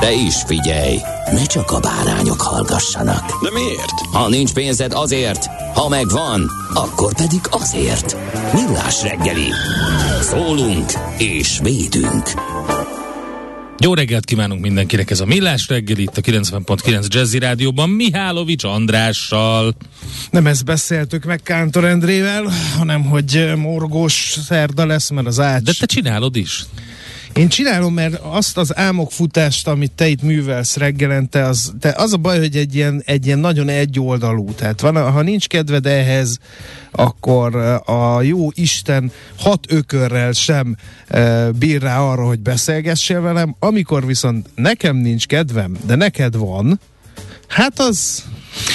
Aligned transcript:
De 0.00 0.12
is 0.12 0.34
figyelj, 0.46 0.96
ne 1.32 1.44
csak 1.44 1.70
a 1.70 1.80
bárányok 1.80 2.40
hallgassanak. 2.40 3.42
De 3.42 3.50
miért? 3.52 4.00
Ha 4.12 4.28
nincs 4.28 4.52
pénzed 4.52 4.92
azért, 4.92 5.46
ha 5.74 5.88
megvan, 5.88 6.50
akkor 6.74 7.14
pedig 7.14 7.40
azért. 7.50 8.16
Millás 8.52 9.02
reggeli. 9.02 9.48
Szólunk 10.20 10.92
és 11.18 11.58
védünk. 11.62 12.30
Jó 13.78 13.94
reggelt 13.94 14.24
kívánunk 14.24 14.60
mindenkinek, 14.60 15.10
ez 15.10 15.20
a 15.20 15.26
Millás 15.26 15.68
reggel 15.68 15.98
itt 15.98 16.16
a 16.16 16.20
90.9 16.20 17.06
Jazzy 17.08 17.38
Rádióban 17.38 17.90
Mihálovics 17.90 18.64
Andrással. 18.64 19.74
Nem 20.30 20.46
ezt 20.46 20.64
beszéltük 20.64 21.24
meg 21.24 21.40
Kántor 21.42 21.84
Endrével, 21.84 22.44
hanem 22.78 23.04
hogy 23.04 23.52
morgós 23.56 24.38
szerda 24.46 24.86
lesz, 24.86 25.10
mert 25.10 25.26
az 25.26 25.40
ács... 25.40 25.62
De 25.62 25.72
te 25.78 25.86
csinálod 25.86 26.36
is. 26.36 26.64
Én 27.36 27.48
csinálom, 27.48 27.94
mert 27.94 28.14
azt 28.22 28.56
az 28.56 28.76
álmokfutást, 28.76 29.68
amit 29.68 29.92
te 29.92 30.08
itt 30.08 30.22
művelsz 30.22 30.76
reggelente, 30.76 31.44
az, 31.44 31.72
te, 31.80 31.94
az 31.96 32.12
a 32.12 32.16
baj, 32.16 32.38
hogy 32.38 32.56
egy 32.56 32.74
ilyen, 32.74 33.02
egy 33.06 33.26
ilyen 33.26 33.38
nagyon 33.38 33.68
egyoldalú. 33.68 34.52
Tehát 34.54 34.80
van, 34.80 35.12
ha 35.12 35.22
nincs 35.22 35.46
kedved 35.46 35.86
ehhez, 35.86 36.38
akkor 36.90 37.56
a 37.86 38.22
jó 38.22 38.48
Isten 38.54 39.12
hat 39.38 39.72
ökörrel 39.72 40.32
sem 40.32 40.76
e, 41.08 41.50
bír 41.50 41.82
rá 41.82 42.00
arra, 42.00 42.26
hogy 42.26 42.40
beszélgessél 42.40 43.20
velem. 43.20 43.56
Amikor 43.58 44.06
viszont 44.06 44.48
nekem 44.54 44.96
nincs 44.96 45.26
kedvem, 45.26 45.76
de 45.86 45.94
neked 45.94 46.36
van, 46.36 46.80
hát 47.48 47.80
az, 47.80 48.24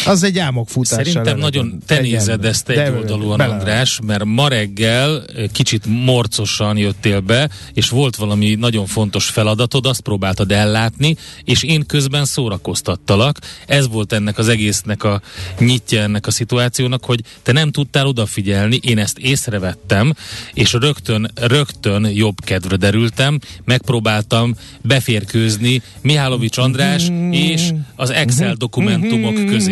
az 0.05 0.23
egy 0.23 0.39
álmokfutás. 0.39 0.97
Szerintem 0.97 1.21
eleve. 1.25 1.39
nagyon 1.41 1.77
te 1.85 1.99
nézed 1.99 2.45
ezt 2.45 2.69
egy 2.69 2.75
De- 2.75 2.91
oldalúan, 2.91 3.37
bele- 3.37 3.53
András, 3.53 3.99
mert 4.05 4.25
ma 4.25 4.47
reggel 4.47 5.25
eh, 5.25 5.45
kicsit 5.51 5.85
morcosan 5.85 6.77
jöttél 6.77 7.19
be, 7.19 7.49
és 7.73 7.89
volt 7.89 8.15
valami 8.15 8.55
nagyon 8.55 8.85
fontos 8.85 9.25
feladatod, 9.25 9.85
azt 9.85 10.01
próbáltad 10.01 10.51
ellátni, 10.51 11.15
és 11.43 11.63
én 11.63 11.85
közben 11.85 12.25
szórakoztattalak. 12.25 13.39
Ez 13.67 13.87
volt 13.87 14.13
ennek 14.13 14.37
az 14.37 14.47
egésznek 14.47 15.03
a 15.03 15.21
nyitja 15.59 16.01
ennek 16.01 16.27
a 16.27 16.31
szituációnak, 16.31 17.05
hogy 17.05 17.21
te 17.43 17.51
nem 17.51 17.71
tudtál 17.71 18.07
odafigyelni, 18.07 18.79
én 18.81 18.97
ezt 18.97 19.17
észrevettem, 19.17 20.13
és 20.53 20.73
rögtön, 20.73 21.31
rögtön 21.35 22.07
jobb 22.13 22.35
kedvre 22.45 22.75
derültem, 22.75 23.39
megpróbáltam 23.65 24.55
beférkőzni 24.81 25.81
Mihálovics 26.01 26.57
András 26.57 27.09
és 27.31 27.69
az 27.95 28.09
Excel 28.09 28.53
dokumentumok 28.53 29.45
közé. 29.45 29.70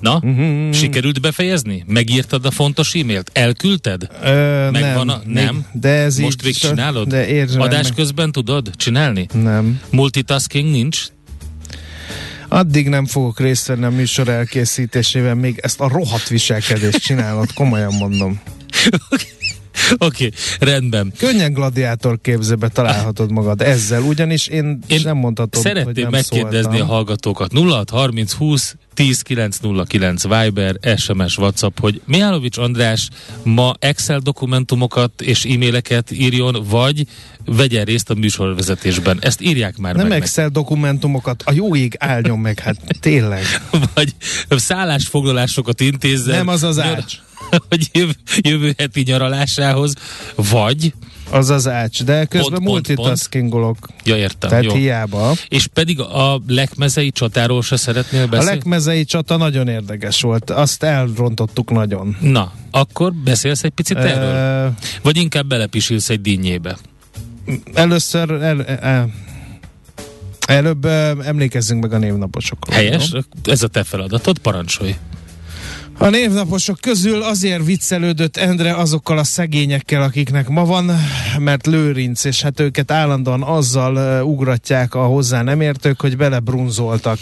Na, 0.00 0.22
sikerült 0.72 1.20
befejezni? 1.20 1.84
Megírtad 1.86 2.44
a 2.46 2.50
fontos 2.50 2.94
e-mailt? 2.94 3.30
Elküldted? 3.34 4.08
Ö, 4.22 4.68
Megvan 4.70 5.06
nem, 5.06 5.16
a... 5.16 5.22
Nem? 5.26 5.54
még- 5.54 5.64
De 5.80 5.88
ez 5.88 6.16
Most 6.18 6.42
végig 6.42 6.56
csinálod? 6.58 7.08
De 7.08 7.26
érzem 7.26 7.60
Adás 7.60 7.82
meg- 7.82 7.94
közben 7.94 8.32
tudod 8.32 8.70
csinálni? 8.76 9.26
Nem. 9.32 9.80
Multitasking 9.90 10.70
nincs? 10.70 11.02
Addig 12.48 12.88
nem 12.88 13.06
fogok 13.06 13.40
részt 13.40 13.66
venni 13.66 13.84
a 13.84 13.90
műsor 13.90 14.28
elkészítésében, 14.28 15.36
még 15.36 15.58
ezt 15.62 15.80
a 15.80 15.88
rohadt 15.88 16.28
viselkedést 16.28 16.98
csinálod, 17.02 17.52
komolyan 17.52 17.94
mondom. 17.94 18.40
Oké, 19.98 20.26
okay, 20.26 20.30
rendben. 20.58 21.12
Könnyen 21.18 21.52
gladiátor 21.52 22.18
képzőbe 22.20 22.68
találhatod 22.68 23.30
magad 23.30 23.60
ezzel, 23.60 24.02
ugyanis 24.02 24.46
én, 24.46 24.78
Én 24.86 25.00
nem 25.04 25.16
mondhatom, 25.16 25.62
hogy 25.62 25.72
Szeretném 25.72 26.02
nem 26.02 26.10
megkérdezni 26.10 26.76
szóltam. 26.76 26.88
a 26.88 26.92
hallgatókat 26.92 27.52
06 27.52 27.90
30 27.90 28.32
20 28.32 28.76
10 28.94 29.20
909 29.20 30.22
Viber, 30.22 30.76
SMS, 30.96 31.38
WhatsApp, 31.38 31.78
hogy 31.80 32.00
Mihálovics 32.06 32.58
András 32.58 33.08
ma 33.42 33.74
Excel 33.78 34.18
dokumentumokat 34.18 35.22
és 35.22 35.44
e-maileket 35.44 36.10
írjon, 36.10 36.56
vagy 36.68 37.06
vegyen 37.44 37.84
részt 37.84 38.10
a 38.10 38.14
műsorvezetésben. 38.14 39.18
Ezt 39.20 39.40
írják 39.40 39.76
már 39.76 39.94
Nem 39.94 40.06
meg. 40.06 40.20
Excel 40.20 40.48
dokumentumokat, 40.48 41.42
a 41.46 41.52
jó 41.52 41.76
ég 41.76 41.94
áldjon 41.98 42.38
meg, 42.38 42.58
hát 42.58 42.76
tényleg. 43.00 43.42
meg. 43.70 43.88
Vagy 43.94 44.14
szállásfoglalásokat 44.60 45.80
intézzen. 45.80 46.36
Nem 46.36 46.48
az 46.48 46.62
az 46.62 46.78
ács. 46.78 47.14
Hogy 47.68 47.88
jövő, 47.92 48.12
jövő 48.40 48.74
heti 48.78 49.02
nyaralásához, 49.06 49.94
vagy, 50.34 50.94
Az 51.30 51.50
az 51.50 51.68
ács, 51.68 52.02
de 52.04 52.24
közben 52.24 52.50
Pont, 52.50 52.64
pont, 52.64 52.66
multitaskingolok, 52.66 53.76
ja 54.04 54.16
értem, 54.16 54.48
tehát 54.50 54.64
jó. 54.64 54.74
hiába. 54.74 55.32
És 55.48 55.66
pedig 55.66 56.00
a 56.00 56.40
lekmezei 56.46 57.10
csatáról 57.10 57.62
se 57.62 57.76
szeretnél 57.76 58.22
A 58.22 58.26
beszélni? 58.26 58.54
lekmezei 58.54 59.04
csata 59.04 59.36
nagyon 59.36 59.68
érdekes 59.68 60.20
volt, 60.20 60.50
azt 60.50 60.82
elrontottuk 60.82 61.70
nagyon. 61.70 62.16
Na, 62.20 62.52
akkor 62.70 63.12
beszélsz 63.12 63.64
egy 63.64 63.70
picit 63.70 63.96
erről? 63.96 64.34
Ö, 64.34 64.68
Vagy 65.02 65.16
inkább 65.16 65.46
belepisilsz 65.46 66.08
egy 66.10 66.20
dinnyébe? 66.20 66.76
először 67.74 68.30
el, 68.30 68.64
el, 68.64 69.10
előbb 70.46 70.84
ö, 70.84 71.22
emlékezzünk 71.24 71.82
meg 71.82 71.92
a 71.92 71.98
névnaposokról. 71.98 72.76
Helyes? 72.76 73.12
Ez 73.44 73.62
a 73.62 73.68
te 73.68 73.84
feladatod, 73.84 74.38
parancsolj. 74.38 74.94
A 75.98 76.08
névnaposok 76.08 76.80
közül 76.80 77.22
azért 77.22 77.64
viccelődött 77.64 78.36
Endre 78.36 78.74
azokkal 78.76 79.18
a 79.18 79.24
szegényekkel, 79.24 80.02
akiknek 80.02 80.48
ma 80.48 80.64
van, 80.64 80.90
mert 81.38 81.66
Lőrinc, 81.66 82.24
és 82.24 82.42
hát 82.42 82.60
őket 82.60 82.90
állandóan 82.90 83.42
azzal 83.42 84.22
ugratják 84.24 84.94
a 84.94 85.04
hozzá 85.04 85.42
nem 85.42 85.60
értők, 85.60 86.00
hogy 86.00 86.16
belebrunzoltak 86.16 87.18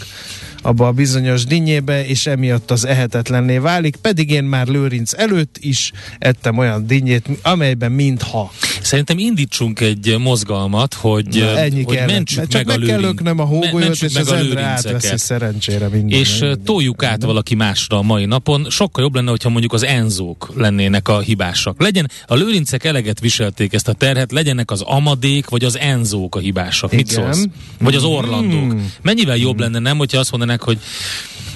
abba 0.65 0.87
a 0.87 0.91
bizonyos 0.91 1.45
dinnyébe, 1.45 2.05
és 2.05 2.25
emiatt 2.27 2.71
az 2.71 2.85
ehetetlenné 2.85 3.57
válik, 3.57 3.95
pedig 3.95 4.29
én 4.29 4.43
már 4.43 4.67
Lőrinc 4.67 5.13
előtt 5.13 5.57
is 5.59 5.91
ettem 6.19 6.57
olyan 6.57 6.87
dinnyét, 6.87 7.25
amelyben 7.41 7.91
mintha. 7.91 8.51
Szerintem 8.81 9.17
indítsunk 9.17 9.79
egy 9.79 10.15
mozgalmat, 10.19 10.93
hogy, 10.93 11.27
Na, 11.27 11.57
ennyi 11.57 11.83
hogy 11.83 11.99
mentsük 12.07 12.47
csak 12.47 12.65
meg 12.65 12.75
a 12.75 12.79
meg 12.79 12.87
kell 12.87 12.99
lőrin- 12.99 13.15
löknöm 13.15 13.39
a 13.39 13.43
hógolyót, 13.43 14.01
és 14.01 14.13
meg 14.13 14.23
az 14.23 14.31
a 14.31 14.35
Endre 14.37 14.61
átveszi 14.61 15.17
szerencsére 15.17 15.87
minden. 15.87 16.19
És 16.19 16.41
ö, 16.41 16.55
toljuk 16.55 17.03
át 17.03 17.23
valaki 17.23 17.55
másra 17.55 17.97
a 17.97 18.01
mai 18.01 18.25
napon. 18.25 18.62
Sokkal 18.69 19.03
jobb 19.03 19.15
lenne, 19.15 19.29
hogyha 19.29 19.49
mondjuk 19.49 19.73
az 19.73 19.83
enzók 19.83 20.51
lennének 20.55 21.07
a 21.07 21.19
hibásak. 21.19 21.81
Legyen, 21.81 22.09
a 22.25 22.35
lőrincek 22.35 22.83
eleget 22.83 23.19
viselték 23.19 23.73
ezt 23.73 23.87
a 23.87 23.93
terhet, 23.93 24.31
legyenek 24.31 24.71
az 24.71 24.81
amadék 24.81 25.49
vagy 25.49 25.63
az 25.63 25.77
enzók 25.77 26.35
a 26.35 26.39
hibásak. 26.39 26.91
Mit 26.91 27.11
Igen. 27.11 27.23
szólsz? 27.33 27.47
Vagy 27.79 27.95
az 27.95 28.03
orlandók. 28.03 28.75
Mennyivel 29.01 29.37
jobb 29.37 29.59
lenne, 29.59 29.79
nem, 29.79 29.97
hogyha 29.97 30.19
azt 30.19 30.31
mondanák, 30.31 30.61
hogy 30.61 30.79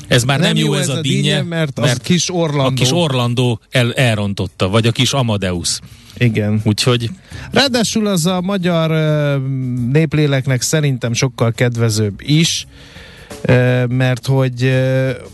ez 0.08 0.24
már 0.24 0.40
nem, 0.40 0.56
jó 0.56 0.74
ez 0.74 0.90
a 0.90 1.02
dinnye, 1.02 1.42
mert, 1.42 1.80
az 1.80 1.98
kis 2.04 2.34
Orlandó. 2.34 2.70
a 2.70 2.74
kis 2.74 2.92
Orlandó 2.92 3.60
el, 3.70 3.94
elrontotta, 3.94 4.70
vagy 4.70 4.88
a 4.88 4.92
kis 4.92 5.14
Amadeus. 5.14 5.80
Igen. 6.18 6.62
Úgyhogy 6.64 7.10
Ráadásul 7.52 8.08
az 8.08 8.26
a 8.26 8.42
magyar 8.42 8.92
népléleknek 9.92 10.62
szerintem 10.62 11.14
sokkal 11.14 11.52
kedvezőbb 11.52 12.22
is, 12.22 12.68
mert 13.88 14.26
hogy 14.26 14.74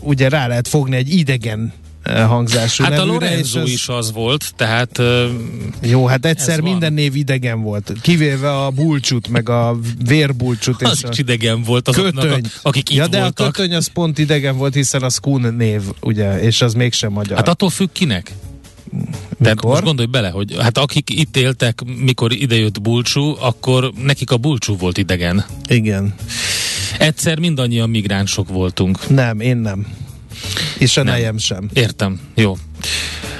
ugye 0.00 0.28
rá 0.28 0.46
lehet 0.46 0.68
fogni 0.68 0.96
egy 0.96 1.14
idegen 1.14 1.72
hangzású 2.26 2.82
hát 2.84 2.92
a 2.92 2.96
nevűre, 2.96 3.12
Lorenzo 3.12 3.58
és 3.58 3.64
az- 3.64 3.70
is 3.70 3.88
az 3.88 4.12
volt, 4.12 4.52
tehát 4.56 5.02
Jó, 5.82 6.06
hát 6.06 6.26
egyszer 6.26 6.54
Ez 6.54 6.60
van. 6.60 6.70
minden 6.70 6.92
név 6.92 7.16
idegen 7.16 7.62
volt, 7.62 7.92
kivéve 8.02 8.50
a 8.64 8.70
bulcsút, 8.70 9.28
meg 9.28 9.48
a 9.48 9.78
vérbulcsút 10.06 10.82
az 10.82 10.96
és 10.96 11.04
a 11.04 11.08
is 11.12 11.18
idegen 11.18 11.62
volt 11.62 11.88
azoknak, 11.88 12.24
kötöny. 12.24 12.44
a, 12.44 12.58
akik 12.62 12.90
itt 12.90 12.96
ja, 12.96 13.06
de 13.06 13.20
voltak. 13.20 13.46
a 13.46 13.50
kötöny 13.50 13.74
az 13.74 13.86
pont 13.86 14.18
idegen 14.18 14.56
volt, 14.56 14.74
hiszen 14.74 15.02
az 15.02 15.18
Kun 15.18 15.54
név, 15.54 15.82
ugye, 16.00 16.40
és 16.40 16.62
az 16.62 16.74
mégsem 16.74 17.12
magyar. 17.12 17.36
Hát 17.36 17.48
attól 17.48 17.70
függ 17.70 17.88
kinek? 17.92 18.32
Tehát 19.42 19.54
Mikor? 19.54 19.70
most 19.70 19.82
gondolj 19.84 20.08
bele, 20.08 20.28
hogy 20.28 20.56
hát 20.60 20.78
akik 20.78 21.10
itt 21.10 21.36
éltek, 21.36 21.80
mikor 21.98 22.32
idejött 22.32 22.80
Bulcsú, 22.82 23.36
akkor 23.40 23.92
nekik 24.02 24.30
a 24.30 24.36
Bulcsú 24.36 24.76
volt 24.76 24.98
idegen. 24.98 25.44
Igen. 25.68 26.14
Egyszer 26.98 27.38
mindannyian 27.38 27.90
migránsok 27.90 28.48
voltunk. 28.48 29.08
Nem, 29.08 29.40
én 29.40 29.56
nem. 29.56 29.86
És 30.78 30.96
a 30.96 31.02
Nem. 31.02 31.14
nejem 31.14 31.38
sem. 31.38 31.70
Értem, 31.72 32.20
jó. 32.34 32.56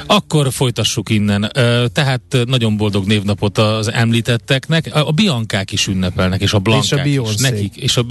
Akkor 0.06 0.52
folytassuk 0.52 1.10
innen. 1.10 1.50
Tehát 1.92 2.22
nagyon 2.46 2.76
boldog 2.76 3.06
névnapot 3.06 3.58
az 3.58 3.92
említetteknek. 3.92 4.94
A 4.94 5.08
a 5.08 5.10
Biancák 5.10 5.72
is 5.72 5.86
ünnepelnek, 5.86 6.40
és 6.40 6.52
a 6.52 6.58
Blankák 6.58 7.06
is. 7.06 7.12
Beyoncé. 7.12 7.50
Nekik, 7.50 7.76
és 7.76 7.96
a 7.96 8.04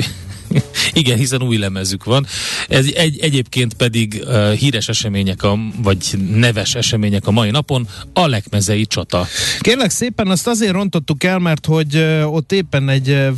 igen, 0.94 1.18
hiszen 1.18 1.42
új 1.42 1.58
lemezük 1.58 2.04
van. 2.04 2.26
Ez 2.68 2.86
egy, 2.96 3.20
egyébként 3.20 3.74
pedig 3.74 4.24
uh, 4.26 4.52
híres 4.52 4.88
események, 4.88 5.44
a, 5.44 5.60
vagy 5.84 5.98
neves 6.34 6.76
események 6.76 7.28
a 7.28 7.32
mai 7.32 7.50
napon, 7.52 7.88
a 8.14 8.28
lekmezei 8.28 8.86
csata. 8.86 9.28
Kérlek 9.60 9.90
szépen, 9.90 10.28
azt 10.28 10.48
azért 10.48 10.72
rontottuk 10.72 11.24
el, 11.24 11.40
mert 11.40 11.66
hogy 11.66 11.96
ö, 11.96 12.24
ott 12.24 12.52
éppen 12.52 12.90
egy 12.90 13.10
ö, 13.10 13.30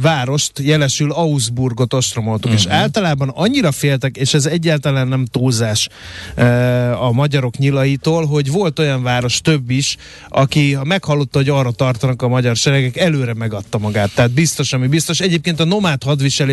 várost, 0.00 0.58
jelesül 0.58 1.12
Augsburgot 1.12 1.94
ostromoltuk, 1.94 2.50
uh-huh. 2.50 2.64
és 2.66 2.70
általában 2.70 3.28
annyira 3.28 3.72
féltek, 3.72 4.16
és 4.16 4.34
ez 4.34 4.46
egyáltalán 4.46 5.08
nem 5.08 5.24
túlzás 5.24 5.88
ö, 6.34 6.44
a 6.92 7.12
magyarok 7.12 7.56
nyilaitól, 7.56 8.26
hogy 8.26 8.50
volt 8.50 8.78
olyan 8.78 9.02
város 9.02 9.40
több 9.40 9.70
is, 9.70 9.96
aki 10.28 10.72
ha 10.72 10.84
meghallotta, 10.84 11.38
hogy 11.38 11.48
arra 11.48 11.70
tartanak 11.70 12.22
a 12.22 12.28
magyar 12.28 12.56
seregek, 12.56 12.96
előre 12.96 13.34
megadta 13.34 13.78
magát. 13.78 14.10
Tehát 14.14 14.30
biztos, 14.30 14.72
ami 14.72 14.86
biztos. 14.86 15.20
Egyébként 15.20 15.60
a 15.60 15.64
nomád 15.64 16.02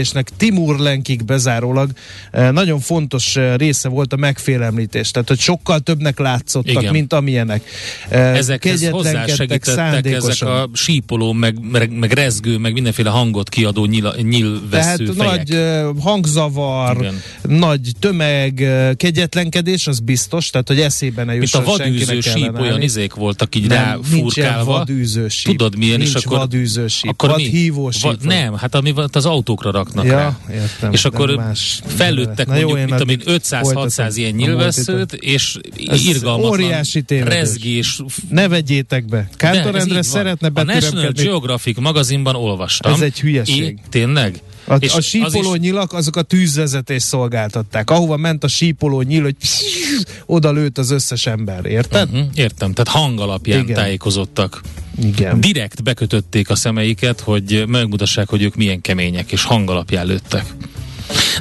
hadviselésnek 0.02 0.30
Timur 0.38 0.80
Lenkig 0.80 1.26
bezárólag 1.26 1.92
ö, 2.32 2.52
nagyon 2.52 2.80
fontos 2.80 3.36
ö, 3.36 3.56
része 3.56 3.90
volt 3.90 4.14
a 4.14 4.16
megfélemlítés. 4.16 5.12
Tehát, 5.12 5.28
hogy 5.28 5.40
sokkal 5.40 5.80
többnek 5.80 6.20
látszottak, 6.20 6.82
Igen. 6.82 6.94
mint 6.94 7.14
amilyenek. 7.14 7.64
Ö, 8.10 8.16
Ezekhez 8.16 8.90
hozzásegítettek 8.90 10.04
ezek 10.06 10.48
a 10.50 10.70
sípoló, 10.74 11.34
meg, 11.34 11.58
meg, 11.72 11.92
meg 11.92 12.12
rezgő, 12.12 12.58
meg 12.58 12.74
mindenféle 12.74 13.10
hangot 13.10 13.50
kiadó 13.50 13.86
nyila, 13.86 14.14
Tehát 14.70 15.02
fejek. 15.18 15.48
nagy 15.48 15.58
hangzavar, 16.00 16.98
Igen. 17.00 17.22
nagy 17.42 17.92
tömeg, 18.00 18.54
kegyetlenkedés, 18.98 19.88
az 19.88 20.00
biztos, 20.00 20.50
tehát 20.50 20.68
hogy 20.68 20.80
eszébe 20.80 21.24
ne 21.24 21.32
Mint 21.32 21.42
jusson 21.42 21.62
a 21.62 21.66
vadűző 21.66 22.20
síp, 22.22 22.60
olyan 22.60 22.82
izék 22.82 23.14
voltak 23.14 23.56
így 23.56 23.68
Nem, 23.68 23.78
rá 23.78 23.96
nincs 24.12 24.36
ilyen 24.36 24.50
furkálva. 24.50 24.72
vadűző 24.72 25.28
síp. 25.28 25.46
Tudod 25.58 25.78
milyen, 25.78 25.98
nincs 25.98 26.16
és 26.16 26.26
akkor... 26.26 26.38
vadűző 26.38 26.88
síp, 26.88 27.10
akkor 27.10 27.30
vadhívó 27.30 27.92
síp. 27.92 28.02
van. 28.04 28.18
nem, 28.24 28.56
hát 28.58 28.76
ami 28.76 28.92
van, 28.92 29.10
az 29.12 29.26
autókra 29.26 29.72
raknak 29.94 30.06
Ja, 30.06 30.18
rá. 30.48 30.54
értem, 30.54 30.92
és 30.92 31.06
akkor 31.06 31.36
más. 31.36 31.82
fellőttek 31.86 32.48
Na 32.48 32.56
jó, 32.56 32.68
mondjuk, 32.68 32.90
tudom 32.90 33.10
én, 33.10 33.16
addig 33.20 33.42
500-600 33.42 33.60
folytatom 33.62 34.08
ilyen 34.16 34.32
nyilvesszőt, 34.32 35.14
és 35.14 35.58
Ez 35.88 36.06
irgalmatlan 36.06 36.52
óriási 36.52 37.02
tévedés. 37.02 37.34
rezgés. 37.34 38.02
Ne 38.30 38.48
vegyétek 38.48 39.06
be. 39.06 39.30
Kántor 39.36 39.76
Endre 39.76 40.02
szeretne 40.02 40.50
A 40.54 40.64
National. 40.64 41.12
Geographic 41.12 41.80
magazinban 41.80 42.36
olvastam. 42.36 42.94
Ez 42.94 43.02
egy 43.02 43.20
hülyeség. 43.20 43.62
É, 43.62 43.76
tényleg? 43.90 44.42
A, 44.68 44.76
És 44.76 44.94
a 44.94 44.98
az 44.98 45.06
sípoló 45.06 45.54
is- 45.54 45.60
nyilak, 45.62 45.94
azok 45.94 46.16
a 46.16 46.22
tűzvezetés 46.22 47.04
szolgáltatták. 47.04 47.90
Ahova 47.90 48.18
ment 48.18 48.44
a 48.44 48.48
sípoló 48.48 49.02
nyíl, 49.02 49.22
hogy 49.22 49.36
oda 50.26 50.52
lőtt 50.52 50.78
az 50.78 50.92
összes 50.92 51.26
ember, 51.26 51.66
érted? 51.66 52.12
Mhm, 52.12 52.22
Értem, 52.36 52.74
tehát 52.74 53.02
hang 53.02 53.20
alapján 53.20 53.60
Igen. 53.60 53.76
tájékozottak. 53.76 54.62
Igen. 55.00 55.40
Direkt 55.42 55.84
bekötötték 55.84 56.50
a 56.50 56.56
szemeiket, 56.56 57.20
hogy 57.20 57.64
megmutassák, 57.68 58.30
hogy 58.30 58.42
ők 58.42 58.56
milyen 58.56 58.82
kemények, 58.82 59.32
és 59.32 59.44
hang 59.44 59.70
lőttek. 60.06 60.46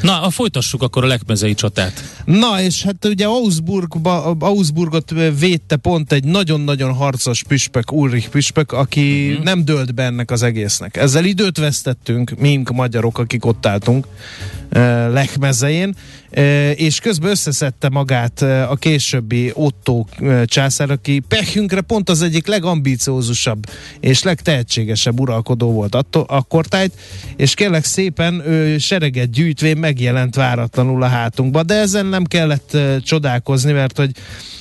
Na, 0.02 0.23
a 0.23 0.31
folytassuk 0.31 0.82
akkor 0.82 1.05
a 1.05 1.06
lekmezei 1.06 1.55
csatát. 1.55 2.23
Na, 2.25 2.62
és 2.62 2.82
hát 2.82 3.05
ugye 3.05 3.26
Augsburgba, 3.26 4.25
Augsburgot 4.38 5.14
védte 5.38 5.76
pont 5.76 6.12
egy 6.12 6.25
nagyon-nagyon 6.25 6.93
harcos 6.93 7.43
püspök, 7.43 7.93
Ulrich 7.93 8.29
püspök, 8.29 8.73
aki 8.73 9.29
uh-huh. 9.31 9.44
nem 9.44 9.64
dölt 9.64 9.94
be 9.94 10.02
ennek 10.02 10.31
az 10.31 10.43
egésznek. 10.43 10.97
Ezzel 10.97 11.25
időt 11.25 11.58
vesztettünk, 11.58 12.35
mink 12.38 12.70
magyarok, 12.70 13.19
akik 13.19 13.44
ott 13.44 13.67
álltunk 13.67 14.06
uh, 14.06 14.81
Lechmezején, 15.12 15.94
uh, 16.31 16.43
és 16.81 17.00
közben 17.00 17.31
összeszedte 17.31 17.88
magát 17.88 18.41
uh, 18.41 18.70
a 18.70 18.76
későbbi 18.76 19.50
Otto 19.55 20.05
császár, 20.44 20.91
aki 20.91 21.23
pehünkre 21.29 21.81
pont 21.81 22.08
az 22.08 22.23
egyik 22.23 22.46
legambíciózusabb 22.46 23.67
és 24.00 24.23
legtehetségesebb 24.23 25.20
uralkodó 25.20 25.73
volt 25.73 25.94
attól, 25.94 26.25
akkortájt, 26.29 26.93
és 27.37 27.55
kérlek 27.55 27.85
szépen 27.85 28.43
ő 28.46 28.79
sereget 28.79 29.31
gyűjtvén 29.31 29.79
megjelent 29.91 30.35
váratlanul 30.35 31.03
a 31.03 31.07
hátunkba, 31.07 31.63
de 31.63 31.75
ezen 31.75 32.07
nem 32.07 32.25
kellett 32.25 32.77
csodálkozni, 33.05 33.73
mert 33.73 33.97
hogy 33.97 34.11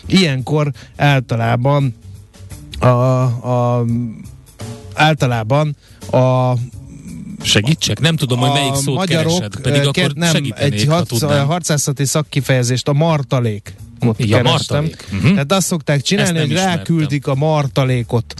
ilyenkor 0.05 0.71
általában 0.95 1.95
a, 2.79 2.87
a 2.87 3.85
általában 4.93 5.75
a 6.11 6.53
Segítsek? 7.41 7.99
Nem 7.99 8.15
tudom, 8.15 8.39
hogy 8.39 8.51
melyik 8.51 8.73
szót 8.73 9.05
keresed, 9.05 9.55
pedig 9.61 9.81
akkor 9.81 9.93
ke- 9.93 10.15
nem, 10.15 10.35
egy 10.55 10.85
ha 10.87 10.93
harc, 10.93 11.21
harcászati 11.23 12.05
szakkifejezést, 12.05 12.87
a 12.87 12.93
martalék. 12.93 13.73
Ja, 14.01 14.13
kerestem. 14.13 14.43
martalék. 14.83 15.05
Mhm. 15.11 15.29
Tehát 15.29 15.51
azt 15.51 15.67
szokták 15.67 16.01
csinálni, 16.01 16.39
hogy 16.39 16.51
ráküldik 16.51 17.27
a 17.27 17.35
martalékot 17.35 18.33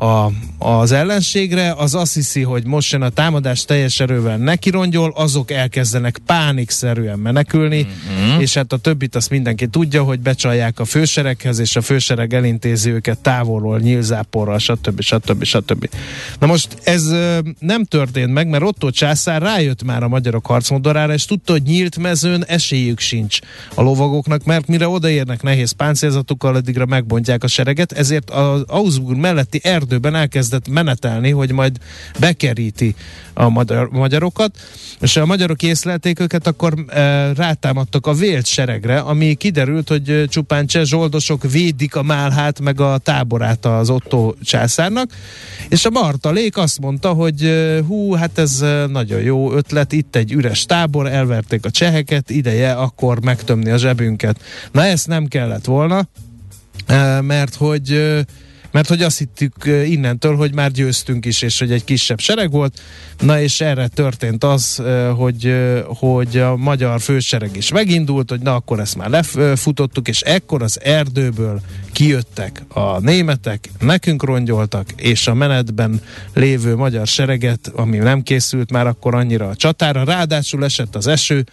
a, 0.00 0.30
az 0.58 0.92
ellenségre, 0.92 1.72
az 1.76 1.94
azt 1.94 2.14
hiszi, 2.14 2.42
hogy 2.42 2.64
most 2.64 2.92
jön 2.92 3.02
a 3.02 3.08
támadás 3.08 3.64
teljes 3.64 4.00
erővel 4.00 4.36
nekirongyol, 4.36 5.12
azok 5.16 5.50
elkezdenek 5.50 6.18
pánikszerűen 6.26 7.18
menekülni, 7.18 7.86
Mhm. 8.08 8.40
és 8.40 8.54
hát 8.54 8.72
a 8.72 8.76
többit 8.76 9.14
azt 9.14 9.30
mindenki 9.30 9.66
tudja, 9.66 10.02
hogy 10.02 10.20
becsalják 10.20 10.80
a 10.80 10.84
fősereghez, 10.84 11.58
és 11.58 11.76
a 11.76 11.80
fősereg 11.80 12.34
elintézi 12.34 12.90
őket 12.90 13.18
távolról, 13.18 13.78
nyílzáporral, 13.78 14.58
stb. 14.58 15.00
stb. 15.00 15.44
stb. 15.44 15.88
Na 16.38 16.46
most 16.46 16.76
ez 16.82 17.04
nem 17.58 17.84
történt 17.84 18.32
meg, 18.32 18.48
mert 18.48 18.62
Otto 18.64 18.90
császár 18.90 19.42
rájött 19.42 19.82
már 19.82 20.02
a 20.02 20.08
magyarok 20.08 20.46
harcmodorára, 20.46 21.12
és 21.12 21.24
tudta, 21.24 21.52
hogy 21.52 21.62
nyílt 21.62 21.98
mezőn 21.98 22.44
esélyük 22.46 22.98
sincs 23.00 23.38
a 23.74 23.82
lovagoknak, 23.82 24.44
mert 24.44 24.66
mire 24.66 24.88
odaérnek 24.88 25.42
nehéz 25.42 25.70
páncélzatukkal, 25.72 26.54
addigra 26.54 26.86
megbontják 26.86 27.44
a 27.44 27.46
sereget, 27.46 27.92
ezért 27.92 28.30
az 28.30 28.62
Augsburg 28.66 29.18
melletti 29.18 29.60
erdőben 29.88 30.14
elkezdett 30.14 30.68
menetelni, 30.68 31.30
hogy 31.30 31.52
majd 31.52 31.76
bekeríti 32.20 32.94
a 33.34 33.48
magyar, 33.48 33.88
magyarokat, 33.90 34.56
és 35.00 35.16
a 35.16 35.26
magyarok 35.26 35.62
észlelték 35.62 36.20
őket, 36.20 36.46
akkor 36.46 36.74
e, 36.88 37.32
rátámadtak 37.32 38.06
a 38.06 38.12
vélt 38.12 38.46
seregre, 38.46 38.98
ami 38.98 39.34
kiderült, 39.34 39.88
hogy 39.88 40.10
e, 40.10 40.26
csupán 40.26 40.66
cseh 40.66 40.84
zsoldosok 40.84 41.50
védik 41.50 41.96
a 41.96 42.02
málhát, 42.02 42.60
meg 42.60 42.80
a 42.80 42.98
táborát 42.98 43.64
az 43.66 43.90
Otto 43.90 44.34
császárnak, 44.42 45.10
és 45.68 45.84
a 45.84 45.90
Martalék 45.90 46.56
azt 46.56 46.80
mondta, 46.80 47.12
hogy 47.12 47.44
e, 47.44 47.82
hú, 47.82 48.12
hát 48.12 48.38
ez 48.38 48.60
e, 48.60 48.86
nagyon 48.86 49.20
jó 49.20 49.52
ötlet, 49.52 49.92
itt 49.92 50.16
egy 50.16 50.32
üres 50.32 50.64
tábor, 50.64 51.06
elverték 51.06 51.64
a 51.64 51.70
cseheket, 51.70 52.30
ideje 52.30 52.72
akkor 52.72 53.20
megtömni 53.20 53.70
a 53.70 53.76
zsebünket. 53.76 54.40
Na 54.72 54.84
ezt 54.84 55.06
nem 55.06 55.26
kellett 55.26 55.64
volna, 55.64 56.08
mert 57.20 57.54
hogy 57.54 58.16
mert 58.70 58.88
hogy 58.88 59.02
azt 59.02 59.18
hittük 59.18 59.54
innentől, 59.64 60.36
hogy 60.36 60.54
már 60.54 60.70
győztünk 60.70 61.24
is, 61.24 61.42
és 61.42 61.58
hogy 61.58 61.72
egy 61.72 61.84
kisebb 61.84 62.20
sereg 62.20 62.50
volt. 62.50 62.80
Na 63.18 63.40
és 63.40 63.60
erre 63.60 63.88
történt 63.88 64.44
az, 64.44 64.82
hogy, 65.16 65.54
hogy 65.86 66.36
a 66.36 66.56
magyar 66.56 67.00
fősereg 67.00 67.56
is 67.56 67.72
megindult, 67.72 68.30
hogy 68.30 68.40
na 68.40 68.54
akkor 68.54 68.80
ezt 68.80 68.96
már 68.96 69.10
lefutottuk, 69.10 70.08
és 70.08 70.20
ekkor 70.20 70.62
az 70.62 70.80
erdőből 70.82 71.60
kijöttek 71.92 72.62
a 72.68 72.98
németek, 73.00 73.68
nekünk 73.78 74.24
rongyoltak, 74.24 74.92
és 74.96 75.26
a 75.26 75.34
menetben 75.34 76.00
lévő 76.34 76.76
magyar 76.76 77.06
sereget, 77.06 77.72
ami 77.74 77.96
nem 77.96 78.22
készült 78.22 78.70
már 78.70 78.86
akkor 78.86 79.14
annyira 79.14 79.48
a 79.48 79.56
csatára, 79.56 80.04
ráadásul 80.04 80.64
esett 80.64 80.96
az 80.96 81.06
eső, 81.06 81.44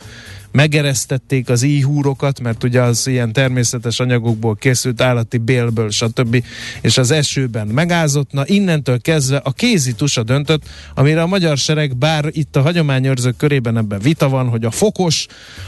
megeresztették 0.56 1.50
az 1.50 1.64
íhúrokat, 1.64 2.40
mert 2.40 2.64
ugye 2.64 2.82
az 2.82 3.08
ilyen 3.08 3.34
természetes 3.34 4.00
anyagokból 4.00 4.56
készült 4.56 5.02
állati 5.02 5.38
bélből, 5.38 5.90
stb. 5.90 6.44
és 6.82 6.98
az 6.98 7.12
esőben 7.12 7.68
megázott. 7.68 8.32
Na 8.32 8.44
innentől 8.46 9.02
kezdve 9.02 9.38
a 9.38 9.52
kézi 9.52 9.94
tusa 9.94 10.24
döntött, 10.24 10.64
amire 10.94 11.22
a 11.22 11.28
magyar 11.28 11.58
sereg, 11.58 11.98
bár 11.98 12.26
itt 12.32 12.56
a 12.56 12.62
hagyományőrzők 12.62 13.38
körében 13.38 13.78
ebben 13.78 14.00
vita 14.00 14.30
van, 14.30 14.48
hogy 14.48 14.66
a 14.66 14.72
fokos, 14.72 15.26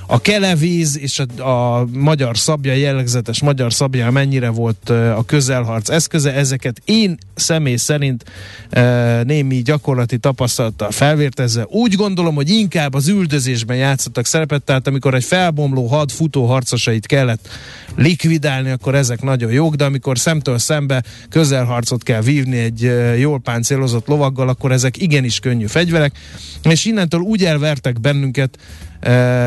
a 0.08 0.22
kelevíz 0.22 0.98
és 0.98 1.22
a, 1.38 1.50
a 1.50 1.88
magyar 1.94 2.38
szabja, 2.38 2.74
jellegzetes 2.74 3.42
magyar 3.42 3.74
szabja 3.74 4.12
mennyire 4.12 4.50
volt 4.50 4.90
a 4.90 5.24
közelharc 5.26 5.90
eszköze, 5.90 6.34
ezeket 6.34 6.82
én 6.86 7.18
személy 7.36 7.76
szerint 7.76 8.24
némi 9.24 9.62
gyakorlati 9.62 10.18
tapasztalattal 10.18 10.92
felvértezve 10.92 11.66
úgy 11.70 11.94
gondolom, 11.96 12.36
hogy 12.36 12.50
inkább 12.50 12.94
az 12.94 13.08
üldözésben 13.08 13.78
játszottak 13.78 14.26
szerepet, 14.26 14.64
tehát 14.78 14.88
amikor 14.88 15.14
egy 15.14 15.24
felbomló 15.24 15.88
had 15.88 16.12
futó 16.12 16.46
harcosait 16.46 17.06
kellett 17.06 17.48
likvidálni, 17.96 18.70
akkor 18.70 18.96
ezek 18.96 19.22
nagyon 19.22 19.52
jók, 19.52 19.76
de 19.76 19.86
amikor 19.86 20.20
szemtől 20.20 20.58
szembe 20.58 21.04
közelharcot 21.30 22.04
kell 22.04 22.22
vívni 22.22 22.58
egy 22.58 22.92
jól 23.20 23.40
páncélozott 23.40 24.08
lovaggal, 24.08 24.50
akkor 24.50 24.72
ezek 24.72 25.02
igenis 25.02 25.40
könnyű 25.40 25.66
fegyverek, 25.66 26.16
és 26.64 26.86
innentől 26.86 27.22
úgy 27.22 27.46
elvertek 27.46 28.02
bennünket, 28.02 28.58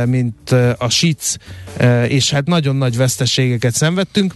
mint 0.04 0.50
a 0.78 0.88
sic, 0.88 1.36
és 2.08 2.30
hát 2.30 2.46
nagyon 2.46 2.76
nagy 2.76 2.96
veszteségeket 2.96 3.74
szenvedtünk, 3.74 4.34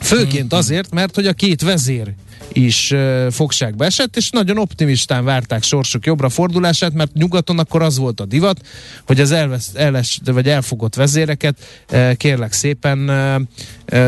Főként 0.00 0.52
azért, 0.52 0.94
mert 0.94 1.14
hogy 1.14 1.26
a 1.26 1.32
két 1.32 1.62
vezér 1.62 2.14
is 2.52 2.94
fogságba 3.30 3.84
esett, 3.84 4.16
és 4.16 4.30
nagyon 4.30 4.58
optimistán 4.58 5.24
várták 5.24 5.62
sorsok 5.62 6.06
jobbra 6.06 6.28
fordulását, 6.28 6.92
mert 6.92 7.12
nyugaton 7.12 7.58
akkor 7.58 7.82
az 7.82 7.98
volt 7.98 8.20
a 8.20 8.24
divat, 8.24 8.60
hogy 9.06 9.20
az 9.20 9.30
elvesz, 9.30 9.70
eles, 9.74 10.20
vagy 10.24 10.48
elfogott 10.48 10.94
vezéreket 10.94 11.86
kérlek 12.16 12.52
szépen 12.52 12.98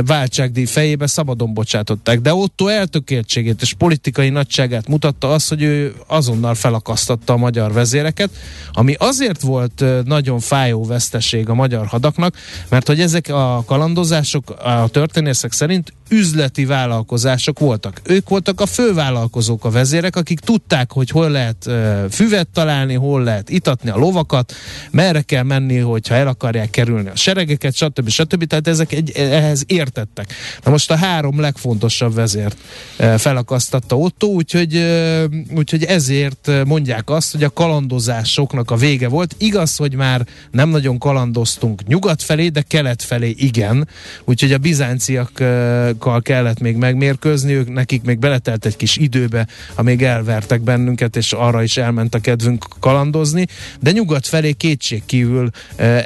váltságdíj 0.06 0.64
fejébe 0.64 1.06
szabadon 1.06 1.54
bocsátották. 1.54 2.21
De 2.21 2.35
Otto 2.35 2.66
eltökéltségét 2.66 3.62
és 3.62 3.73
politikai 3.73 4.28
nagyságát 4.28 4.88
mutatta 4.88 5.33
az, 5.33 5.49
hogy 5.49 5.62
ő 5.62 5.95
azonnal 6.06 6.54
felakasztatta 6.54 7.33
a 7.33 7.37
magyar 7.37 7.73
vezéreket, 7.73 8.30
ami 8.73 8.95
azért 8.99 9.40
volt 9.40 9.85
nagyon 10.04 10.40
fájó 10.40 10.85
veszteség 10.85 11.49
a 11.49 11.54
magyar 11.54 11.87
hadaknak, 11.87 12.35
mert 12.68 12.87
hogy 12.87 13.00
ezek 13.00 13.28
a 13.28 13.64
kalandozások 13.66 14.50
a 14.50 14.88
történészek 14.88 15.52
szerint 15.52 15.92
üzleti 16.09 16.64
vállalkozások 16.64 17.59
voltak. 17.59 18.00
Ők 18.04 18.28
voltak 18.28 18.61
a 18.61 18.66
fővállalkozók, 18.66 19.64
a 19.64 19.71
vezérek, 19.71 20.16
akik 20.16 20.40
tudták, 20.40 20.92
hogy 20.92 21.11
hol 21.11 21.30
lehet 21.30 21.71
füvet 22.11 22.49
találni, 22.49 22.95
hol 22.95 23.23
lehet 23.23 23.50
itatni 23.50 23.90
a 23.90 23.97
lovakat, 23.97 24.52
merre 24.90 25.21
kell 25.21 25.42
menni, 25.42 25.78
hogyha 25.78 26.14
el 26.14 26.28
akarják 26.28 26.71
kerülni 26.71 27.09
a 27.09 27.16
seregeket, 27.16 27.75
stb. 27.75 28.09
stb. 28.09 28.45
Tehát 28.45 28.68
ezek 28.68 28.92
egy, 28.92 29.11
ehhez 29.11 29.64
értettek. 29.66 30.32
Na 30.64 30.70
most 30.70 30.90
a 30.90 30.96
három 30.96 31.40
legfontosabb 31.40 32.14
vezért 32.14 32.56
uh, 32.99 33.14
felakasztatta 33.14 33.99
Otto, 33.99 34.26
úgyhogy, 34.26 34.76
uh, 34.76 35.25
úgyhogy 35.54 35.85
ezért 35.85 36.50
mondják 36.64 37.11
azt, 37.11 37.32
hogy 37.32 37.42
a 37.42 37.50
kalandozásoknak 37.50 38.70
a 38.70 38.76
vége 38.76 39.08
volt. 39.08 39.35
Igaz, 39.38 39.76
hogy 39.76 39.94
már 39.94 40.26
nem 40.50 40.68
nagyon 40.68 40.99
kalandoztunk 40.99 41.87
nyugat 41.87 42.23
felé, 42.23 42.49
de 42.49 42.62
kelet 42.62 43.02
felé 43.02 43.35
igen. 43.38 43.88
Úgyhogy 44.25 44.52
a 44.52 44.58
bizánciakkal 44.58 46.23
kellett 46.23 46.61
még 46.61 46.76
megmérkőzni, 46.76 47.52
ők 47.52 47.73
nekik 47.73 48.02
még 48.02 48.18
beletelt 48.18 48.66
egy 48.66 48.76
kis 48.76 48.96
időbe, 48.96 49.46
amíg 49.75 50.02
elvertek 50.02 50.61
bennünket, 50.61 51.16
és 51.16 51.32
arra 51.32 51.62
is 51.62 51.76
elment 51.76 52.14
a 52.14 52.18
kedvünk 52.18 52.64
kalandozni, 52.80 53.46
de 53.80 53.90
nyugat 53.90 54.26
felé 54.26 54.52
kétség 54.52 55.02
kívül 55.06 55.50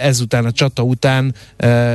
ezután 0.00 0.44
a 0.44 0.52
csata 0.52 0.82
után, 0.82 1.34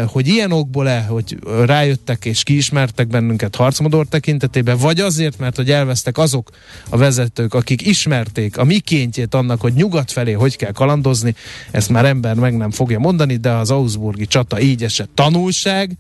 hogy 0.06 0.28
ilyen 0.28 0.52
okból-e, 0.52 1.02
hogy 1.02 1.38
rájöttek 1.66 2.26
és 2.26 2.44
kiismertek 2.44 3.08
bennünket 3.08 3.56
harcmodor 3.56 4.06
tekintetében, 4.08 4.78
vagy 4.78 5.00
azért, 5.00 5.40
mert 5.40 5.56
hogy 5.56 5.72
elvesztek 5.72 6.18
azok 6.18 6.50
a 6.90 6.98
vezetők, 6.98 7.54
akik 7.54 7.88
ismerték 7.88 8.58
a 8.58 8.64
mikéntjét 8.64 9.34
annak, 9.34 9.62
hogy 9.62 9.74
nyugat 9.74 10.12
felé 10.12 10.32
hogy 10.32 10.56
kell 10.56 10.72
kalandozni, 10.72 11.36
ezt 11.72 11.90
már 11.90 12.06
ember 12.06 12.36
meg 12.36 12.58
nem 12.58 12.72
fogja 12.72 13.00
mondani, 13.00 13.36
de 13.36 13.52
az 13.52 13.72
Augsburgi 13.72 14.26
csata 14.26 14.60
így 14.60 14.84
esett. 14.84 15.10
Tanulság, 15.14 15.98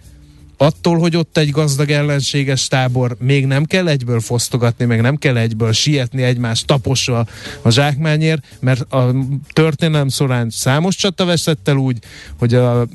attól, 0.57 0.97
hogy 0.97 1.15
ott 1.15 1.37
egy 1.37 1.49
gazdag 1.49 1.89
ellenséges 1.89 2.67
tábor, 2.67 3.15
még 3.19 3.45
nem 3.45 3.63
kell 3.63 3.87
egyből 3.87 4.19
fosztogatni, 4.19 4.85
meg 4.85 5.01
nem 5.01 5.15
kell 5.15 5.37
egyből 5.37 5.71
sietni 5.71 6.23
egymást 6.23 6.65
taposva 6.65 7.27
a 7.61 7.69
zsákmányért, 7.69 8.43
mert 8.59 8.93
a 8.93 9.15
történelem 9.53 10.09
során 10.09 10.49
számos 10.49 10.95
csata 10.95 11.25
veszett 11.25 11.67
el 11.67 11.75
úgy, 11.75 11.97
hogy 12.37 12.53
a 12.53 12.87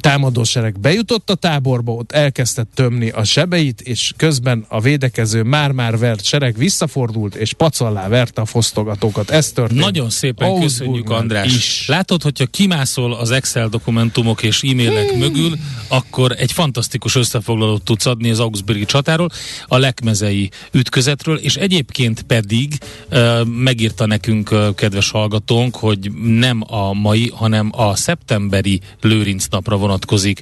támadósereg 0.00 0.80
bejutott 0.80 1.30
a 1.30 1.34
táborba, 1.34 1.92
ott 1.92 2.12
elkezdte 2.12 2.66
tömni 2.74 3.08
a 3.08 3.24
sebeit, 3.24 3.80
és 3.80 4.12
közben 4.16 4.64
a 4.68 4.80
védekező 4.80 5.42
már-már 5.42 5.98
vert 5.98 6.24
sereg 6.24 6.56
visszafordult, 6.56 7.34
és 7.34 7.52
pacallá 7.52 8.08
verte 8.08 8.40
a 8.40 8.44
fosztogatókat. 8.44 9.30
Ez 9.30 9.52
történt. 9.52 9.80
Nagyon 9.80 10.10
szépen 10.10 10.60
köszönjük, 10.60 11.10
András. 11.10 11.54
Is. 11.54 11.84
Látod, 11.86 12.22
hogyha 12.22 12.46
kimászol 12.46 13.14
az 13.14 13.30
Excel 13.30 13.68
dokumentumok 13.68 14.42
és 14.42 14.62
e-mailek 14.62 15.10
hmm. 15.10 15.18
mögül, 15.18 15.52
akkor 15.88 16.34
egy 16.38 16.52
fantasztikus 16.52 17.14
összefoglalót 17.14 17.82
tudsz 17.82 18.06
adni 18.06 18.30
az 18.30 18.40
Augsburgi 18.40 18.84
csatáról, 18.84 19.28
a 19.66 19.78
lekmezei 19.78 20.50
ütközetről, 20.72 21.36
és 21.36 21.56
egyébként 21.56 22.22
pedig 22.22 22.78
uh, 23.10 23.46
megírta 23.46 24.06
nekünk 24.06 24.50
uh, 24.50 24.74
kedves 24.74 25.10
hallgatónk, 25.10 25.76
hogy 25.76 26.12
nem 26.22 26.62
a 26.66 26.92
mai, 26.92 27.32
hanem 27.34 27.70
a 27.74 27.96
szeptemberi 27.96 28.80
Lőrinc 29.00 29.46
napra 29.46 29.76
vonatkozik 29.88 30.40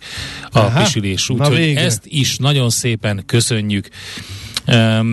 a 0.50 0.58
Aha, 0.58 0.80
pisilés. 0.82 1.28
Úgyhogy 1.28 1.74
ezt 1.74 2.02
is 2.04 2.36
nagyon 2.36 2.70
szépen 2.70 3.22
köszönjük. 3.26 3.88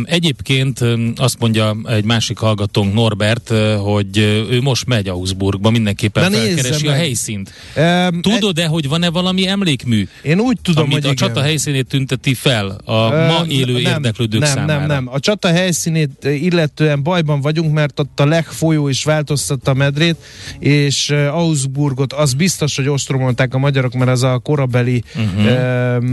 Egyébként 0.03 0.79
azt 1.15 1.39
mondja 1.39 1.75
egy 1.85 2.03
másik 2.03 2.37
hallgatónk 2.37 2.93
Norbert, 2.93 3.49
uh, 3.49 3.75
hogy 3.75 4.17
uh, 4.17 4.51
ő 4.51 4.61
most 4.61 4.85
megy 4.85 5.07
Augsburgba, 5.07 5.69
mindenképpen 5.69 6.31
De 6.31 6.37
felkeresi 6.37 6.87
a 6.87 6.91
helyszínt. 6.91 7.51
Um, 7.75 8.21
Tudod-e, 8.21 8.65
hogy 8.65 8.87
van-e 8.87 9.09
valami 9.09 9.47
emlékmű? 9.47 10.07
Én 10.21 10.39
úgy 10.39 10.57
tudom, 10.61 10.83
amit 10.83 10.93
hogy 10.93 11.05
a 11.05 11.11
igen. 11.11 11.27
csata 11.27 11.41
helyszínét 11.41 11.87
tünteti 11.87 12.33
fel 12.33 12.77
a 12.85 12.93
um, 12.93 13.25
ma 13.25 13.45
élő 13.47 13.81
nem, 13.81 13.91
érdeklődők 13.91 14.39
nem, 14.39 14.49
számára. 14.49 14.79
Nem, 14.79 14.87
nem, 14.87 15.07
A 15.13 15.19
csata 15.19 15.47
helyszínét 15.47 16.23
illetően 16.23 17.03
bajban 17.03 17.41
vagyunk, 17.41 17.73
mert 17.73 17.99
ott 17.99 18.19
a 18.19 18.25
legfolyó 18.25 18.87
is 18.87 19.03
változtatta 19.03 19.71
a 19.71 19.73
medrét, 19.73 20.15
és 20.59 21.09
Augsburgot 21.09 22.13
az 22.13 22.33
biztos, 22.33 22.75
hogy 22.75 22.87
ostromolták 22.89 23.53
a 23.53 23.57
magyarok, 23.57 23.93
mert 23.93 24.11
az 24.11 24.23
a 24.23 24.37
korabeli 24.37 25.03
uh-huh. 25.15 25.45
uh, 25.45 26.03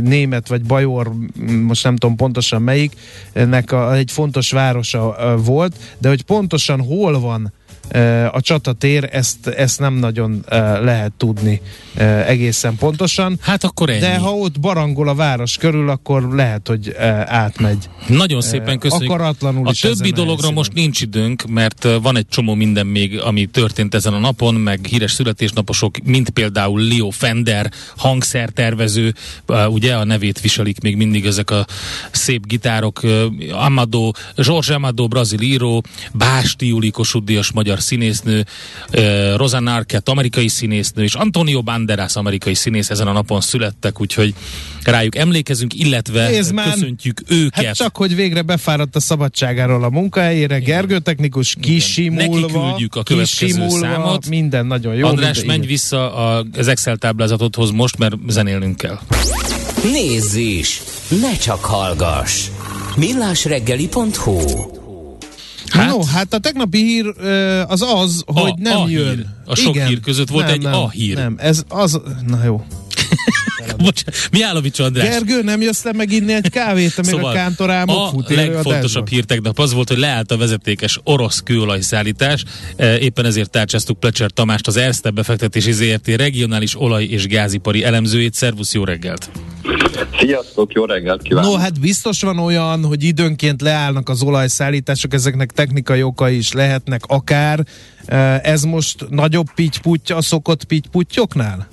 német 0.00 0.48
vagy 0.48 0.62
bajor, 0.62 1.12
most 1.62 1.84
nem 1.84 1.96
tudom 1.96 2.16
pontosan 2.16 2.59
melyik, 2.60 2.92
ennek 3.32 3.72
a, 3.72 3.94
egy 3.94 4.10
fontos 4.10 4.50
városa 4.50 5.34
volt, 5.44 5.76
de 5.98 6.08
hogy 6.08 6.22
pontosan 6.22 6.80
hol 6.80 7.20
van 7.20 7.52
a 8.32 8.40
csatatér, 8.40 9.08
ezt, 9.12 9.46
ezt 9.46 9.78
nem 9.78 9.94
nagyon 9.94 10.44
lehet 10.82 11.12
tudni 11.16 11.60
egészen 12.26 12.76
pontosan. 12.76 13.38
Hát 13.40 13.64
akkor 13.64 13.90
ennyi. 13.90 14.00
De 14.00 14.16
ha 14.16 14.30
ott 14.30 14.60
barangol 14.60 15.08
a 15.08 15.14
város 15.14 15.56
körül, 15.56 15.88
akkor 15.88 16.28
lehet, 16.32 16.68
hogy 16.68 16.94
átmegy. 17.26 17.88
Nagyon 18.06 18.40
szépen 18.40 18.78
köszönjük. 18.78 19.10
Akaratlanul 19.10 19.68
a 19.68 19.72
többi 19.80 20.10
dologra 20.10 20.50
most 20.50 20.72
nincs 20.72 21.00
időnk, 21.00 21.44
mert 21.48 21.88
van 22.02 22.16
egy 22.16 22.28
csomó 22.28 22.54
minden 22.54 22.86
még, 22.86 23.20
ami 23.20 23.46
történt 23.46 23.94
ezen 23.94 24.12
a 24.12 24.18
napon, 24.18 24.54
meg 24.54 24.84
híres 24.84 25.12
születésnaposok, 25.12 25.96
mint 26.04 26.30
például 26.30 26.80
Leo 26.80 27.10
Fender, 27.10 27.70
hangszertervező, 27.96 29.14
ugye 29.68 29.94
a 29.94 30.04
nevét 30.04 30.40
viselik 30.40 30.80
még 30.80 30.96
mindig 30.96 31.26
ezek 31.26 31.50
a 31.50 31.66
szép 32.10 32.46
gitárok, 32.46 33.00
Amado, 33.52 34.10
George 34.36 34.74
Amado, 34.74 35.08
brazil 35.08 35.40
író, 35.40 35.82
Básti 36.12 36.66
Juli 36.66 36.90
Kossuth 36.90 37.52
magyar 37.54 37.79
színésznő, 37.80 38.44
uh, 38.92 39.36
Rosanna 39.36 39.74
Arquette, 39.74 40.10
amerikai 40.10 40.48
színésznő, 40.48 41.02
és 41.02 41.14
Antonio 41.14 41.62
Banderas, 41.62 42.16
amerikai 42.16 42.54
színész 42.54 42.90
ezen 42.90 43.06
a 43.06 43.12
napon 43.12 43.40
születtek, 43.40 44.00
úgyhogy 44.00 44.34
rájuk 44.82 45.16
emlékezünk, 45.16 45.74
illetve 45.74 46.28
Nézd 46.28 46.54
köszöntjük 46.54 47.20
már, 47.28 47.38
őket. 47.38 47.64
Hát 47.64 47.74
csak, 47.74 47.96
hogy 47.96 48.14
végre 48.14 48.42
befáradt 48.42 48.96
a 48.96 49.00
szabadságáról 49.00 49.84
a 49.84 49.90
munkahelyére, 49.90 50.58
Gergő 50.58 50.98
technikus 50.98 51.56
kisimulva, 51.60 52.40
Neki 52.40 52.52
küldjük 52.52 52.94
a 52.94 53.02
következő 53.02 53.68
számot. 53.68 54.28
Minden 54.28 54.66
nagyon 54.66 54.94
jó. 54.94 55.06
András, 55.06 55.44
menj 55.44 55.66
vissza 55.66 56.14
az 56.56 56.68
Excel 56.68 56.96
táblázatodhoz 56.96 57.70
most, 57.70 57.98
mert 57.98 58.14
zenélnünk 58.28 58.76
kell. 58.76 58.98
Nézz 59.92 60.34
is! 60.34 60.82
Ne 61.20 61.36
csak 61.36 61.64
hallgass! 61.64 62.48
millásreggeli.hu 62.96 64.79
Hát, 65.70 65.88
no, 65.88 66.04
hát 66.04 66.34
a 66.34 66.38
tegnapi 66.38 66.78
hír 66.78 67.06
az 67.66 67.82
az, 67.82 68.22
a, 68.26 68.40
hogy 68.40 68.54
nem 68.56 68.80
a 68.80 68.88
jön. 68.88 69.14
Hír. 69.14 69.26
A 69.44 69.54
sok 69.54 69.74
Igen. 69.74 69.86
hír 69.86 70.00
között 70.00 70.28
volt 70.28 70.44
nem, 70.44 70.54
egy 70.54 70.62
nem, 70.62 70.74
a 70.74 70.90
hír. 70.90 71.14
Nem, 71.16 71.34
ez 71.38 71.62
az, 71.68 72.00
na 72.26 72.44
jó. 72.44 72.64
Mihálovics 74.32 74.78
András. 74.78 75.08
Gergő, 75.08 75.42
nem 75.42 75.60
jössz 75.60 75.82
le 75.82 75.92
meginni 75.92 76.32
egy 76.32 76.50
kávét, 76.50 76.98
amíg 76.98 77.10
szóval 77.10 77.30
a 77.30 77.34
kántorámok 77.34 77.96
a 77.96 78.08
fut 78.08 78.28
legfontosabb 78.28 79.08
hír 79.08 79.24
tegnap 79.24 79.58
az 79.58 79.72
volt, 79.72 79.88
hogy 79.88 79.98
leállt 79.98 80.30
a 80.30 80.36
vezetékes 80.36 81.00
orosz 81.04 81.40
kőolajszállítás. 81.40 82.44
E, 82.76 82.98
éppen 82.98 83.24
ezért 83.24 83.50
tárcsáztuk 83.50 84.00
Plecser 84.00 84.30
Tamást, 84.30 84.66
az 84.66 84.76
Erste 84.76 85.10
befektetési 85.10 85.72
ZRT 85.72 86.08
regionális 86.08 86.80
olaj- 86.80 87.04
és 87.04 87.26
gázipari 87.26 87.84
elemzőjét. 87.84 88.34
Szervusz, 88.34 88.74
jó 88.74 88.84
reggelt! 88.84 89.30
Sziasztok, 90.18 90.72
jó 90.72 90.84
reggelt 90.84 91.22
kívánok! 91.22 91.50
No, 91.50 91.58
hát 91.58 91.80
biztos 91.80 92.20
van 92.20 92.38
olyan, 92.38 92.84
hogy 92.84 93.02
időnként 93.04 93.60
leállnak 93.60 94.08
az 94.08 94.22
olajszállítások, 94.22 95.14
ezeknek 95.14 95.50
technikai 95.50 96.02
okai 96.02 96.36
is 96.36 96.52
lehetnek 96.52 97.02
akár. 97.06 97.64
E, 98.06 98.40
ez 98.42 98.62
most 98.62 99.06
nagyobb 99.08 99.46
pitty-putya 99.54 100.22
szokott 100.22 100.64
pitty-putyoknál? 100.64 101.68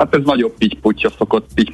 Hát 0.00 0.14
ez 0.14 0.20
nagyobb 0.24 0.54
pitty 0.58 1.06
szokott 1.18 1.50
pitty 1.54 1.72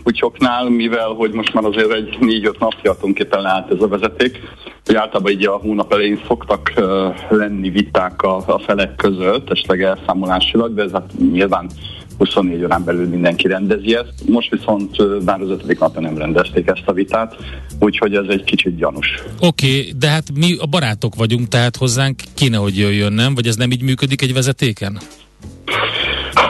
mivel 0.68 1.09
hogy 1.09 1.33
most 1.33 1.54
már 1.54 1.64
azért 1.64 1.92
egy 1.92 2.16
négy-öt 2.21 2.59
napja 2.59 2.92
tulajdonképpen 2.92 3.42
leállt 3.42 3.73
ez 3.73 3.80
a 3.80 3.88
vezeték. 3.88 4.40
Hogy 4.85 4.95
általában 4.95 5.33
így 5.33 5.47
a 5.47 5.52
hónap 5.52 5.92
elején 5.92 6.21
szoktak 6.26 6.73
uh, 6.76 6.85
lenni 7.28 7.71
viták 7.71 8.23
a, 8.23 8.37
a 8.37 8.59
felek 8.59 8.95
között, 8.95 9.50
esetleg 9.50 9.83
elszámolásilag, 9.83 10.75
de 10.75 10.83
ez 10.83 10.90
hát 10.92 11.11
nyilván 11.33 11.71
24 12.18 12.64
órán 12.64 12.85
belül 12.85 13.09
mindenki 13.09 13.49
rendezi 13.49 13.95
ezt. 13.95 14.28
Most 14.28 14.50
viszont 14.50 15.25
már 15.25 15.40
az 15.40 15.49
ötödik 15.49 15.78
napja 15.78 16.00
nem 16.00 16.18
rendezték 16.18 16.66
ezt 16.66 16.87
a 16.87 16.92
vitát, 16.92 17.37
úgyhogy 17.80 18.14
ez 18.14 18.26
egy 18.28 18.45
kicsit 18.45 18.76
gyanús. 18.76 19.23
Oké, 19.40 19.78
okay, 19.78 19.92
de 19.99 20.09
hát 20.09 20.25
mi 20.35 20.56
a 20.59 20.66
barátok 20.66 21.14
vagyunk, 21.14 21.49
tehát 21.49 21.76
hozzánk 21.76 22.21
kéne, 22.35 22.56
hogy 22.56 22.76
jöjjön, 22.78 23.12
nem? 23.12 23.35
Vagy 23.35 23.47
ez 23.47 23.56
nem 23.56 23.71
így 23.71 23.83
működik 23.83 24.23
egy 24.23 24.33
vezetéken? 24.33 24.99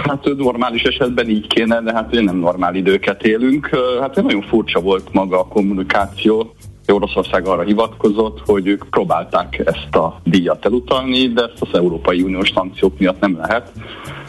Hát 0.08 0.36
normális 0.36 0.82
esetben 0.82 1.28
így 1.28 1.46
kéne, 1.46 1.80
de 1.80 1.92
hát 1.92 2.08
ugye 2.12 2.20
nem 2.20 2.36
normál 2.36 2.74
időket 2.74 3.22
élünk. 3.22 3.70
Hát 4.00 4.14
nagyon 4.22 4.42
furcsa 4.42 4.80
volt 4.80 5.12
maga 5.12 5.38
a 5.38 5.46
kommunikáció. 5.46 6.54
Oroszország 6.92 7.46
arra 7.46 7.62
hivatkozott, 7.62 8.40
hogy 8.46 8.66
ők 8.66 8.84
próbálták 8.90 9.62
ezt 9.64 9.94
a 9.94 10.20
díjat 10.24 10.64
elutalni, 10.64 11.28
de 11.28 11.42
ezt 11.42 11.62
az 11.62 11.68
Európai 11.72 12.22
Uniós 12.22 12.50
szankciók 12.54 12.98
miatt 12.98 13.20
nem 13.20 13.36
lehet. 13.36 13.72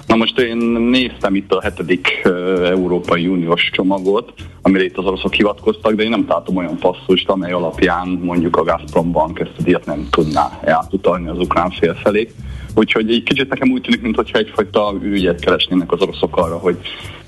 Na 0.07 0.15
most 0.15 0.39
én 0.39 0.57
néztem 0.89 1.35
itt 1.35 1.51
a 1.51 1.61
hetedik 1.61 2.21
Európai 2.63 3.27
Uniós 3.27 3.69
csomagot, 3.73 4.33
amire 4.61 4.83
itt 4.83 4.97
az 4.97 5.05
oroszok 5.05 5.33
hivatkoztak, 5.33 5.93
de 5.93 6.03
én 6.03 6.09
nem 6.09 6.25
találtam 6.25 6.55
olyan 6.55 6.77
passzust, 6.77 7.29
amely 7.29 7.51
alapján 7.51 8.07
mondjuk 8.07 8.55
a 8.55 8.63
Gazprom 8.63 9.11
Bank 9.11 9.39
ezt 9.39 9.53
a 9.57 9.61
díjat 9.61 9.85
nem 9.85 10.07
tudná 10.09 10.59
átutalni 10.65 11.27
az 11.27 11.37
ukrán 11.37 11.69
fél 11.69 11.93
felé. 11.93 12.29
Úgyhogy 12.77 13.11
egy 13.11 13.23
kicsit 13.23 13.49
nekem 13.49 13.71
úgy 13.71 13.81
tűnik, 13.81 14.01
mintha 14.01 14.37
egyfajta 14.37 14.93
ügyet 15.01 15.39
keresnének 15.39 15.91
az 15.91 16.01
oroszok 16.01 16.37
arra, 16.37 16.57
hogy 16.57 16.77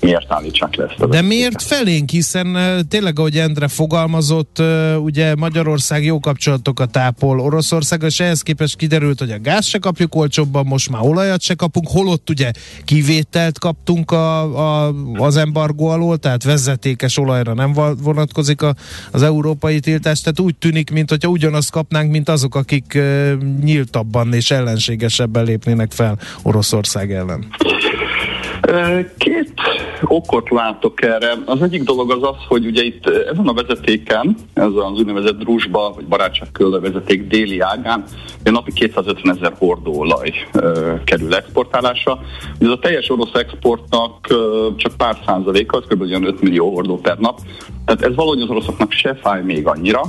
miért 0.00 0.32
állítsák 0.32 0.74
le 0.74 0.84
ezt 0.84 1.00
a 1.00 1.06
De 1.06 1.22
miért 1.22 1.62
felénk, 1.62 2.10
hiszen 2.10 2.56
tényleg, 2.88 3.18
ahogy 3.18 3.36
Endre 3.36 3.68
fogalmazott, 3.68 4.62
ugye 4.98 5.34
Magyarország 5.34 6.04
jó 6.04 6.20
kapcsolatokat 6.20 6.96
ápol 6.96 7.40
Oroszország, 7.40 8.02
és 8.02 8.20
ehhez 8.20 8.42
képest 8.42 8.76
kiderült, 8.76 9.18
hogy 9.18 9.30
a 9.30 9.40
gáz 9.40 9.66
se 9.66 9.78
kapjuk 9.78 10.14
olcsóbban, 10.14 10.66
most 10.66 10.90
már 10.90 11.02
olajat 11.02 11.40
se 11.40 11.54
kapunk, 11.54 11.86
holott 11.88 12.30
ugye 12.30 12.50
kivételt 12.84 13.58
kaptunk 13.58 14.10
a, 14.10 14.40
a, 14.86 14.94
az 15.14 15.36
embargó 15.36 15.88
alól, 15.88 16.16
tehát 16.16 16.44
vezetékes 16.44 17.18
olajra 17.18 17.54
nem 17.54 17.72
vonatkozik 18.02 18.62
a, 18.62 18.74
az 19.10 19.22
európai 19.22 19.80
tiltás, 19.80 20.20
tehát 20.20 20.40
úgy 20.40 20.56
tűnik, 20.56 20.90
mintha 20.90 21.28
ugyanazt 21.28 21.70
kapnánk, 21.70 22.10
mint 22.10 22.28
azok, 22.28 22.54
akik 22.54 22.98
nyíltabban 23.62 24.32
és 24.32 24.50
ellenségesebben 24.50 25.39
lépnének 25.42 25.92
fel 25.92 26.18
Oroszország 26.42 27.12
ellen. 27.12 27.46
Két 29.16 29.52
okot 30.02 30.50
látok 30.50 31.02
erre. 31.02 31.32
Az 31.44 31.62
egyik 31.62 31.82
dolog 31.82 32.10
az 32.10 32.22
az, 32.22 32.36
hogy 32.48 32.66
ugye 32.66 32.82
itt 32.82 33.06
ezen 33.06 33.46
a 33.46 33.52
vezetéken, 33.52 34.36
ez 34.54 34.64
az 34.64 34.98
úgynevezett 34.98 35.38
drusba, 35.38 35.92
vagy 35.94 36.04
barátságkörlő 36.04 36.78
vezeték 36.78 37.26
déli 37.26 37.60
ágán, 37.60 38.04
napi 38.44 38.72
250 38.72 39.36
ezer 39.36 39.52
hordóolaj 39.58 40.32
kerül 41.04 41.34
exportálásra. 41.34 42.18
Ez 42.58 42.68
a 42.68 42.78
teljes 42.78 43.10
orosz 43.10 43.34
exportnak 43.34 44.26
csak 44.76 44.96
pár 44.96 45.16
százaléka, 45.26 45.76
az 45.76 45.84
kb. 45.88 46.02
5 46.02 46.40
millió 46.40 46.72
hordó 46.74 46.96
per 46.96 47.18
nap. 47.18 47.40
Tehát 47.84 48.02
ez 48.02 48.14
valahogy 48.14 48.40
az 48.40 48.48
oroszoknak 48.48 48.92
se 48.92 49.14
fáj 49.14 49.42
még 49.42 49.66
annyira, 49.66 50.00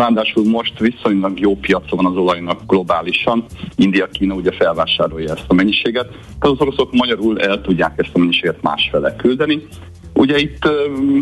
Ráadásul 0.00 0.44
most 0.44 0.78
viszonylag 0.78 1.40
jó 1.40 1.56
piaca 1.56 1.96
van 1.96 2.06
az 2.06 2.16
olajnak 2.16 2.60
globálisan. 2.66 3.44
India, 3.76 4.06
Kína 4.06 4.34
ugye 4.34 4.52
felvásárolja 4.52 5.32
ezt 5.32 5.44
a 5.48 5.54
mennyiséget. 5.54 6.08
Tehát 6.08 6.56
az 6.56 6.60
oroszok 6.60 6.92
magyarul 6.92 7.40
el 7.40 7.60
tudják 7.60 7.92
ezt 7.96 8.10
a 8.12 8.18
mennyiséget 8.18 8.62
másfele 8.62 9.16
küldeni. 9.16 9.66
Ugye 10.14 10.38
itt 10.38 10.68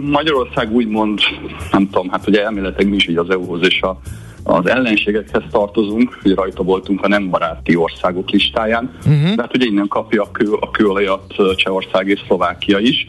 Magyarország 0.02 0.72
úgymond, 0.72 1.20
nem 1.72 1.90
tudom, 1.90 2.08
hát 2.08 2.28
ugye 2.28 2.44
elméletek 2.44 2.86
mi 2.86 2.96
is 2.96 3.08
így 3.08 3.16
az 3.16 3.30
EU-hoz 3.30 3.60
és 3.62 3.82
a, 3.82 4.00
az 4.42 4.68
ellenségekhez 4.68 5.42
tartozunk, 5.50 6.18
hogy 6.22 6.34
rajta 6.34 6.62
voltunk 6.62 7.02
a 7.02 7.08
nem 7.08 7.30
baráti 7.30 7.76
országok 7.76 8.30
listáján, 8.30 8.98
uh-huh. 8.98 9.34
de 9.34 9.42
hát 9.42 9.56
ugye 9.56 9.66
innen 9.66 9.88
kapja 9.88 10.22
a, 10.22 10.30
kő, 10.30 10.52
a 10.52 10.70
kőolajat 10.70 11.34
Csehország 11.56 12.08
és 12.08 12.20
Szlovákia 12.26 12.78
is. 12.78 13.06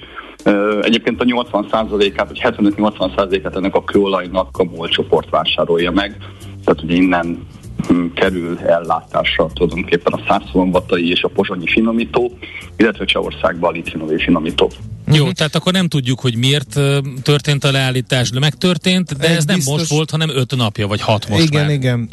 Egyébként 0.81 1.21
a 1.21 1.25
80%-át, 1.25 2.27
vagy 2.27 2.41
75-80%-át 2.43 3.55
ennek 3.55 3.75
a 3.75 3.83
kőolajnak 3.83 4.57
a 4.57 4.63
MOL 4.63 4.87
csoport 4.87 5.29
vásárolja 5.29 5.91
meg, 5.91 6.17
tehát 6.65 6.83
ugye 6.83 6.95
innen 6.95 7.47
hm, 7.87 8.05
kerül 8.15 8.59
ellátásra 8.59 9.47
tulajdonképpen 9.53 10.13
a 10.13 10.21
Szászolombatai 10.27 11.09
és 11.09 11.23
a 11.23 11.27
pozsonyi 11.27 11.67
finomító, 11.67 12.37
illetve 12.77 13.05
Csehországban 13.05 13.69
a 13.69 13.73
licinové 13.73 14.17
finomító. 14.17 14.71
Jó, 15.11 15.31
tehát 15.31 15.55
akkor 15.55 15.73
nem 15.73 15.87
tudjuk, 15.87 16.19
hogy 16.19 16.35
miért 16.35 16.79
történt 17.23 17.63
a 17.63 17.71
leállítás, 17.71 18.29
de 18.29 18.39
megtörtént, 18.39 19.17
de 19.17 19.27
ez, 19.27 19.35
ez 19.35 19.45
nem 19.45 19.55
biztos... 19.55 19.77
most 19.77 19.89
volt, 19.89 20.11
hanem 20.11 20.29
öt 20.29 20.55
napja, 20.55 20.87
vagy 20.87 21.01
hat 21.01 21.29
most 21.29 21.43
igen, 21.43 21.61
már. 21.61 21.71
Igen, 21.71 22.09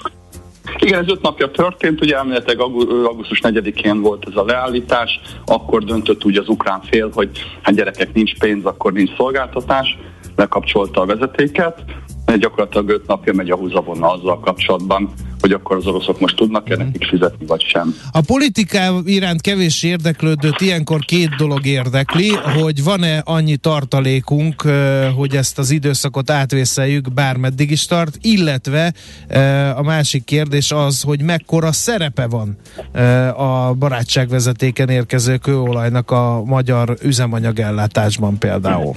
igen, 0.78 1.00
ez 1.00 1.08
öt 1.08 1.22
napja 1.22 1.50
történt, 1.50 2.00
ugye 2.00 2.16
elméletileg 2.16 2.60
augusztus 2.60 3.40
4-én 3.42 4.00
volt 4.00 4.26
ez 4.28 4.36
a 4.36 4.44
leállítás, 4.44 5.20
akkor 5.44 5.84
döntött 5.84 6.24
úgy 6.24 6.36
az 6.36 6.48
ukrán 6.48 6.80
fél, 6.82 7.10
hogy 7.14 7.30
hát 7.62 7.74
gyerekek 7.74 8.12
nincs 8.12 8.38
pénz, 8.38 8.64
akkor 8.64 8.92
nincs 8.92 9.16
szolgáltatás, 9.16 9.98
lekapcsolta 10.36 11.00
a 11.00 11.06
vezetéket, 11.06 11.84
gyakorlatilag 12.38 12.88
öt 12.88 13.06
napja 13.06 13.32
megy 13.34 13.50
a 13.50 13.56
húzavonna 13.56 14.12
azzal 14.12 14.40
kapcsolatban, 14.40 15.12
hogy 15.40 15.52
akkor 15.52 15.76
az 15.76 15.86
oroszok 15.86 16.20
most 16.20 16.36
tudnak-e 16.36 16.74
mhm. 16.74 16.84
nekik 16.84 17.04
fizetni, 17.04 17.46
vagy 17.46 17.64
sem. 17.68 17.94
A 18.12 18.20
politiká 18.20 18.92
iránt 19.04 19.40
kevés 19.40 19.82
érdeklődött, 19.82 20.60
ilyenkor 20.60 21.00
két 21.00 21.28
dolog 21.28 21.66
érdekli, 21.66 22.28
hogy 22.28 22.84
van-e 22.84 23.22
annyi 23.24 23.56
tartalékunk, 23.56 24.62
hogy 25.16 25.36
ezt 25.36 25.58
az 25.58 25.70
időszakot 25.70 26.30
átvészeljük, 26.30 27.12
bármeddig 27.12 27.70
is 27.70 27.86
tart, 27.86 28.18
illetve 28.20 28.92
a 29.76 29.82
másik 29.82 30.24
kérdés 30.24 30.72
az, 30.72 31.02
hogy 31.02 31.22
mekkora 31.22 31.72
szerepe 31.72 32.26
van 32.26 32.56
a 33.36 33.74
barátságvezetéken 33.74 34.88
érkező 34.88 35.36
kőolajnak 35.36 36.10
a 36.10 36.42
magyar 36.44 36.96
üzemanyagellátásban 37.02 38.38
például. 38.38 38.94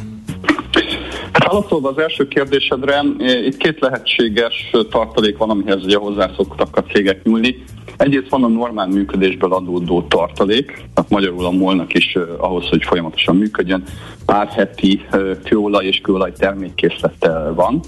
Válaszolva 1.46 1.90
az 1.90 1.98
első 1.98 2.28
kérdésedre, 2.28 3.04
itt 3.46 3.58
két 3.58 3.80
lehetséges 3.80 4.72
tartalék 4.90 5.38
van, 5.38 5.50
amihez 5.50 5.84
ugye 5.84 5.98
hozzászoktak 5.98 6.78
a 6.78 6.84
cégek 6.84 7.24
nyúlni. 7.24 7.64
Egyrészt 7.98 8.30
van 8.30 8.44
a 8.44 8.48
normál 8.48 8.88
működésből 8.88 9.54
adódó 9.54 10.02
tartalék, 10.02 10.66
tehát 10.94 11.10
magyarul 11.10 11.46
a 11.46 11.52
molnak 11.52 11.94
is 11.94 12.18
ahhoz, 12.38 12.68
hogy 12.70 12.84
folyamatosan 12.84 13.36
működjön, 13.36 13.84
pár 14.26 14.48
heti 14.48 15.06
kőolaj 15.44 15.86
és 15.86 16.02
kőolaj 16.02 16.32
termékkészlettel 16.32 17.54
van. 17.54 17.80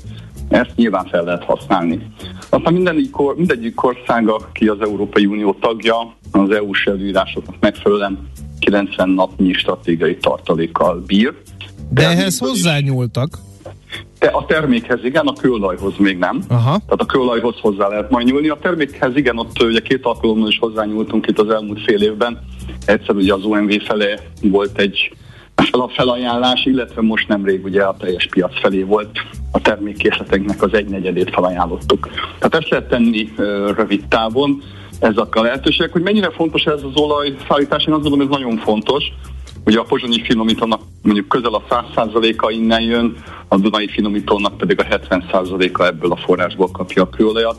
Ezt 0.50 0.76
nyilván 0.76 1.06
fel 1.06 1.24
lehet 1.24 1.44
használni. 1.44 2.00
Aztán 2.50 2.74
mindegyik, 2.74 3.16
mindegyik 3.36 3.84
ország, 3.84 4.30
aki 4.30 4.68
az 4.68 4.82
Európai 4.82 5.26
Unió 5.26 5.58
tagja, 5.60 6.16
az 6.32 6.50
EU-s 6.50 6.86
előírásoknak 6.86 7.56
megfelelően 7.60 8.30
90 8.60 9.10
napnyi 9.10 9.54
stratégiai 9.54 10.18
tartalékkal 10.18 11.04
bír. 11.08 11.34
De 11.94 12.10
ehhez 12.10 12.40
hozzányúltak. 12.40 13.38
De 14.20 14.28
a 14.28 14.46
termékhez 14.46 15.00
igen, 15.04 15.28
a 15.28 15.34
kőolajhoz 15.34 15.94
még 15.98 16.18
nem. 16.18 16.42
Aha. 16.48 16.64
Tehát 16.64 17.02
a 17.02 17.06
kőolajhoz 17.06 17.56
hozzá 17.60 17.88
lehet 17.88 18.10
majd 18.10 18.28
nyúlni. 18.28 18.50
A 18.50 18.58
termékhez 18.62 19.16
igen, 19.16 19.38
ott 19.38 19.64
ugye 19.64 19.80
két 19.80 20.06
alkalommal 20.06 20.48
is 20.48 20.58
hozzányúltunk 20.60 21.28
itt 21.28 21.40
az 21.40 21.50
elmúlt 21.50 21.82
fél 21.86 22.02
évben. 22.02 22.40
Egyszer 22.86 23.16
ugye 23.16 23.34
az 23.34 23.44
OMV 23.44 23.72
felé 23.88 24.14
volt 24.42 24.80
egy 24.80 25.14
felajánlás, 25.96 26.66
illetve 26.66 27.02
most 27.02 27.28
nemrég 27.28 27.64
ugye 27.64 27.84
a 27.84 27.96
teljes 28.00 28.28
piac 28.32 28.60
felé 28.60 28.84
volt 28.84 29.20
a 29.52 29.62
termékkészleteknek 29.62 30.62
az 30.62 30.74
egynegyedét 30.74 31.30
felajánlottuk. 31.30 32.10
Tehát 32.40 32.56
ezt 32.56 32.70
lehet 32.70 32.90
tenni 32.90 33.34
rövid 33.76 34.06
távon, 34.08 34.62
ezek 35.00 35.36
a 35.36 35.42
lehetőségek. 35.42 35.92
Hogy 35.92 36.02
mennyire 36.02 36.32
fontos 36.32 36.64
ez 36.64 36.84
az 36.84 37.02
olajszállítás, 37.02 37.86
én 37.86 37.94
azt 37.94 38.02
gondolom, 38.02 38.22
ez 38.22 38.40
nagyon 38.40 38.58
fontos. 38.58 39.04
Ugye 39.66 39.80
a 39.80 39.84
pozsonyi 39.84 40.24
finomítónak 40.24 40.82
mondjuk 41.02 41.28
közel 41.28 41.54
a 41.54 41.64
100%-a 41.70 42.52
innen 42.52 42.82
jön, 42.82 43.16
a 43.48 43.58
Dunai 43.58 43.88
finomítónak 43.88 44.58
pedig 44.58 44.80
a 44.80 44.84
70%-a 44.84 45.84
ebből 45.84 46.12
a 46.12 46.16
forrásból 46.16 46.72
kapja 46.72 47.04
a 47.04 47.10
kőolajat. 47.10 47.58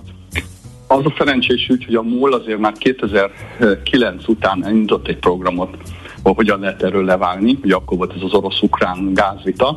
Az 0.87 1.05
a 1.05 1.15
szerencsés 1.19 1.69
ügy, 1.69 1.85
hogy 1.85 1.95
a 1.95 2.03
MOL 2.03 2.33
azért 2.33 2.59
már 2.59 2.73
2009 2.73 4.29
után 4.29 4.67
indított 4.71 5.09
egy 5.09 5.19
programot, 5.19 5.77
hogy 6.23 6.35
hogyan 6.35 6.61
lehet 6.61 6.83
erről 6.83 7.05
leválni, 7.05 7.59
ugye 7.63 7.75
akkor 7.75 7.97
volt 7.99 8.13
ez 8.17 8.23
az 8.23 8.35
orosz-ukrán 8.35 9.15
gázvita, 9.15 9.75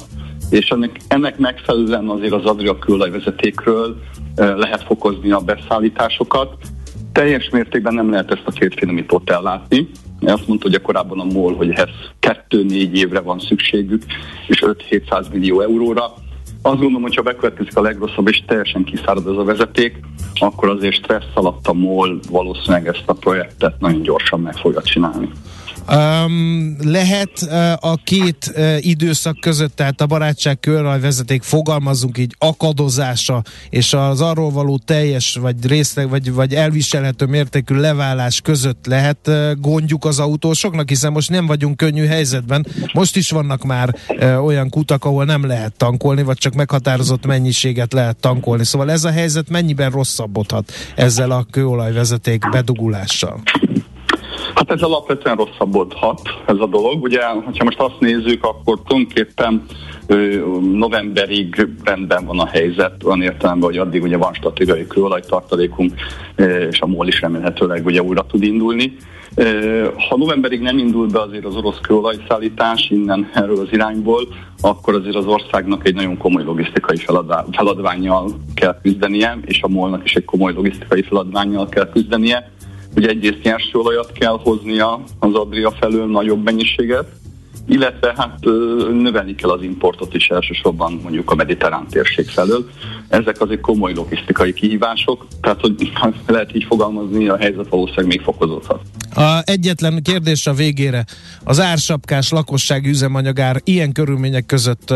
és 0.49 0.69
ennek, 0.69 0.99
ennek 1.07 1.37
megfelelően 1.37 2.07
azért 2.09 2.33
az 2.33 2.45
Adria 2.45 2.77
kőolajvezetékről 2.77 3.97
lehet 4.35 4.83
fokozni 4.83 5.31
a 5.31 5.39
beszállításokat. 5.39 6.53
Teljes 7.11 7.49
mértékben 7.49 7.93
nem 7.93 8.09
lehet 8.09 8.31
ezt 8.31 8.43
a 8.45 8.51
két 8.51 8.73
finomítót 8.73 9.29
ellátni, 9.29 9.89
azt 10.19 10.47
mondta 10.47 10.69
hogy 10.69 10.81
korábban 10.81 11.19
a 11.19 11.23
MOL, 11.23 11.55
hogy 11.55 11.69
ehhez 11.69 11.89
2-4 12.49 12.91
évre 12.91 13.19
van 13.19 13.39
szükségük, 13.39 14.03
és 14.47 14.63
5-700 14.65 15.31
millió 15.31 15.61
euróra. 15.61 16.13
Azt 16.61 16.79
gondolom, 16.79 17.01
hogy 17.01 17.15
ha 17.15 17.21
bekövetkezik 17.21 17.77
a 17.77 17.81
legrosszabb, 17.81 18.27
és 18.27 18.43
teljesen 18.47 18.83
kiszárad 18.83 19.27
ez 19.27 19.37
a 19.37 19.43
vezeték, 19.43 19.99
akkor 20.33 20.69
azért 20.69 20.95
stressz 20.95 21.33
alatt 21.33 21.67
a 21.67 21.73
MOL 21.73 22.19
valószínűleg 22.29 22.87
ezt 22.87 23.03
a 23.05 23.13
projektet 23.13 23.79
nagyon 23.79 24.01
gyorsan 24.01 24.39
meg 24.39 24.55
fogja 24.55 24.81
csinálni. 24.81 25.29
Um, 25.91 26.75
lehet 26.83 27.29
uh, 27.41 27.71
a 27.71 27.99
két 28.03 28.51
uh, 28.55 28.85
időszak 28.85 29.39
között, 29.39 29.75
tehát 29.75 30.01
a 30.01 30.05
barátság 30.05 30.59
vezeték 31.01 31.43
fogalmazunk 31.43 32.17
így 32.17 32.35
akadozása, 32.37 33.43
és 33.69 33.93
az 33.93 34.21
arról 34.21 34.51
való 34.51 34.79
teljes, 34.85 35.35
vagy 35.35 35.65
részleg, 35.65 36.09
vagy, 36.09 36.33
vagy 36.33 36.53
elviselhető 36.53 37.25
mértékű 37.25 37.75
leválás 37.75 38.41
között 38.41 38.85
lehet 38.85 39.17
uh, 39.27 39.51
gondjuk 39.59 40.05
az 40.05 40.19
autósoknak, 40.19 40.89
hiszen 40.89 41.11
most 41.11 41.29
nem 41.29 41.45
vagyunk 41.45 41.77
könnyű 41.77 42.05
helyzetben. 42.05 42.67
Most 42.93 43.15
is 43.15 43.29
vannak 43.29 43.63
már 43.63 43.95
uh, 44.09 44.45
olyan 44.45 44.69
kutak, 44.69 45.05
ahol 45.05 45.25
nem 45.25 45.45
lehet 45.45 45.73
tankolni, 45.77 46.23
vagy 46.23 46.37
csak 46.37 46.53
meghatározott 46.53 47.25
mennyiséget 47.25 47.93
lehet 47.93 48.17
tankolni. 48.17 48.65
Szóval 48.65 48.91
ez 48.91 49.03
a 49.03 49.11
helyzet 49.11 49.49
mennyiben 49.49 49.91
rosszabbodhat 49.91 50.71
ezzel 50.95 51.31
a 51.31 51.45
kőolajvezeték 51.51 52.49
bedugulással? 52.49 53.41
Hát 54.55 54.71
ez 54.71 54.81
alapvetően 54.81 55.35
rosszabbodhat 55.35 56.21
ez 56.45 56.57
a 56.59 56.65
dolog. 56.65 57.03
Ugye, 57.03 57.25
ha 57.25 57.63
most 57.63 57.79
azt 57.79 57.99
nézzük, 57.99 58.43
akkor 58.43 58.79
tulajdonképpen 58.87 59.65
novemberig 60.71 61.67
rendben 61.83 62.25
van 62.25 62.39
a 62.39 62.47
helyzet, 62.47 63.03
olyan 63.03 63.21
értelemben, 63.21 63.69
hogy 63.69 63.77
addig 63.77 64.03
ugye 64.03 64.17
van 64.17 64.33
stratégiai 64.33 64.87
kőolajtartalékunk, 64.87 65.93
és 66.69 66.81
a 66.81 66.85
MOL 66.85 67.07
is 67.07 67.21
remélhetőleg 67.21 67.85
ugye 67.85 68.01
újra 68.01 68.25
tud 68.25 68.43
indulni. 68.43 68.95
Ha 70.09 70.17
novemberig 70.17 70.61
nem 70.61 70.77
indul 70.77 71.07
be 71.07 71.21
azért 71.21 71.45
az 71.45 71.55
orosz 71.55 71.79
kőolajszállítás 71.81 72.89
innen 72.89 73.29
erről 73.33 73.59
az 73.59 73.67
irányból, 73.71 74.27
akkor 74.61 74.93
azért 74.93 75.15
az 75.15 75.25
országnak 75.25 75.87
egy 75.87 75.95
nagyon 75.95 76.17
komoly 76.17 76.43
logisztikai 76.43 76.97
feladványjal 77.51 78.31
kell 78.53 78.79
küzdenie, 78.81 79.37
és 79.45 79.61
a 79.61 79.67
molnak 79.67 80.03
is 80.03 80.15
egy 80.15 80.25
komoly 80.25 80.53
logisztikai 80.53 81.01
feladványjal 81.01 81.69
kell 81.69 81.89
küzdenie. 81.89 82.53
Ugye 82.95 83.09
egyrészt 83.09 83.43
nyersőolajat 83.43 84.11
kell 84.11 84.39
hoznia 84.43 85.03
az 85.19 85.33
Adria 85.33 85.71
felől 85.71 86.05
nagyobb 86.05 86.43
mennyiséget, 86.43 87.07
illetve 87.67 88.13
hát 88.17 88.39
növelni 88.91 89.35
kell 89.35 89.49
az 89.49 89.61
importot 89.61 90.13
is 90.13 90.27
elsősorban 90.27 90.99
mondjuk 91.03 91.31
a 91.31 91.35
mediterrán 91.35 91.87
térség 91.89 92.27
felől. 92.27 92.69
Ezek 93.07 93.41
azért 93.41 93.61
komoly 93.61 93.93
logisztikai 93.93 94.53
kihívások, 94.53 95.27
tehát 95.41 95.59
hogy 95.61 95.91
lehet 96.27 96.55
így 96.55 96.63
fogalmazni, 96.63 97.27
a 97.27 97.37
helyzet 97.37 97.69
valószínűleg 97.69 98.07
még 98.07 98.21
fokozódhat. 98.21 98.81
A 99.15 99.41
egyetlen 99.43 100.01
kérdés 100.03 100.47
a 100.47 100.53
végére. 100.53 101.05
Az 101.43 101.59
ársapkás 101.59 102.29
lakossági 102.29 102.89
üzemanyagár 102.89 103.61
ilyen 103.63 103.91
körülmények 103.91 104.45
között 104.45 104.93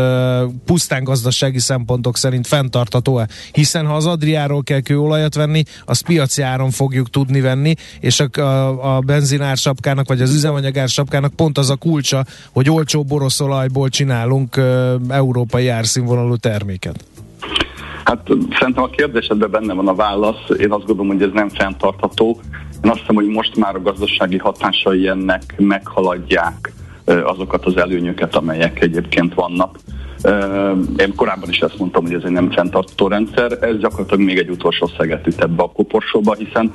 pusztán 0.64 1.04
gazdasági 1.04 1.58
szempontok 1.58 2.16
szerint 2.16 2.46
fenntartató-e? 2.46 3.28
Hiszen 3.52 3.86
ha 3.86 3.94
az 3.94 4.06
Adriáról 4.06 4.62
kell 4.62 4.80
kőolajat 4.80 5.34
venni, 5.34 5.62
az 5.84 6.00
piaci 6.00 6.42
áron 6.42 6.70
fogjuk 6.70 7.10
tudni 7.10 7.40
venni, 7.40 7.74
és 8.00 8.20
a, 8.20 8.40
a, 8.40 8.96
a 8.96 9.00
benzinársapkának 9.00 10.08
vagy 10.08 10.20
az 10.20 10.34
üzemanyagársapkának 10.34 11.34
pont 11.34 11.58
az 11.58 11.70
a 11.70 11.76
kulcsa, 11.76 12.24
hogy 12.52 12.59
olcsó 12.68 13.02
boroszolajból 13.02 13.88
csinálunk 13.88 14.56
uh, 14.56 14.92
európai 15.08 15.68
árszínvonalú 15.68 16.36
terméket. 16.36 17.04
Hát 18.04 18.28
szerintem 18.58 18.82
a 18.82 18.90
kérdésedben 18.90 19.50
benne 19.50 19.72
van 19.72 19.88
a 19.88 19.94
válasz. 19.94 20.48
Én 20.58 20.72
azt 20.72 20.86
gondolom, 20.86 21.12
hogy 21.12 21.22
ez 21.22 21.32
nem 21.32 21.48
fenntartható. 21.48 22.40
Én 22.84 22.90
azt 22.90 23.00
hiszem, 23.00 23.14
hogy 23.14 23.26
most 23.26 23.56
már 23.56 23.74
a 23.74 23.82
gazdasági 23.82 24.38
hatásai 24.38 25.08
ennek 25.08 25.54
meghaladják 25.58 26.72
azokat 27.04 27.64
az 27.64 27.76
előnyöket, 27.76 28.36
amelyek 28.36 28.80
egyébként 28.80 29.34
vannak. 29.34 29.78
Én 30.96 31.14
korábban 31.16 31.48
is 31.48 31.58
ezt 31.58 31.78
mondtam, 31.78 32.04
hogy 32.04 32.14
ez 32.14 32.22
egy 32.24 32.30
nem 32.30 32.50
fenntartó 32.50 33.08
rendszer, 33.08 33.52
ez 33.60 33.78
gyakorlatilag 33.78 34.24
még 34.24 34.38
egy 34.38 34.50
utolsó 34.50 34.90
szeget 34.98 35.26
üt 35.26 35.40
ebbe 35.40 35.62
a 35.62 35.72
koporsóba, 35.72 36.34
hiszen 36.34 36.72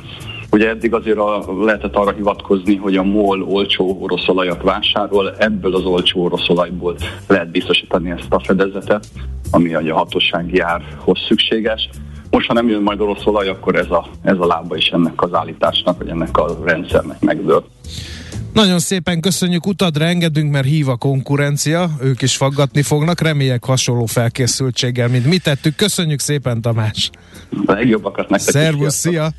Ugye 0.56 0.70
eddig 0.70 0.94
azért 0.94 1.18
a, 1.18 1.46
lehetett 1.64 1.96
arra 1.96 2.12
hivatkozni, 2.12 2.76
hogy 2.76 2.96
a 2.96 3.04
MOL 3.04 3.42
olcsó 3.42 3.98
orosz 4.02 4.28
olajat 4.28 4.62
vásárol, 4.62 5.36
ebből 5.38 5.76
az 5.76 5.84
olcsó 5.84 6.24
orosz 6.24 6.50
olajból 6.50 6.96
lehet 7.28 7.52
biztosítani 7.52 8.12
ezt 8.12 8.26
a 8.30 8.40
fedezetet, 8.40 9.08
ami 9.52 9.74
a 9.74 9.96
hatósági 9.96 10.60
árhoz 10.60 11.20
szükséges. 11.28 11.90
Most, 12.30 12.48
ha 12.48 12.54
nem 12.54 12.70
jön 12.70 12.82
majd 12.82 13.02
orosz 13.02 13.26
olaj, 13.26 13.48
akkor 13.48 13.76
ez 13.76 13.90
a, 13.90 14.08
ez 14.22 14.38
a 14.40 14.46
lába 14.46 14.76
is 14.76 14.86
ennek 14.86 15.22
az 15.22 15.34
állításnak, 15.34 15.98
vagy 15.98 16.08
ennek 16.08 16.38
a 16.38 16.60
rendszernek 16.64 17.20
megdől. 17.20 17.66
Nagyon 18.54 18.80
szépen 18.80 19.22
köszönjük, 19.22 19.66
utadra 19.66 20.06
engedünk, 20.06 20.52
mert 20.52 20.66
hív 20.66 20.90
a 20.90 20.96
konkurencia, 20.96 21.90
ők 22.02 22.22
is 22.22 22.36
faggatni 22.36 22.82
fognak, 22.82 23.22
reméljek 23.22 23.66
hasonló 23.66 24.06
felkészültséggel, 24.06 25.08
mint 25.08 25.26
mi 25.26 25.38
tettük. 25.38 25.76
Köszönjük 25.76 26.20
szépen, 26.20 26.62
Tamás! 26.62 27.10
A 27.66 27.72
legjobbakat 27.72 28.30
nektek 28.30 28.54
Szervusz, 28.54 28.96
szia! 28.96 29.30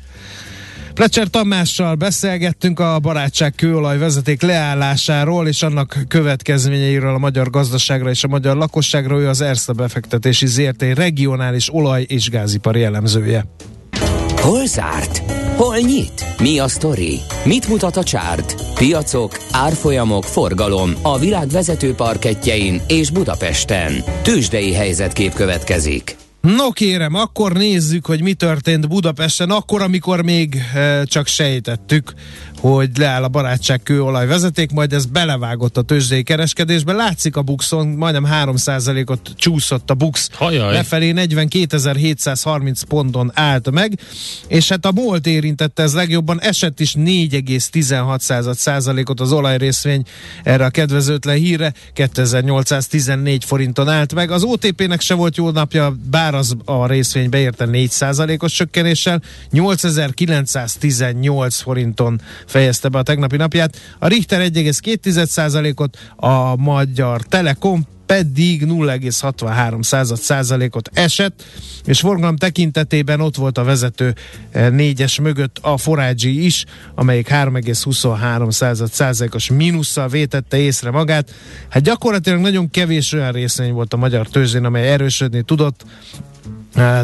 Plecser 0.97 1.27
Tamással 1.27 1.95
beszélgettünk 1.95 2.79
a 2.79 2.99
barátság 2.99 3.53
kőolaj 3.55 3.97
vezeték 3.97 4.41
leállásáról 4.41 5.47
és 5.47 5.61
annak 5.61 5.97
következményeiről 6.07 7.13
a 7.13 7.17
magyar 7.17 7.49
gazdaságra 7.49 8.09
és 8.09 8.23
a 8.23 8.27
magyar 8.27 8.57
lakosságra. 8.57 9.19
Ő 9.19 9.27
az 9.27 9.41
Erste 9.41 9.73
befektetési 9.73 10.47
ZRT 10.47 10.81
regionális 10.81 11.73
olaj- 11.73 12.05
és 12.07 12.29
gázipari 12.29 12.83
elemzője. 12.83 13.45
Hol 14.35 14.65
zárt? 14.65 15.17
Hol 15.55 15.77
nyit? 15.77 16.25
Mi 16.39 16.59
a 16.59 16.67
sztori? 16.67 17.19
Mit 17.43 17.67
mutat 17.67 17.97
a 17.97 18.03
csárt? 18.03 18.55
Piacok, 18.73 19.37
árfolyamok, 19.51 20.23
forgalom 20.23 20.93
a 21.01 21.19
világ 21.19 21.47
vezető 21.47 21.93
parketjein 21.93 22.81
és 22.87 23.09
Budapesten. 23.11 24.03
Tősdei 24.21 24.73
helyzetkép 24.73 25.33
következik. 25.33 26.15
No 26.55 26.71
kérem, 26.71 27.13
akkor 27.13 27.53
nézzük, 27.53 28.05
hogy 28.05 28.21
mi 28.21 28.33
történt 28.33 28.87
Budapesten, 28.87 29.49
akkor, 29.49 29.81
amikor 29.81 30.23
még 30.23 30.55
e, 30.73 31.03
csak 31.03 31.27
sejtettük, 31.27 32.13
hogy 32.59 32.97
leáll 32.97 33.23
a 33.23 33.27
barátság 33.27 33.83
kőolaj 33.83 34.27
vezeték, 34.27 34.71
majd 34.71 34.93
ez 34.93 35.05
belevágott 35.05 35.77
a 35.77 35.81
tőzsdei 35.81 36.23
kereskedésbe. 36.23 36.93
Látszik 36.93 37.35
a 37.35 37.41
buxon, 37.41 37.87
majdnem 37.87 38.27
3%-ot 38.31 39.31
csúszott 39.35 39.89
a 39.89 39.93
bux 39.93 40.29
Hajaj. 40.33 40.73
lefelé, 40.73 41.13
42.730 41.15 42.81
ponton 42.87 43.31
állt 43.33 43.71
meg, 43.71 43.99
és 44.47 44.69
hát 44.69 44.85
a 44.85 44.91
MOLT 44.91 45.27
érintette 45.27 45.83
ez 45.83 45.93
legjobban, 45.93 46.41
esett 46.41 46.79
is 46.79 46.95
4,16%-ot 46.97 49.19
az 49.19 49.31
olajrészvény 49.31 50.03
erre 50.43 50.65
a 50.65 50.69
kedvezőtlen 50.69 51.35
híre, 51.35 51.73
2814 51.93 53.43
forinton 53.43 53.89
állt 53.89 54.13
meg. 54.13 54.31
Az 54.31 54.43
OTP-nek 54.43 55.01
se 55.01 55.13
volt 55.13 55.37
jó 55.37 55.49
napja, 55.49 55.95
bár 56.09 56.35
az 56.35 56.55
a 56.65 56.87
részvény 56.87 57.29
beérte 57.29 57.65
4%-os 57.71 58.53
csökkenéssel, 58.53 59.21
8918 59.51 61.59
forinton 61.59 62.21
fejezte 62.47 62.87
be 62.87 62.97
a 62.97 63.03
tegnapi 63.03 63.37
napját. 63.37 63.77
A 63.99 64.07
Richter 64.07 64.41
1,2%-ot, 64.41 65.97
a 66.15 66.55
Magyar 66.55 67.21
Telekom 67.21 67.87
pedig 68.07 68.65
0,63 68.65 70.17
százalékot 70.17 70.89
esett, 70.93 71.43
és 71.85 71.99
forgalom 71.99 72.35
tekintetében 72.35 73.21
ott 73.21 73.35
volt 73.35 73.57
a 73.57 73.63
vezető 73.63 74.15
eh, 74.51 74.69
négyes 74.69 75.19
mögött 75.19 75.57
a 75.61 75.77
Forágyi 75.77 76.45
is, 76.45 76.65
amelyik 76.95 77.27
3,23 77.29 78.87
százalékos 78.91 79.49
mínusszal 79.49 80.07
vétette 80.07 80.57
észre 80.57 80.91
magát. 80.91 81.33
Hát 81.69 81.83
gyakorlatilag 81.83 82.39
nagyon 82.39 82.69
kevés 82.69 83.13
olyan 83.13 83.31
részvény 83.31 83.73
volt 83.73 83.93
a 83.93 83.97
magyar 83.97 84.27
tőzsdén, 84.27 84.65
amely 84.65 84.91
erősödni 84.91 85.43
tudott, 85.43 85.85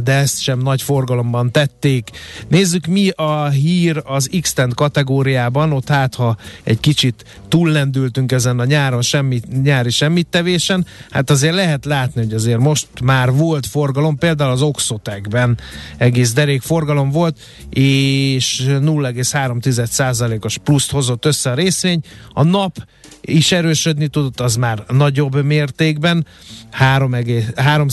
de 0.03 0.11
ezt 0.11 0.41
sem 0.41 0.59
nagy 0.59 0.81
forgalomban 0.81 1.51
tették. 1.51 2.09
Nézzük, 2.47 2.85
mi 2.85 3.09
a 3.09 3.49
hír 3.49 4.01
az 4.05 4.29
x 4.41 4.53
kategóriában, 4.75 5.71
ott 5.71 5.87
hát, 5.87 6.15
ha 6.15 6.37
egy 6.63 6.79
kicsit 6.79 7.39
túllendültünk 7.47 8.31
ezen 8.31 8.59
a 8.59 8.65
nyáron 8.65 9.01
semmi, 9.01 9.39
nyári 9.63 9.89
semmit 9.89 10.27
tevésen, 10.27 10.85
hát 11.09 11.29
azért 11.29 11.55
lehet 11.55 11.85
látni, 11.85 12.21
hogy 12.21 12.33
azért 12.33 12.59
most 12.59 12.87
már 13.03 13.31
volt 13.31 13.65
forgalom, 13.65 14.17
például 14.17 14.51
az 14.51 14.61
Oxotekben 14.61 15.57
egész 15.97 16.33
derék 16.33 16.61
forgalom 16.61 17.09
volt, 17.11 17.39
és 17.69 18.63
0,3%-os 18.67 20.57
pluszt 20.57 20.91
hozott 20.91 21.25
össze 21.25 21.51
a 21.51 21.55
részvény. 21.55 22.01
A 22.33 22.43
nap 22.43 22.77
is 23.21 23.51
erősödni 23.51 24.07
tudott, 24.07 24.39
az 24.39 24.55
már 24.55 24.83
nagyobb 24.87 25.43
mértékben, 25.43 26.25
3, 26.71 27.15
3 27.55 27.87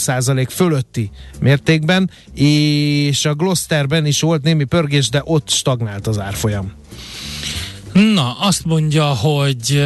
fölötti 0.48 1.10
mértékben, 1.40 1.68
és 2.34 3.24
a 3.24 3.34
Gloucesterben 3.34 4.06
is 4.06 4.20
volt 4.20 4.42
némi 4.42 4.64
pörgés, 4.64 5.08
de 5.08 5.22
ott 5.24 5.48
stagnált 5.48 6.06
az 6.06 6.18
árfolyam. 6.18 6.79
Na, 7.92 8.36
azt 8.38 8.64
mondja, 8.64 9.04
hogy 9.04 9.84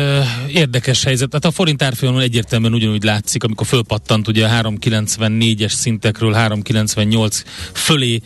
érdekes 0.49 1.05
helyzet. 1.05 1.33
Hát 1.33 1.45
a 1.45 1.51
forint 1.51 1.83
árfolyamon 1.83 2.21
egyértelműen 2.21 2.75
ugyanúgy 2.75 3.03
látszik, 3.03 3.45
amikor 3.45 3.67
fölpattant 3.67 4.29
ugye 4.29 4.47
a 4.47 4.63
394-es 4.63 5.73
szintekről 5.73 6.33
398 6.33 7.43
fölé 7.73 8.21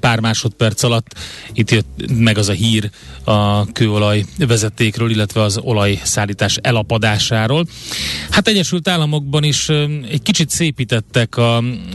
pár 0.00 0.20
másodperc 0.20 0.82
alatt. 0.82 1.14
Itt 1.52 1.70
jött 1.70 2.04
meg 2.18 2.38
az 2.38 2.48
a 2.48 2.52
hír 2.52 2.90
a 3.24 3.72
kőolaj 3.72 4.24
vezetékről, 4.38 5.10
illetve 5.10 5.42
az 5.42 5.58
olajszállítás 5.62 6.56
elapadásáról. 6.62 7.66
Hát 8.30 8.48
Egyesült 8.48 8.88
Államokban 8.88 9.44
is 9.44 9.68
egy 10.10 10.22
kicsit 10.22 10.50
szépítettek 10.50 11.36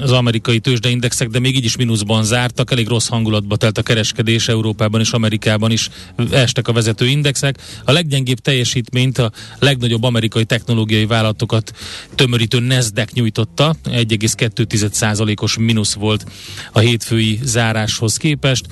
az 0.02 0.12
amerikai 0.12 0.60
tőzsdeindexek, 0.60 1.28
de 1.28 1.40
még 1.40 1.56
így 1.56 1.66
is 1.66 1.76
mínuszban 1.76 2.24
zártak. 2.24 2.72
Elég 2.72 2.88
rossz 2.88 3.08
hangulatba 3.08 3.56
telt 3.56 3.78
a 3.78 3.84
kereskedés 3.84 4.48
Európában 4.48 5.00
és 5.02 5.12
Amerikában 5.12 5.72
is 5.72 5.90
estek 6.32 6.68
a 6.68 6.72
vezető 6.94 7.08
indexek. 7.08 7.58
A 7.86 7.92
leggyengébb 7.92 8.40
teljesítményt 8.40 9.18
a 9.18 9.32
legnagyobb 9.60 10.04
amerikai 10.04 10.46
technológiai 10.46 11.06
vállalatokat 11.06 11.72
tömörítő 12.16 12.60
Nasdaq 12.60 13.12
nyújtotta. 13.14 13.76
1,2%-os 13.84 15.58
mínusz 15.58 15.94
volt 15.94 16.26
a 16.72 16.80
hétfői 16.80 17.40
záráshoz 17.44 18.18
képest, 18.18 18.66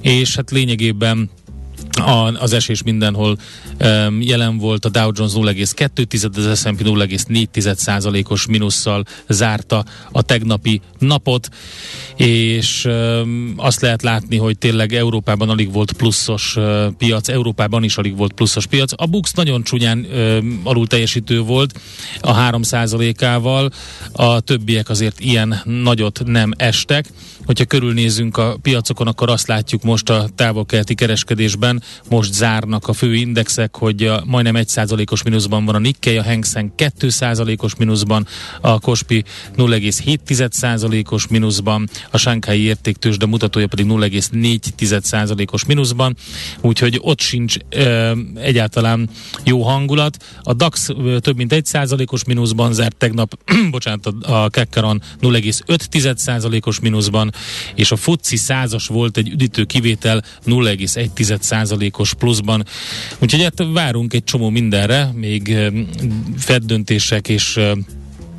és 0.00 0.34
hát 0.34 0.50
lényegében 0.50 1.30
a, 2.00 2.40
az 2.40 2.52
esés 2.52 2.82
mindenhol 2.82 3.38
um, 3.80 4.20
jelen 4.20 4.58
volt, 4.58 4.84
a 4.84 4.88
Dow 4.88 5.10
Jones 5.14 5.32
0,2, 5.32 6.50
az 6.50 6.60
S&P 6.60 6.82
0,4 6.82 7.74
százalékos 7.74 8.46
minusszal 8.46 9.04
zárta 9.28 9.84
a 10.12 10.22
tegnapi 10.22 10.80
napot, 10.98 11.48
és 12.16 12.84
um, 12.84 13.54
azt 13.56 13.80
lehet 13.80 14.02
látni, 14.02 14.36
hogy 14.36 14.58
tényleg 14.58 14.94
Európában 14.94 15.48
alig 15.48 15.72
volt 15.72 15.92
pluszos 15.92 16.56
uh, 16.56 16.86
piac, 16.98 17.28
Európában 17.28 17.82
is 17.82 17.96
alig 17.96 18.16
volt 18.16 18.32
pluszos 18.32 18.66
piac. 18.66 18.92
A 18.96 19.06
Bux 19.06 19.32
nagyon 19.32 19.62
csúnyán 19.62 19.98
um, 19.98 20.60
alul 20.64 20.86
teljesítő 20.86 21.40
volt 21.40 21.80
a 22.20 22.32
3 22.32 22.62
ával 23.20 23.70
a 24.12 24.40
többiek 24.40 24.88
azért 24.88 25.20
ilyen 25.20 25.60
nagyot 25.64 26.22
nem 26.24 26.52
estek. 26.56 27.06
Hogyha 27.46 27.64
körülnézünk 27.64 28.36
a 28.36 28.56
piacokon, 28.62 29.06
akkor 29.06 29.30
azt 29.30 29.46
látjuk 29.46 29.82
most 29.82 30.10
a 30.10 30.28
távol-keleti 30.34 30.94
kereskedésben, 30.94 31.82
most 32.08 32.32
zárnak 32.32 32.88
a 32.88 32.92
fő 32.92 33.14
indexek, 33.14 33.76
hogy 33.76 34.02
a, 34.02 34.22
majdnem 34.26 34.54
1%-os 34.58 35.22
mínuszban 35.22 35.64
van 35.64 35.74
a 35.74 35.78
Nikkei, 35.78 36.16
a 36.16 36.22
Hang 36.22 36.44
Seng 36.44 36.70
2%-os 36.76 37.74
mínuszban, 37.74 38.26
a 38.60 38.80
Kospi 38.80 39.24
0,7%-os 39.56 41.26
mínuszban, 41.26 41.88
a 42.10 42.18
Shanghai 42.18 42.60
értéktős, 42.60 43.16
de 43.16 43.26
mutatója 43.26 43.66
pedig 43.66 43.86
0,4%-os 43.88 45.64
mínuszban, 45.64 46.16
úgyhogy 46.60 46.98
ott 47.00 47.20
sincs 47.20 47.56
e, 47.68 48.14
egyáltalán 48.34 49.08
jó 49.44 49.62
hangulat. 49.62 50.16
A 50.42 50.52
DAX 50.52 50.88
több 51.20 51.36
mint 51.36 51.54
1%-os 51.54 52.24
mínuszban 52.24 52.72
zárt 52.72 52.96
tegnap, 52.96 53.38
bocsánat, 53.70 54.06
a 54.22 54.48
Kekkeron 54.48 55.02
0,5%-os 55.20 56.80
mínuszban, 56.80 57.31
és 57.74 57.90
a 57.90 57.96
FUCI 57.96 58.36
százas 58.36 58.86
volt 58.86 59.16
egy 59.16 59.28
üdítő 59.28 59.64
kivétel 59.64 60.22
0,1%-os 60.46 62.14
pluszban. 62.14 62.64
Úgyhogy 63.18 63.42
hát 63.42 63.66
várunk 63.72 64.14
egy 64.14 64.24
csomó 64.24 64.48
mindenre, 64.48 65.10
még 65.14 65.56
Fed 66.38 66.62
döntések 66.64 67.28
és 67.28 67.60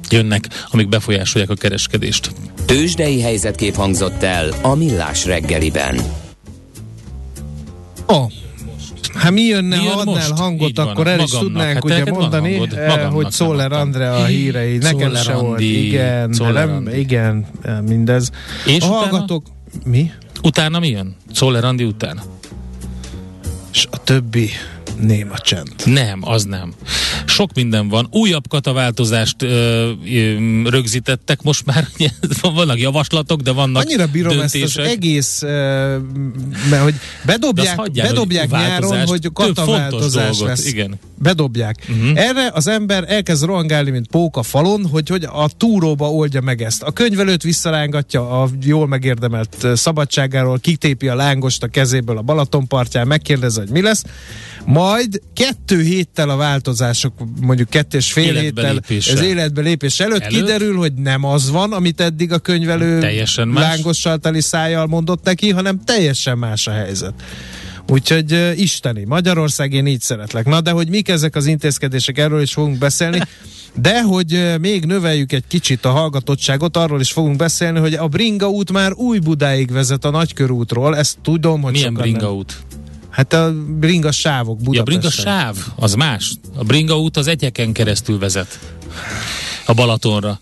jönnek, 0.09 0.47
amik 0.69 0.89
befolyásolják 0.89 1.49
a 1.49 1.55
kereskedést. 1.55 2.31
Tőzsdei 2.65 3.21
helyzetkép 3.21 3.75
hangzott 3.75 4.23
el 4.23 4.53
a 4.61 4.75
Millás 4.75 5.25
reggeliben. 5.25 6.01
Oh. 8.05 8.31
Hát 9.15 9.31
mi 9.31 9.41
jönne, 9.41 9.77
mi 9.77 9.83
jön 9.83 9.93
ha 9.93 9.99
adnál 9.99 10.15
most? 10.15 10.39
hangot, 10.39 10.77
van, 10.77 10.87
akkor 10.87 11.07
el 11.07 11.19
is 11.19 11.29
tudnánk 11.29 11.73
hát 11.73 11.83
ugye 11.83 12.11
mondani, 12.11 12.51
hangod, 12.51 12.73
eh, 12.73 13.11
hogy 13.11 13.31
Szoller 13.31 13.71
Andre 13.71 14.11
a 14.11 14.25
hírei. 14.25 14.77
Nekem 14.77 15.15
se 15.15 15.33
volt. 15.33 15.59
Igen, 15.59 16.29
nem, 16.53 16.89
igen, 16.93 17.45
eh, 17.61 17.81
mindez. 17.81 18.29
És 18.65 18.83
a 18.83 18.85
hallgatók... 18.85 19.45
Mi? 19.85 20.11
Utána 20.43 20.79
mi 20.79 20.89
jön? 20.89 21.15
Szoller 21.31 21.63
Andi 21.63 21.83
után? 21.83 22.21
És 23.73 23.87
a 23.91 23.97
többi 23.97 24.49
néma 24.99 25.37
csend. 25.37 25.71
Nem, 25.85 26.19
az 26.21 26.43
nem. 26.43 26.73
Sok 27.25 27.53
minden 27.53 27.87
van. 27.87 28.07
Újabb 28.11 28.47
kataváltozást 28.47 29.41
ö, 29.41 29.91
ö, 30.13 30.69
rögzítettek, 30.69 31.41
most 31.41 31.65
már 31.65 31.87
vannak 32.41 32.79
javaslatok, 32.79 33.41
de 33.41 33.51
vannak 33.51 33.83
Annyira 33.83 34.07
bírom 34.07 34.37
döntések. 34.37 34.67
ezt 34.67 34.77
az 34.77 34.85
egész, 34.85 35.41
ö, 35.41 35.97
mert 36.69 36.83
hogy 36.83 36.95
bedobják, 37.25 37.77
hagyjál, 37.77 38.07
bedobják 38.07 38.49
hogy 38.49 38.59
nyáron, 38.59 39.07
hogy 39.07 39.29
kataváltozás 39.33 40.39
lesz. 40.39 40.65
Igen. 40.65 40.99
Bedobják. 41.17 41.85
Uh-huh. 41.89 42.19
Erre 42.19 42.51
az 42.53 42.67
ember 42.67 43.05
elkezd 43.07 43.43
rohangálni, 43.45 43.89
mint 43.89 44.07
póka 44.07 44.43
falon, 44.43 44.87
hogy, 44.91 45.09
hogy 45.09 45.23
a 45.23 45.49
túróba 45.57 46.11
oldja 46.11 46.41
meg 46.41 46.61
ezt. 46.61 46.83
A 46.83 46.91
könyvelőt 46.91 47.43
visszarángatja 47.43 48.41
a 48.41 48.49
jól 48.61 48.87
megérdemelt 48.87 49.67
szabadságáról, 49.73 50.59
kitépi 50.59 51.07
a 51.07 51.15
lángost 51.15 51.63
a 51.63 51.67
kezéből 51.67 52.17
a 52.17 52.21
Balatonpartján, 52.21 53.07
megkérdezi, 53.07 53.59
hogy 53.59 53.69
mi 53.69 53.81
lesz. 53.81 54.03
Majd 54.65 55.21
kettő 55.33 55.81
héttel 55.81 56.29
a 56.29 56.35
változások, 56.35 57.13
mondjuk 57.41 57.69
kettő 57.69 57.97
és 57.97 58.11
fél 58.11 58.33
héttel 58.33 58.79
az 58.87 59.21
életbe 59.21 59.61
lépés 59.61 59.99
előtt, 59.99 60.21
előtt 60.21 60.37
kiderül, 60.37 60.77
hogy 60.77 60.93
nem 60.93 61.23
az 61.23 61.49
van, 61.49 61.73
amit 61.73 62.01
eddig 62.01 62.31
a 62.31 62.39
könyvelő 62.39 62.99
teljesen 62.99 63.49
lángossal 63.53 64.17
teli 64.17 64.41
szájjal 64.41 64.87
mondott 64.87 65.23
neki, 65.23 65.51
hanem 65.51 65.83
teljesen 65.83 66.37
más 66.37 66.67
a 66.67 66.71
helyzet. 66.71 67.13
Úgyhogy 67.87 68.31
uh, 68.31 68.59
isteni, 68.59 69.03
Magyarország 69.03 69.73
én 69.73 69.85
így 69.85 70.01
szeretlek. 70.01 70.45
Na 70.45 70.61
de 70.61 70.71
hogy 70.71 70.89
mik 70.89 71.09
ezek 71.09 71.35
az 71.35 71.45
intézkedések, 71.45 72.17
erről 72.17 72.41
is 72.41 72.53
fogunk 72.53 72.77
beszélni. 72.77 73.19
De 73.81 74.01
hogy 74.01 74.33
uh, 74.33 74.57
még 74.57 74.85
növeljük 74.85 75.31
egy 75.31 75.43
kicsit 75.47 75.85
a 75.85 75.89
hallgatottságot, 75.89 76.77
arról 76.77 76.99
is 76.99 77.11
fogunk 77.11 77.35
beszélni, 77.35 77.79
hogy 77.79 77.93
a 77.93 78.07
Bringa 78.07 78.49
út 78.49 78.71
már 78.71 78.93
új 78.93 79.19
Budáig 79.19 79.71
vezet 79.71 80.05
a 80.05 80.09
Nagykörútról. 80.09 80.97
Ezt 80.97 81.17
tudom, 81.21 81.61
hogy 81.61 81.71
Milyen 81.71 81.93
Bringa 81.93 82.25
nem... 82.25 82.35
út? 82.35 82.63
Hát 83.13 83.33
a 83.33 83.53
bringa 83.79 84.11
sávok 84.11 84.57
Budapesten. 84.57 84.75
Ja, 84.75 84.81
a 84.81 84.83
bringa 84.83 85.09
sáv, 85.09 85.55
az 85.75 85.93
más. 85.93 86.33
A 86.55 86.63
bringa 86.63 86.99
út 86.99 87.17
az 87.17 87.27
egyeken 87.27 87.71
keresztül 87.71 88.19
vezet. 88.19 88.59
A 89.65 89.73
Balatonra. 89.73 90.39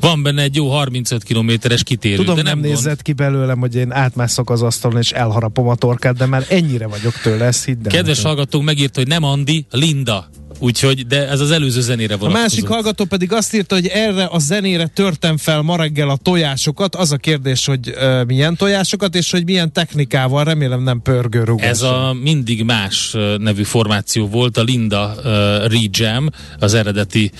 Van 0.00 0.22
benne 0.22 0.42
egy 0.42 0.54
jó 0.54 0.70
35 0.70 1.22
kilométeres 1.22 1.82
kitérő. 1.82 2.16
Tudom, 2.16 2.36
de 2.36 2.42
nem, 2.42 2.58
nem 2.58 2.68
nézett 2.68 3.02
ki 3.02 3.12
belőlem, 3.12 3.58
hogy 3.58 3.74
én 3.74 3.92
átmászok 3.92 4.50
az 4.50 4.62
asztalon 4.62 4.98
és 4.98 5.10
elharapom 5.10 5.68
a 5.68 5.74
torkát, 5.74 6.16
de 6.16 6.26
már 6.26 6.46
ennyire 6.48 6.86
vagyok 6.86 7.12
tőle, 7.22 7.44
ezt 7.44 7.64
hidd 7.64 7.88
Kedves 7.88 8.22
hallgatók, 8.22 8.62
megírta, 8.62 9.00
hogy 9.00 9.08
nem 9.08 9.22
Andi, 9.22 9.66
Linda. 9.70 10.28
Úgyhogy, 10.58 11.06
de 11.06 11.28
ez 11.28 11.40
az 11.40 11.50
előző 11.50 11.80
zenére 11.80 12.16
vonatkozott. 12.16 12.36
A 12.36 12.40
másik 12.40 12.68
hallgató 12.68 13.04
pedig 13.04 13.32
azt 13.32 13.54
írta, 13.54 13.74
hogy 13.74 13.86
erre 13.86 14.24
a 14.24 14.38
zenére 14.38 14.86
törtem 14.86 15.36
fel 15.36 15.62
ma 15.62 15.76
reggel 15.76 16.08
a 16.08 16.16
tojásokat. 16.16 16.94
Az 16.94 17.12
a 17.12 17.16
kérdés, 17.16 17.66
hogy 17.66 17.88
uh, 17.88 18.24
milyen 18.26 18.56
tojásokat, 18.56 19.14
és 19.14 19.30
hogy 19.30 19.44
milyen 19.44 19.72
technikával, 19.72 20.44
remélem 20.44 20.82
nem 20.82 21.02
pörgőrúgás. 21.02 21.68
Ez 21.68 21.82
a 21.82 22.16
mindig 22.22 22.62
más 22.62 23.16
nevű 23.38 23.62
formáció 23.62 24.28
volt, 24.28 24.56
a 24.56 24.62
Linda 24.62 25.14
uh, 25.16 25.24
Rejam, 25.66 26.28
az 26.58 26.74
eredeti 26.74 27.30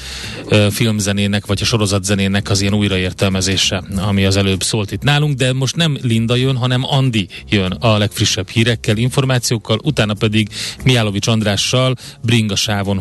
uh, 0.44 0.66
filmzenének, 0.70 1.46
vagy 1.46 1.58
a 1.62 1.64
sorozatzenének 1.64 2.50
az 2.50 2.60
ilyen 2.60 2.74
újraértelmezése, 2.74 3.82
ami 3.96 4.24
az 4.24 4.36
előbb 4.36 4.62
szólt 4.62 4.92
itt 4.92 5.02
nálunk, 5.02 5.36
de 5.36 5.52
most 5.52 5.76
nem 5.76 5.98
Linda 6.02 6.34
jön, 6.34 6.56
hanem 6.56 6.84
Andi 6.84 7.28
jön 7.48 7.72
a 7.72 7.98
legfrissebb 7.98 8.48
hírekkel, 8.48 8.96
információkkal, 8.96 9.78
utána 9.82 10.14
pedig 10.14 10.48
Miálovics 10.84 11.26
Andrással 11.26 11.94
Bringa 12.22 12.56
sávon 12.56 13.00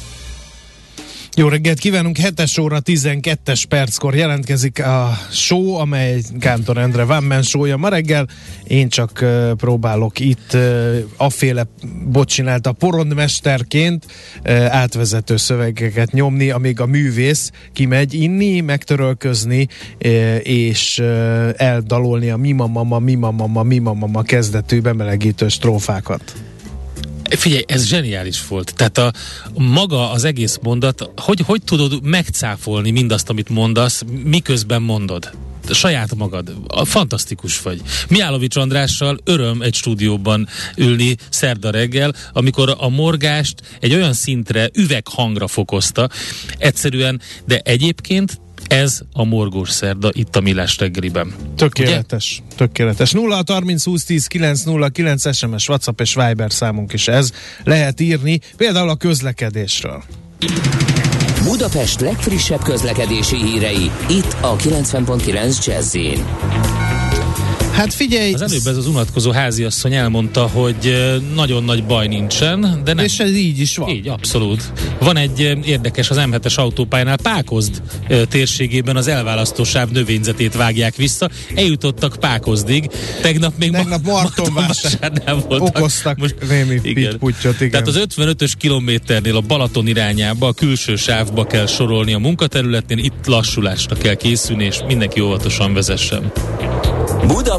Jó 1.35 1.47
reggelt 1.47 1.79
kívánunk, 1.79 2.17
7 2.17 2.59
óra 2.59 2.79
12-es 2.85 3.63
perckor 3.69 4.15
jelentkezik 4.15 4.85
a 4.85 5.17
show, 5.29 5.73
amely 5.73 6.21
Kántor 6.39 6.77
Endre 6.77 7.19
Man 7.19 7.41
show 7.41 7.77
ma 7.77 7.89
reggel. 7.89 8.27
Én 8.67 8.89
csak 8.89 9.19
uh, 9.21 9.51
próbálok 9.51 10.19
itt 10.19 10.53
uh, 10.53 10.97
aféle 11.17 11.65
a 12.63 12.71
porondmesterként 12.71 14.05
uh, 14.45 14.75
átvezető 14.75 15.37
szövegeket 15.37 16.11
nyomni, 16.11 16.49
amíg 16.49 16.79
a 16.79 16.85
művész 16.85 17.51
kimegy 17.73 18.13
inni, 18.13 18.61
megtörölközni 18.61 19.67
uh, 20.05 20.35
és 20.43 20.99
uh, 20.99 21.49
eldalolni 21.57 22.29
a 22.29 22.37
mima 22.37 22.67
mama, 22.67 22.99
mima 22.99 23.31
mama, 23.31 23.63
mima 23.63 23.93
mama 23.93 24.21
kezdetű 24.21 24.81
bemelegítő 24.81 25.47
strófákat. 25.47 26.33
Figyelj, 27.37 27.63
ez 27.67 27.85
zseniális 27.85 28.47
volt. 28.47 28.73
Tehát 28.75 28.97
a 28.97 29.13
maga 29.53 30.11
az 30.11 30.23
egész 30.23 30.59
mondat, 30.61 31.09
hogy, 31.15 31.41
hogy 31.45 31.63
tudod 31.63 32.03
megcáfolni 32.03 32.91
mindazt, 32.91 33.29
amit 33.29 33.49
mondasz, 33.49 34.03
miközben 34.23 34.81
mondod? 34.81 35.31
saját 35.69 36.15
magad. 36.15 36.53
Fantasztikus 36.83 37.61
vagy. 37.61 37.81
Miálovics 38.07 38.55
Andrással 38.55 39.19
öröm 39.23 39.61
egy 39.61 39.73
stúdióban 39.73 40.47
ülni 40.77 41.15
szerda 41.29 41.69
reggel, 41.69 42.13
amikor 42.33 42.75
a 42.77 42.89
morgást 42.89 43.61
egy 43.79 43.93
olyan 43.93 44.13
szintre, 44.13 44.69
üveghangra 44.73 45.47
fokozta, 45.47 46.09
egyszerűen, 46.57 47.21
de 47.45 47.59
egyébként 47.63 48.39
ez 48.71 48.99
a 49.13 49.23
morgós 49.23 49.69
szerda 49.69 50.09
itt 50.13 50.35
a 50.35 50.41
Millás 50.41 50.77
reggeliben. 50.77 51.33
Tökéletes, 51.55 52.41
Ugye? 52.45 52.55
tökéletes. 52.55 53.11
0 53.11 53.41
30 53.47 53.83
20 53.83 54.03
10 54.03 54.27
9 54.27 54.63
0 54.63 54.89
9 54.89 55.35
SMS, 55.35 55.69
WhatsApp 55.69 56.01
és 56.01 56.13
Viber 56.15 56.51
számunk 56.51 56.93
is 56.93 57.07
ez. 57.07 57.31
Lehet 57.63 57.99
írni 57.99 58.39
például 58.57 58.89
a 58.89 58.95
közlekedésről. 58.95 60.03
Budapest 61.43 61.99
legfrissebb 61.99 62.61
közlekedési 62.63 63.35
hírei, 63.35 63.91
itt 64.09 64.35
a 64.41 64.55
90.9 64.55 65.65
jazz 65.65 65.95
Hát 67.71 67.93
figyelj! 67.93 68.33
Az 68.33 68.41
előbb 68.41 68.65
ez 68.65 68.77
az 68.77 68.87
unatkozó 68.87 69.31
háziasszony 69.31 69.93
elmondta, 69.93 70.47
hogy 70.47 70.95
nagyon 71.35 71.63
nagy 71.63 71.83
baj 71.83 72.07
nincsen, 72.07 72.81
de 72.83 72.93
nem. 72.93 73.05
És 73.05 73.19
ez 73.19 73.35
így 73.35 73.59
is 73.59 73.77
van. 73.77 73.89
Így, 73.89 74.07
abszolút. 74.07 74.71
Van 74.99 75.17
egy 75.17 75.39
érdekes 75.65 76.09
az 76.09 76.17
M7-es 76.19 76.55
autópályánál, 76.55 77.17
Pákozd 77.17 77.81
térségében 78.29 78.95
az 78.95 79.07
elválasztósáv 79.07 79.89
növényzetét 79.89 80.55
vágják 80.55 80.95
vissza. 80.95 81.29
Eljutottak 81.55 82.15
Pákozdig. 82.19 82.89
Tegnap 83.21 83.53
még 83.57 83.71
Tegnap 83.71 84.05
ma- 84.05 84.11
Martonvásárnál 84.11 85.35
voltak. 85.35 85.77
Okoztak 85.77 86.17
Most, 86.17 86.35
némi 86.49 86.79
igen. 86.83 87.19
Pittyot, 87.19 87.55
igen. 87.55 87.71
Tehát 87.71 87.87
az 87.87 88.01
55-ös 88.15 88.51
kilométernél 88.57 89.35
a 89.35 89.41
Balaton 89.41 89.87
irányába, 89.87 90.47
a 90.47 90.53
külső 90.53 90.95
sávba 90.95 91.45
kell 91.45 91.65
sorolni 91.65 92.13
a 92.13 92.17
munkaterületnél, 92.17 92.97
itt 92.97 93.25
lassulásra 93.25 93.95
kell 93.95 94.15
készülni, 94.15 94.63
és 94.63 94.77
mindenki 94.87 95.19
óvatosan 95.19 95.73
vezessen. 95.73 96.31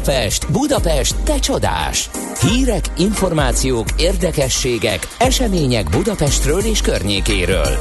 Budapest, 0.03 0.51
Budapest, 0.51 1.15
te 1.15 1.39
csodás! 1.39 2.09
Hírek, 2.41 2.85
információk, 2.97 3.87
érdekességek, 3.97 5.07
események 5.17 5.89
Budapestről 5.89 6.59
és 6.59 6.81
környékéről. 6.81 7.77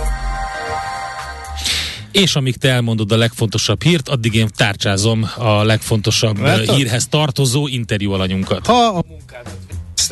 És 2.12 2.36
amíg 2.36 2.56
te 2.56 2.68
elmondod 2.68 3.12
a 3.12 3.16
legfontosabb 3.16 3.82
hírt, 3.82 4.08
addig 4.08 4.34
én 4.34 4.48
tárcsázom 4.56 5.30
a 5.36 5.64
legfontosabb 5.64 6.38
Látod? 6.38 6.74
hírhez 6.74 7.06
tartozó 7.06 7.66
interjú 7.66 8.12
alanyunkat. 8.12 8.66
Ha 8.66 8.86
a 8.86 9.02
munkádat 9.08 9.56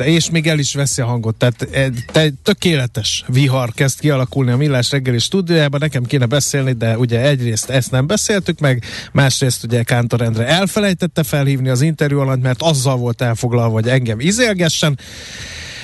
és 0.05 0.29
még 0.29 0.47
el 0.47 0.59
is 0.59 0.73
veszi 0.73 1.01
a 1.01 1.05
hangot. 1.05 1.35
Tehát 1.35 1.67
egy 2.13 2.33
tökéletes 2.43 3.23
vihar 3.27 3.73
kezd 3.73 3.99
kialakulni 3.99 4.51
a 4.51 4.57
Millás 4.57 4.91
reggeli 4.91 5.19
stúdiójában. 5.19 5.79
Nekem 5.79 6.03
kéne 6.03 6.25
beszélni, 6.25 6.71
de 6.71 6.97
ugye 6.97 7.21
egyrészt 7.21 7.69
ezt 7.69 7.91
nem 7.91 8.07
beszéltük 8.07 8.59
meg, 8.59 8.83
másrészt 9.11 9.63
ugye 9.63 9.83
Kántor 9.83 10.21
Endre 10.21 10.47
elfelejtette 10.47 11.23
felhívni 11.23 11.69
az 11.69 11.81
interjú 11.81 12.19
alatt, 12.19 12.41
mert 12.41 12.61
azzal 12.61 12.97
volt 12.97 13.21
elfoglalva, 13.21 13.73
hogy 13.73 13.87
engem 13.87 14.19
izélgessen. 14.19 14.99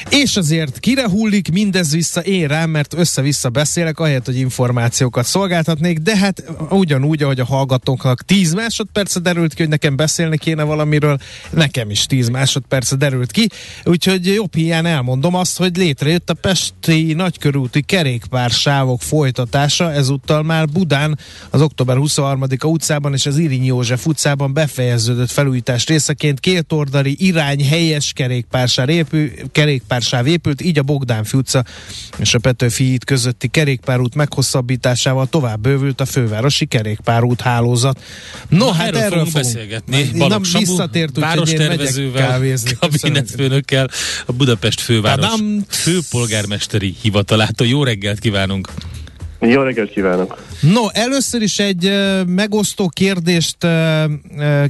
És 0.09 0.35
azért 0.35 0.79
kire 0.79 1.09
hullik 1.09 1.51
mindez 1.51 1.91
vissza 1.91 2.21
én 2.21 2.47
rám, 2.47 2.69
mert 2.69 2.93
össze-vissza 2.93 3.49
beszélek, 3.49 3.99
ahelyett, 3.99 4.25
hogy 4.25 4.37
információkat 4.37 5.25
szolgáltatnék, 5.25 5.99
de 5.99 6.17
hát 6.17 6.43
ugyanúgy, 6.69 7.23
ahogy 7.23 7.39
a 7.39 7.45
hallgatóknak 7.45 8.21
10 8.21 8.53
másodperce 8.53 9.19
derült 9.19 9.53
ki, 9.53 9.61
hogy 9.61 9.71
nekem 9.71 9.95
beszélni 9.95 10.37
kéne 10.37 10.63
valamiről, 10.63 11.17
nekem 11.49 11.89
is 11.89 12.05
10 12.05 12.29
másodperce 12.29 12.95
derült 12.95 13.31
ki, 13.31 13.47
úgyhogy 13.83 14.25
jobb 14.25 14.55
hiány 14.55 14.85
elmondom 14.85 15.35
azt, 15.35 15.57
hogy 15.57 15.77
létrejött 15.77 16.29
a 16.29 16.33
Pesti 16.33 17.13
nagykörúti 17.13 17.81
kerékpársávok 17.81 19.01
folytatása, 19.01 19.91
ezúttal 19.91 20.43
már 20.43 20.67
Budán, 20.67 21.19
az 21.49 21.61
október 21.61 21.97
23-a 21.99 22.67
utcában 22.67 23.13
és 23.13 23.25
az 23.25 23.37
Irinyi 23.37 23.65
József 23.65 24.05
utcában 24.05 24.53
befejeződött 24.53 25.31
felújítás 25.31 25.85
részeként 25.85 26.39
két 26.39 26.71
oldali 26.71 27.15
irány 27.19 27.65
helyes 27.65 28.13
kerékpársár 28.13 28.89
épül, 28.89 29.29
kerékpár 29.51 29.86
kerékpársáv 29.87 30.27
épült, 30.27 30.61
így 30.61 30.79
a 30.79 30.83
Bogdán 30.83 31.25
utca 31.33 31.63
és 32.17 32.33
a 32.33 32.39
Petőfi 32.39 32.83
híd 32.83 33.03
közötti 33.03 33.47
kerékpárút 33.47 34.15
meghosszabbításával 34.15 35.27
tovább 35.27 35.59
bővült 35.59 36.01
a 36.01 36.05
fővárosi 36.05 36.65
kerékpárút 36.65 37.41
hálózat. 37.41 37.99
No, 38.49 38.65
Na, 38.65 38.71
hát 38.71 38.87
erről, 38.87 39.01
erről 39.01 39.25
fogunk 39.25 39.33
beszélgetni. 39.33 40.09
Balogh 40.17 40.45
Samu, 40.45 40.65
visszatért, 40.65 41.17
várostervezővel, 41.17 42.41
kabinetfőnökkel, 42.79 43.89
a 44.25 44.31
Budapest 44.31 44.79
főváros 44.81 45.25
Tadam. 45.25 45.65
főpolgármesteri 45.67 46.95
hivatalától. 47.01 47.67
Jó 47.67 47.83
reggelt 47.83 48.19
kívánunk! 48.19 48.69
Jó 49.39 49.61
reggelt 49.61 49.91
kívánok! 49.91 50.43
No, 50.61 50.87
először 50.91 51.41
is 51.41 51.59
egy 51.59 51.91
megosztó 52.27 52.89
kérdést 52.89 53.57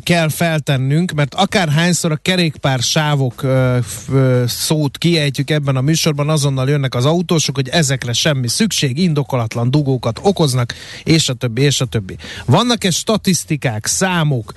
kell 0.04 0.30
feltennünk, 0.30 1.12
mert 1.12 1.34
akárhányszor 1.34 2.12
a 2.12 2.16
kerékpár 2.16 2.80
sávok 2.80 3.46
szót 4.46 4.98
kiejtjük 4.98 5.50
ebben 5.50 5.76
a 5.76 5.82
műsorban, 5.82 6.30
azonnal 6.30 6.70
jönnek 6.70 6.96
az 6.96 7.06
autósok, 7.06 7.56
hogy 7.56 7.70
ezekre 7.70 8.14
semmi 8.14 8.48
szükség, 8.48 8.98
indokolatlan 8.98 9.72
dugókat 9.72 10.20
okoznak, 10.24 10.74
és 11.04 11.30
a 11.30 11.34
többi, 11.34 11.62
és 11.62 11.82
a 11.82 11.86
többi. 11.86 12.16
Vannak-e 12.46 12.90
statisztikák, 12.90 13.86
számok, 13.86 14.54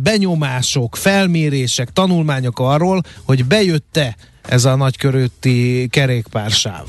benyomások, 0.00 0.96
felmérések, 0.96 1.90
tanulmányok 1.92 2.58
arról, 2.58 3.00
hogy 3.24 3.44
bejött-e 3.44 4.16
ez 4.42 4.64
a 4.64 4.76
nagykörötti 4.76 5.88
kerékpársáv? 5.90 6.84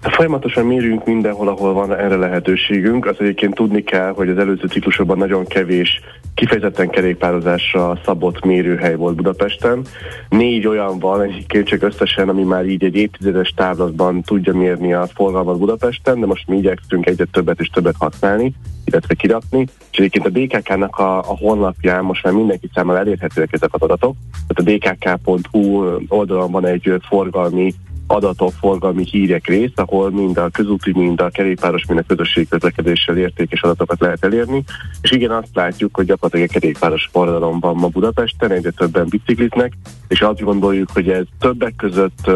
Folyamatosan 0.00 0.66
mérünk 0.66 1.06
mindenhol, 1.06 1.48
ahol 1.48 1.72
van 1.72 1.94
erre 1.94 2.16
lehetőségünk. 2.16 3.06
Az 3.06 3.16
egyébként 3.18 3.54
tudni 3.54 3.82
kell, 3.82 4.12
hogy 4.12 4.28
az 4.28 4.38
előző 4.38 4.66
ciklusokban 4.66 5.18
nagyon 5.18 5.46
kevés 5.46 6.00
kifejezetten 6.34 6.88
kerékpározásra 6.90 7.98
szabott 8.04 8.44
mérőhely 8.44 8.94
volt 8.94 9.16
Budapesten. 9.16 9.84
Négy 10.28 10.66
olyan 10.66 10.98
van 10.98 11.22
egyébként 11.22 11.66
csak 11.66 11.82
összesen, 11.82 12.28
ami 12.28 12.42
már 12.42 12.66
így 12.66 12.84
egy 12.84 12.96
évtizedes 12.96 13.48
távlatban 13.56 14.22
tudja 14.22 14.54
mérni 14.54 14.92
a 14.92 15.06
forgalmat 15.14 15.58
Budapesten, 15.58 16.20
de 16.20 16.26
most 16.26 16.48
mi 16.48 16.56
igyekszünk 16.56 17.06
egyre 17.06 17.24
többet 17.24 17.60
és 17.60 17.68
többet 17.68 17.94
használni, 17.98 18.54
illetve 18.84 19.14
kirakni. 19.14 19.66
És 19.92 19.98
egyébként 19.98 20.26
a 20.26 20.30
DKK-nak 20.30 20.98
a, 20.98 21.18
a 21.18 21.36
honlapján 21.38 22.04
most 22.04 22.24
már 22.24 22.32
mindenki 22.32 22.70
számára 22.74 22.98
elérhetőek 22.98 23.52
ezek 23.52 23.74
az 23.74 23.80
adatok. 23.80 24.16
Tehát 24.46 24.80
a 24.82 24.90
dkk.hu 24.90 25.84
oldalon 26.08 26.50
van 26.50 26.66
egy 26.66 26.92
forgalmi 27.08 27.74
adatok, 28.12 28.52
forgalmi 28.52 29.04
hírek 29.10 29.46
rész, 29.46 29.72
ahol 29.74 30.10
mind 30.10 30.38
a 30.38 30.48
közúti, 30.48 30.92
mind 30.94 31.20
a 31.20 31.30
kerékpáros, 31.30 31.86
mind 31.86 32.00
a 32.00 32.04
közösségi 32.06 32.48
közlekedéssel 32.48 33.16
értékes 33.16 33.62
adatokat 33.62 34.00
lehet 34.00 34.24
elérni. 34.24 34.64
És 35.00 35.10
igen, 35.10 35.30
azt 35.30 35.48
látjuk, 35.54 35.96
hogy 35.96 36.06
gyakorlatilag 36.06 36.48
a 36.50 36.52
kerékpáros 36.52 37.08
forradalom 37.12 37.60
van 37.60 37.76
ma 37.76 37.88
Budapesten, 37.88 38.50
egyre 38.50 38.70
többen 38.70 39.06
bicikliznek, 39.08 39.72
és 40.08 40.20
azt 40.20 40.42
gondoljuk, 40.42 40.90
hogy 40.90 41.08
ez 41.08 41.24
többek 41.38 41.74
között 41.76 42.30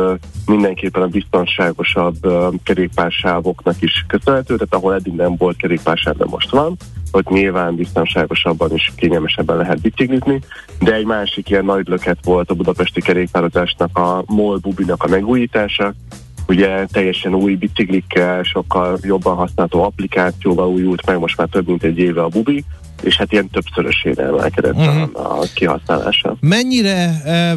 mindenképpen 0.46 1.02
a 1.02 1.06
biztonságosabb 1.06 2.16
kerékpársávoknak 2.62 3.82
is 3.82 4.04
köszönhető, 4.08 4.54
tehát 4.54 4.74
ahol 4.74 4.94
eddig 4.94 5.14
nem 5.14 5.36
volt 5.36 5.56
kerékpársáv, 5.56 6.16
de 6.16 6.24
most 6.24 6.50
van 6.50 6.76
hogy 7.10 7.24
nyilván 7.28 7.74
biztonságosabban 7.74 8.70
és 8.72 8.92
kényelmesebben 8.96 9.56
lehet 9.56 9.80
biciklizni, 9.80 10.40
de 10.80 10.94
egy 10.94 11.06
másik 11.06 11.50
ilyen 11.50 11.64
nagy 11.64 11.88
löket 11.88 12.18
volt 12.24 12.50
a 12.50 12.54
budapesti 12.54 13.00
kerékpározásnak 13.00 13.98
a 13.98 14.24
MOL 14.26 14.58
Bubinak 14.58 15.02
a 15.02 15.08
megújítása, 15.08 15.94
ugye 16.48 16.86
teljesen 16.86 17.34
új 17.34 17.54
biciklikkel, 17.54 18.42
sokkal 18.42 18.98
jobban 19.02 19.36
használható 19.36 19.82
applikációval 19.82 20.68
újult 20.68 21.06
meg 21.06 21.18
most 21.18 21.36
már 21.36 21.48
több 21.48 21.66
mint 21.66 21.82
egy 21.82 21.98
éve 21.98 22.22
a 22.22 22.28
Bubi, 22.28 22.64
és 23.02 23.16
hát 23.16 23.32
ilyen 23.32 23.48
többszörösére 23.48 24.24
emelkedett 24.24 24.74
uh-huh. 24.74 25.10
a, 25.12 25.40
a 25.40 25.44
kihasználása. 25.54 26.36
Mennyire 26.40 27.22
e, 27.24 27.56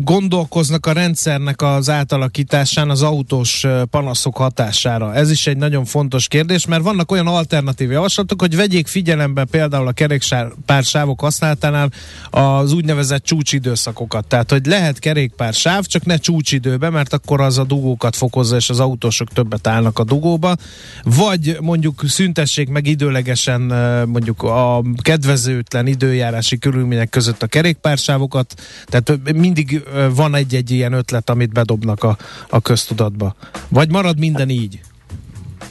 gondolkoznak 0.00 0.86
a 0.86 0.92
rendszernek 0.92 1.62
az 1.62 1.90
átalakításán 1.90 2.90
az 2.90 3.02
autós 3.02 3.64
e, 3.64 3.84
panaszok 3.84 4.36
hatására? 4.36 5.14
Ez 5.14 5.30
is 5.30 5.46
egy 5.46 5.56
nagyon 5.56 5.84
fontos 5.84 6.28
kérdés, 6.28 6.66
mert 6.66 6.82
vannak 6.82 7.12
olyan 7.12 7.26
alternatív 7.26 7.90
javaslatok, 7.90 8.40
hogy 8.40 8.56
vegyék 8.56 8.86
figyelembe 8.86 9.44
például 9.44 9.86
a 9.86 9.92
kerékpársávok 9.92 11.20
használatánál 11.20 11.90
az 12.30 12.72
úgynevezett 12.72 13.24
csúcsidőszakokat. 13.24 14.26
Tehát, 14.26 14.50
hogy 14.50 14.66
lehet 14.66 14.98
kerékpársáv, 14.98 15.84
csak 15.84 16.04
ne 16.04 16.16
csúcsidőbe, 16.16 16.90
mert 16.90 17.12
akkor 17.12 17.40
az 17.40 17.58
a 17.58 17.64
dugókat 17.64 18.16
fokozza, 18.16 18.56
és 18.56 18.70
az 18.70 18.80
autósok 18.80 19.28
többet 19.28 19.66
állnak 19.66 19.98
a 19.98 20.04
dugóba. 20.04 20.54
Vagy 21.02 21.56
mondjuk 21.60 22.02
szüntessék 22.06 22.68
meg 22.68 22.86
időlegesen 22.86 23.72
e, 23.72 24.04
mondjuk 24.04 24.42
a 24.42 24.82
kedvezőtlen 25.02 25.86
időjárási 25.86 26.58
körülmények 26.58 27.08
között 27.08 27.42
a 27.42 27.46
kerékpársávokat, 27.46 28.54
tehát 28.86 29.32
mindig 29.34 29.82
van 30.14 30.34
egy-egy 30.34 30.70
ilyen 30.70 30.92
ötlet, 30.92 31.30
amit 31.30 31.52
bedobnak 31.52 32.02
a, 32.02 32.16
a 32.48 32.60
köztudatba. 32.60 33.34
Vagy 33.68 33.90
marad 33.90 34.18
minden 34.18 34.48
így? 34.48 34.80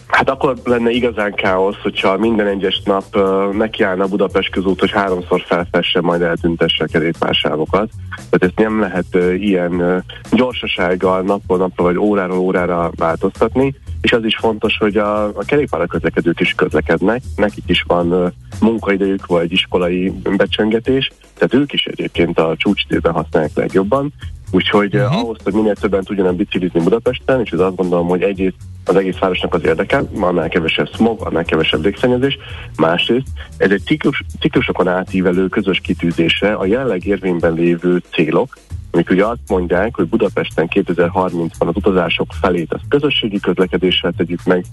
Hát 0.07 0.29
akkor 0.29 0.55
lenne 0.63 0.89
igazán 0.89 1.33
káosz, 1.33 1.81
hogyha 1.81 2.17
minden 2.17 2.47
egyes 2.47 2.81
nap 2.85 3.03
uh, 3.15 3.53
nekiállna 3.53 4.07
Budapest 4.07 4.49
közút, 4.49 4.79
hogy 4.79 4.91
háromszor 4.91 5.41
felfesse, 5.45 6.01
majd 6.01 6.21
eltüntesse 6.21 6.83
a 6.83 6.87
kerékpársávokat. 6.91 7.89
Tehát 8.15 8.43
ezt 8.43 8.55
nem 8.55 8.79
lehet 8.79 9.05
uh, 9.13 9.41
ilyen 9.43 9.73
uh, 9.73 10.01
gyorsasággal 10.31 11.21
napról 11.21 11.57
napra 11.57 11.83
vagy 11.83 11.97
óráról 11.97 12.37
órára 12.37 12.91
változtatni, 12.95 13.75
és 14.01 14.13
az 14.13 14.23
is 14.23 14.35
fontos, 14.35 14.77
hogy 14.77 14.97
a, 14.97 15.25
a 15.25 15.43
kerékpára 15.45 15.85
közlekedők 15.85 16.39
is 16.39 16.53
közlekednek, 16.53 17.21
nekik 17.35 17.63
is 17.67 17.83
van 17.87 18.11
uh, 18.11 18.31
munkaidejük 18.61 19.25
vagy 19.25 19.51
iskolai 19.51 20.13
becsöngetés, 20.37 21.11
tehát 21.33 21.53
ők 21.53 21.73
is 21.73 21.85
egyébként 21.85 22.39
a 22.39 22.55
csúcstérben 22.57 23.13
használják 23.13 23.51
legjobban, 23.55 24.13
Úgyhogy 24.55 24.95
uh-huh. 24.95 25.17
ahhoz, 25.17 25.37
hogy 25.43 25.53
minél 25.53 25.75
többen 25.75 26.03
tudjanak 26.03 26.35
biciklizni 26.35 26.79
Budapesten, 26.79 27.41
és 27.43 27.51
azt 27.51 27.75
gondolom, 27.75 28.07
hogy 28.07 28.21
egyrészt 28.21 28.55
az 28.85 28.95
egész 28.95 29.17
városnak 29.17 29.53
az 29.53 29.65
érdeke, 29.65 30.03
annál 30.19 30.49
kevesebb 30.49 30.89
smog, 30.93 31.21
annál 31.21 31.43
kevesebb 31.43 31.83
légszennyezés. 31.83 32.37
Másrészt 32.77 33.27
ez 33.57 33.71
egy 33.71 33.81
ciklus, 33.85 34.23
ciklusokon 34.39 34.87
átívelő 34.87 35.47
közös 35.47 35.79
kitűzése 35.79 36.53
a 36.53 36.65
jelenleg 36.65 37.05
érvényben 37.05 37.53
lévő 37.53 38.01
célok, 38.11 38.57
amik 38.91 39.09
ugye 39.09 39.25
azt 39.25 39.39
mondják, 39.47 39.95
hogy 39.95 40.07
Budapesten 40.07 40.67
2030-ban 40.73 41.67
az 41.67 41.75
utazások 41.75 42.33
felét 42.41 42.73
az 42.73 42.79
közösségi 42.89 43.39
közlekedéssel 43.39 44.13
tegyük 44.17 44.43
meg, 44.43 44.65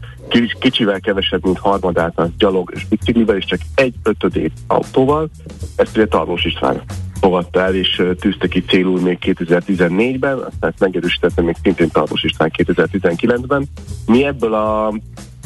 kicsivel 0.58 1.00
kevesebb, 1.00 1.44
mint 1.44 1.58
harmadát 1.58 2.18
az 2.18 2.28
gyalog 2.38 2.70
és 2.74 2.86
biciklivel, 2.86 3.36
és 3.36 3.44
csak 3.44 3.60
egy 3.74 3.94
ötödét 4.02 4.52
autóval. 4.66 5.30
Ezt 5.76 5.96
ugye 5.96 6.06
Tarlós 6.06 6.44
István 6.44 6.82
fogadta 7.22 7.60
el, 7.60 7.74
és 7.74 8.02
tűzte 8.20 8.48
ki 8.48 8.62
célul 8.62 9.00
még 9.00 9.18
2014-ben, 9.20 10.38
aztán 10.38 10.74
megerősítette 10.78 11.42
még 11.42 11.56
szintén 11.62 11.90
Tartós 11.90 12.22
István 12.22 12.50
2019-ben. 12.58 13.64
Mi 14.06 14.24
ebből 14.24 14.54
a 14.54 14.94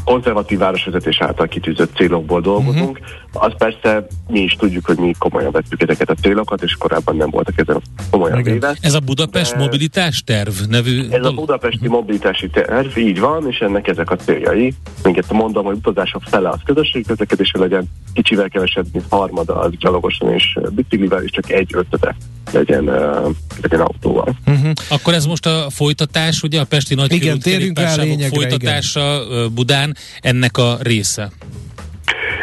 konzervatív 0.07 0.59
városvezetés 0.59 1.21
által 1.21 1.47
kitűzött 1.47 1.97
célokból 1.97 2.41
dolgozunk. 2.41 2.99
Uh-huh. 2.99 3.45
Az 3.45 3.53
persze 3.59 4.07
mi 4.29 4.41
is 4.41 4.53
tudjuk, 4.53 4.87
hogy 4.87 4.99
mi 4.99 5.13
komolyan 5.19 5.53
vettük 5.53 5.83
ezeket 5.83 6.11
a 6.11 6.15
célokat, 6.15 6.63
és 6.63 6.75
korábban 6.79 7.17
nem 7.17 7.31
voltak 7.31 7.59
ezen 7.59 7.81
komolyan 8.11 8.43
véve. 8.43 8.77
Ez 8.81 8.95
a 8.95 9.01
Budapest 9.01 9.53
de 9.53 9.59
mobilitás 9.59 10.23
terv 10.25 10.55
nevű? 10.69 11.09
Ez 11.11 11.25
a 11.25 11.33
budapesti 11.33 11.77
uh-huh. 11.77 11.95
mobilitási 11.95 12.49
terv, 12.49 12.97
így 12.97 13.21
van, 13.21 13.47
és 13.49 13.59
ennek 13.59 13.89
ezek 13.89 14.11
a 14.11 14.17
céljai. 14.17 14.75
Minket 15.03 15.33
mondom, 15.33 15.65
hogy 15.65 15.77
utazások 15.77 16.23
fele 16.23 16.49
az 16.49 16.61
közösségi 16.65 17.05
közlekedésre 17.05 17.61
legyen, 17.61 17.91
kicsivel 18.13 18.49
kevesebb, 18.49 18.87
mint 18.93 19.05
harmada 19.09 19.55
az 19.61 19.71
gyalogosan 19.79 20.33
és 20.33 20.59
biciklivel, 20.71 21.23
és 21.23 21.31
csak 21.31 21.51
egy 21.51 21.71
ötöde 21.75 22.17
legyen, 22.53 22.89
uh, 22.89 23.35
legyen 23.63 23.81
autóval. 23.81 24.37
Uh-huh. 24.47 24.71
Akkor 24.89 25.15
ez 25.15 25.27
most 25.27 25.47
a 25.47 25.67
folytatás, 25.71 26.43
ugye 26.43 26.61
a 26.61 26.65
Pesti 26.65 26.95
Nagy 26.95 27.13
igen, 27.13 27.39
térjünk 27.39 27.79
rá 27.79 27.95
folytatása 28.31 29.23
igen. 29.31 29.55
Budán 29.55 29.97
ennek 30.21 30.57
a 30.57 30.77
része. 30.81 31.31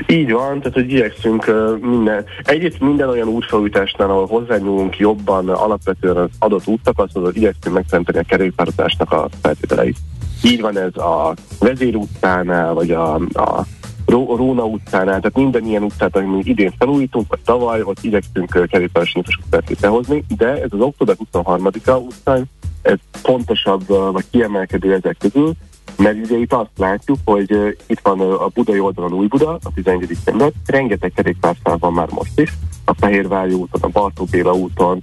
Így 0.08 0.32
van, 0.32 0.60
tehát 0.60 0.74
hogy 0.74 0.92
igyekszünk 0.92 1.48
uh, 1.48 1.80
minden, 1.80 2.26
egyrészt 2.44 2.80
minden 2.80 3.10
olyan 3.10 3.28
útfelújításnál, 3.28 4.10
ahol 4.10 4.26
hozzányúlunk 4.26 4.98
jobban 4.98 5.50
alapvetően 5.50 6.18
az 6.18 6.30
adott 6.40 6.68
útszakaszhoz, 6.68 7.36
igyekszünk 7.36 7.76
megteremteni 7.76 8.18
a 8.18 8.24
kerékpározásnak 8.28 9.12
a 9.12 9.30
feltételeit. 9.42 9.98
Így 10.44 10.62
van 10.62 10.78
ez 10.78 10.96
a 10.96 11.36
vezérútánál, 11.60 12.74
vagy 12.74 12.92
a, 12.92 13.16
a 13.16 13.66
Róna 14.14 14.64
utcánál, 14.64 15.20
tehát 15.20 15.36
minden 15.36 15.66
ilyen 15.66 15.84
utcát, 15.84 16.16
amit 16.16 16.48
idén 16.48 16.74
felújítunk, 16.78 17.26
vagy 17.30 17.40
tavaly, 17.46 17.82
ott 17.82 17.98
igyekszünk 18.02 18.68
kerékpáros 18.70 19.14
infrastruktúrát 19.14 19.80
behozni, 19.80 20.24
de 20.38 20.48
ez 20.48 20.70
az 20.70 20.80
október 20.80 21.16
23-a 21.34 21.92
utcán, 21.92 22.46
ez 22.82 22.98
fontosabb 23.12 23.88
vagy 23.88 24.26
kiemelkedő 24.32 24.94
ezek 24.94 25.18
közül, 25.20 25.54
mert 25.98 26.18
ugye 26.26 26.38
itt 26.38 26.54
azt 26.54 26.70
látjuk, 26.78 27.18
hogy 27.26 27.78
itt 27.88 28.00
van 28.04 28.20
a 28.20 28.48
budai 28.48 28.80
oldalon 28.80 29.14
új 29.14 29.28
Buda, 29.28 29.60
a 29.64 29.74
11. 29.76 30.18
kerület, 30.26 30.54
rengeteg 30.66 31.12
kerékpárszál 31.16 31.78
van 31.78 31.94
már 31.94 32.10
most 32.10 32.40
is, 32.40 32.54
a 32.86 32.94
Fehérvári 32.94 33.54
úton, 33.54 33.82
a 33.82 33.88
Bartók 33.88 34.30
Béla 34.30 34.54
úton, 34.54 35.02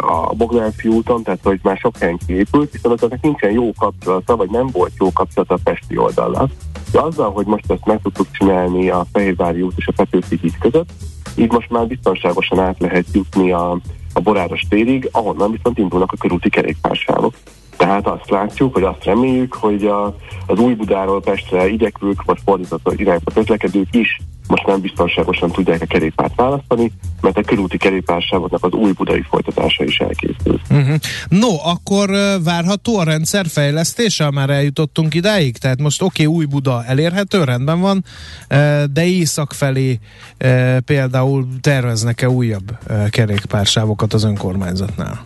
a 0.00 0.34
Bogdánfi 0.34 0.88
úton, 0.88 1.22
tehát 1.22 1.40
hogy 1.42 1.60
már 1.62 1.76
sok 1.76 1.96
helyen 1.98 2.18
kiépült, 2.26 2.72
viszont 2.72 2.94
azoknak 2.94 3.20
nincsen 3.20 3.50
jó 3.50 3.72
kapcsolata, 3.78 4.36
vagy 4.36 4.50
nem 4.50 4.66
volt 4.72 4.92
jó 4.98 5.12
kapcsolata 5.12 5.54
a 5.54 5.58
Pesti 5.64 5.96
oldallal. 5.96 6.50
De 6.94 7.00
azzal, 7.00 7.32
hogy 7.32 7.46
most 7.46 7.70
ezt 7.70 7.84
meg 7.84 8.00
tudtuk 8.02 8.26
csinálni 8.30 8.88
a 8.88 9.06
Fehérvári 9.12 9.62
út 9.62 9.72
és 9.76 9.86
a 9.86 9.92
Petőfi 9.96 10.38
híd 10.42 10.58
között, 10.58 10.90
így 11.36 11.52
most 11.52 11.70
már 11.70 11.86
biztonságosan 11.86 12.58
át 12.58 12.78
lehet 12.78 13.06
jutni 13.12 13.52
a, 13.52 13.70
a 14.12 14.20
Boráros 14.20 14.60
térig, 14.68 15.08
ahonnan 15.12 15.50
viszont 15.50 15.78
indulnak 15.78 16.12
a 16.12 16.16
körúti 16.16 16.48
kerékpársávok. 16.48 17.34
Tehát 17.76 18.06
azt 18.06 18.30
látjuk, 18.30 18.74
hogy 18.74 18.82
azt 18.82 19.04
reméljük, 19.04 19.54
hogy 19.54 19.86
a, 19.86 20.16
az 20.46 20.58
új 20.58 20.74
Budáról 20.74 21.20
Pestre 21.20 21.68
igyekvők, 21.68 22.22
vagy 22.22 22.38
fordított 22.44 23.00
irányba 23.00 23.30
közlekedők 23.34 23.88
is 23.90 24.18
most 24.46 24.66
nem 24.66 24.80
biztonságosan 24.80 25.50
tudják 25.50 25.82
a 25.82 25.86
kerékpárt 25.86 26.34
választani, 26.36 26.92
mert 27.20 27.38
a 27.38 27.42
körúti 27.42 27.76
kerékpársávoknak 27.76 28.64
az 28.64 28.72
új 28.72 28.92
budai 28.92 29.24
folytatása 29.30 29.84
is 29.84 29.98
elkészült. 29.98 30.60
Uh-huh. 30.70 30.94
No, 31.28 31.48
akkor 31.64 32.10
várható 32.44 32.98
a 32.98 33.04
rendszer 33.04 33.46
fejlesztése, 33.46 34.30
már 34.30 34.50
eljutottunk 34.50 35.14
idáig? 35.14 35.56
Tehát 35.56 35.80
most 35.80 36.02
oké, 36.02 36.24
okay, 36.24 36.36
új 36.36 36.44
Buda 36.44 36.84
elérhető, 36.84 37.44
rendben 37.44 37.80
van, 37.80 38.04
de 38.92 39.04
észak 39.04 39.52
felé 39.52 39.98
például 40.84 41.46
terveznek-e 41.60 42.28
újabb 42.28 42.78
kerékpársávokat 43.10 44.12
az 44.12 44.24
önkormányzatnál? 44.24 45.24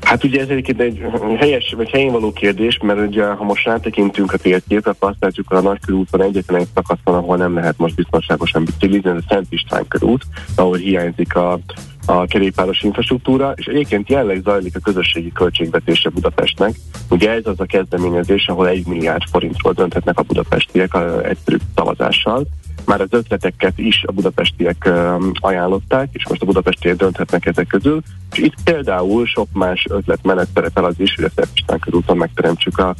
Hát 0.00 0.24
ugye 0.24 0.40
ez 0.40 0.48
egyébként 0.48 0.80
egy 0.80 1.02
helyes, 1.36 1.74
vagy 1.76 1.90
helyén 1.90 2.12
való 2.12 2.32
kérdés, 2.32 2.78
mert 2.82 3.00
ugye 3.00 3.24
ha 3.24 3.44
most 3.44 3.64
rátekintünk 3.64 4.32
a 4.32 4.36
térképre, 4.36 4.94
azt 4.98 5.16
látjuk, 5.20 5.48
hogy 5.48 5.56
a 5.56 5.60
Nagykörúton 5.60 6.22
egyetlen 6.22 6.60
egy 6.60 6.68
szakasz 6.74 6.98
van, 7.04 7.14
ahol 7.14 7.36
nem 7.36 7.54
lehet 7.54 7.78
most 7.78 7.94
biztonságosan 7.94 8.64
biciklizni, 8.64 9.10
ez 9.10 9.16
a 9.16 9.24
Szent 9.28 9.46
István 9.48 9.88
körút, 9.88 10.22
ahol 10.54 10.76
hiányzik 10.76 11.36
a, 11.36 11.58
a 12.06 12.24
kerékpáros 12.26 12.82
infrastruktúra, 12.82 13.52
és 13.56 13.66
egyébként 13.66 14.08
jelenleg 14.08 14.40
zajlik 14.42 14.76
a 14.76 14.80
közösségi 14.80 15.32
költségvetése 15.32 16.08
Budapestnek. 16.08 16.74
Ugye 17.10 17.30
ez 17.30 17.46
az 17.46 17.60
a 17.60 17.64
kezdeményezés, 17.64 18.46
ahol 18.46 18.68
egy 18.68 18.86
milliárd 18.86 19.22
forintról 19.30 19.72
dönthetnek 19.72 20.18
a 20.18 20.22
budapestiek 20.22 20.94
a 20.94 21.26
egyszerű 21.26 21.56
szavazással, 21.74 22.46
már 22.90 23.00
az 23.00 23.08
ötleteket 23.10 23.78
is 23.78 24.04
a 24.06 24.12
budapestiek 24.12 24.90
ajánlották, 25.34 26.08
és 26.12 26.28
most 26.28 26.42
a 26.42 26.46
budapestiek 26.46 26.96
dönthetnek 26.96 27.46
ezek 27.46 27.66
közül. 27.66 28.02
És 28.32 28.38
itt 28.38 28.54
például 28.64 29.26
sok 29.26 29.48
más 29.52 29.86
ötlet 29.90 30.22
menet 30.22 30.48
szerepel 30.54 30.84
az 30.84 30.94
is, 30.96 31.14
hogy 31.14 31.24
a 31.24 31.30
Szerpistán 31.34 31.78
körúton 31.78 32.16
megteremtsük 32.16 32.78
a 32.78 32.94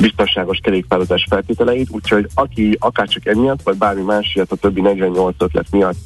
biztonságos 0.00 0.58
kerékpározás 0.62 1.26
feltételeit, 1.28 1.90
úgyhogy 1.90 2.28
aki 2.34 2.76
akárcsak 2.80 3.26
emiatt, 3.26 3.62
vagy 3.62 3.76
bármi 3.76 4.02
más, 4.02 4.38
a 4.48 4.56
többi 4.56 4.80
48 4.80 5.34
ötlet 5.38 5.70
miatt 5.70 5.96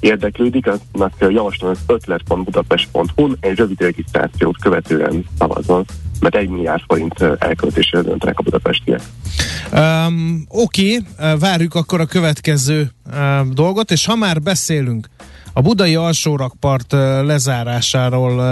érdeklődik, 0.00 0.66
aznak 0.66 1.12
javaslom 1.18 1.70
az 1.70 1.78
ötlet.budapest.hu 1.86 3.32
egy 3.40 3.56
rövid 3.56 3.80
regisztrációt 3.80 4.58
követően 4.60 5.24
szavazzon 5.38 5.84
mert 6.20 6.34
egy 6.34 6.48
milliárd 6.48 6.82
forint 6.86 7.20
elköltésére 7.38 8.02
döntenek 8.02 8.38
a 8.38 8.42
budapestiek. 8.42 9.00
Um, 9.72 10.44
Oké, 10.48 11.00
várjuk 11.38 11.74
akkor 11.74 12.00
a 12.00 12.06
következő 12.06 12.90
um, 13.16 13.54
dolgot, 13.54 13.90
és 13.90 14.06
ha 14.06 14.16
már 14.16 14.40
beszélünk 14.40 15.08
a 15.58 15.60
budai 15.60 15.94
alsórakpart 15.94 16.92
lezárásáról 17.22 18.42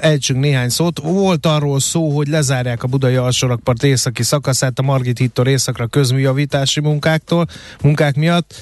ejtsünk 0.00 0.40
néhány 0.40 0.68
szót. 0.68 0.98
Volt 0.98 1.46
arról 1.46 1.80
szó, 1.80 2.16
hogy 2.16 2.28
lezárják 2.28 2.82
a 2.82 2.86
budai 2.86 3.14
alsórakpart 3.14 3.82
északi 3.82 4.22
szakaszát 4.22 4.78
a 4.78 4.82
Margit 4.82 5.18
hittól 5.18 5.46
északra 5.46 5.86
közműjavítási 5.86 6.80
munkáktól, 6.80 7.46
munkák 7.82 8.16
miatt 8.16 8.54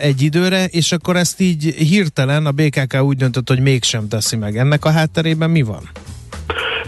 egy 0.00 0.22
időre, 0.22 0.64
és 0.64 0.92
akkor 0.92 1.16
ezt 1.16 1.40
így 1.40 1.64
hirtelen 1.64 2.46
a 2.46 2.52
BKK 2.52 3.02
úgy 3.02 3.16
döntött, 3.16 3.48
hogy 3.48 3.60
mégsem 3.60 4.08
teszi 4.08 4.36
meg. 4.36 4.56
Ennek 4.56 4.84
a 4.84 4.90
hátterében 4.90 5.50
mi 5.50 5.62
van? 5.62 5.90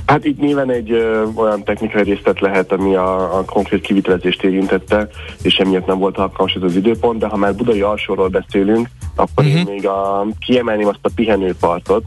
Hát 0.07 0.25
itt 0.25 0.41
nyilván 0.41 0.71
egy 0.71 0.91
ö, 0.91 1.25
olyan 1.35 1.65
technikai 1.65 2.03
részlet 2.03 2.41
lehet, 2.41 2.73
ami 2.73 2.95
a, 2.95 3.39
a 3.39 3.45
konkrét 3.45 3.81
kivitelezést 3.81 4.43
érintette, 4.43 5.09
és 5.43 5.57
emiatt 5.57 5.87
nem 5.87 5.99
volt 5.99 6.19
alkalmas 6.19 6.55
ez 6.55 6.63
az 6.63 6.77
időpont, 6.77 7.19
de 7.19 7.27
ha 7.27 7.37
már 7.37 7.55
budai 7.55 7.81
alsóról 7.81 8.29
beszélünk, 8.29 8.89
akkor 9.15 9.45
uh-huh. 9.45 9.59
én 9.59 9.63
mhm. 9.63 9.73
még 9.73 9.87
a, 9.87 10.27
kiemelném 10.39 10.87
azt 10.89 10.99
a 11.03 11.11
pihenőpartot, 11.15 12.05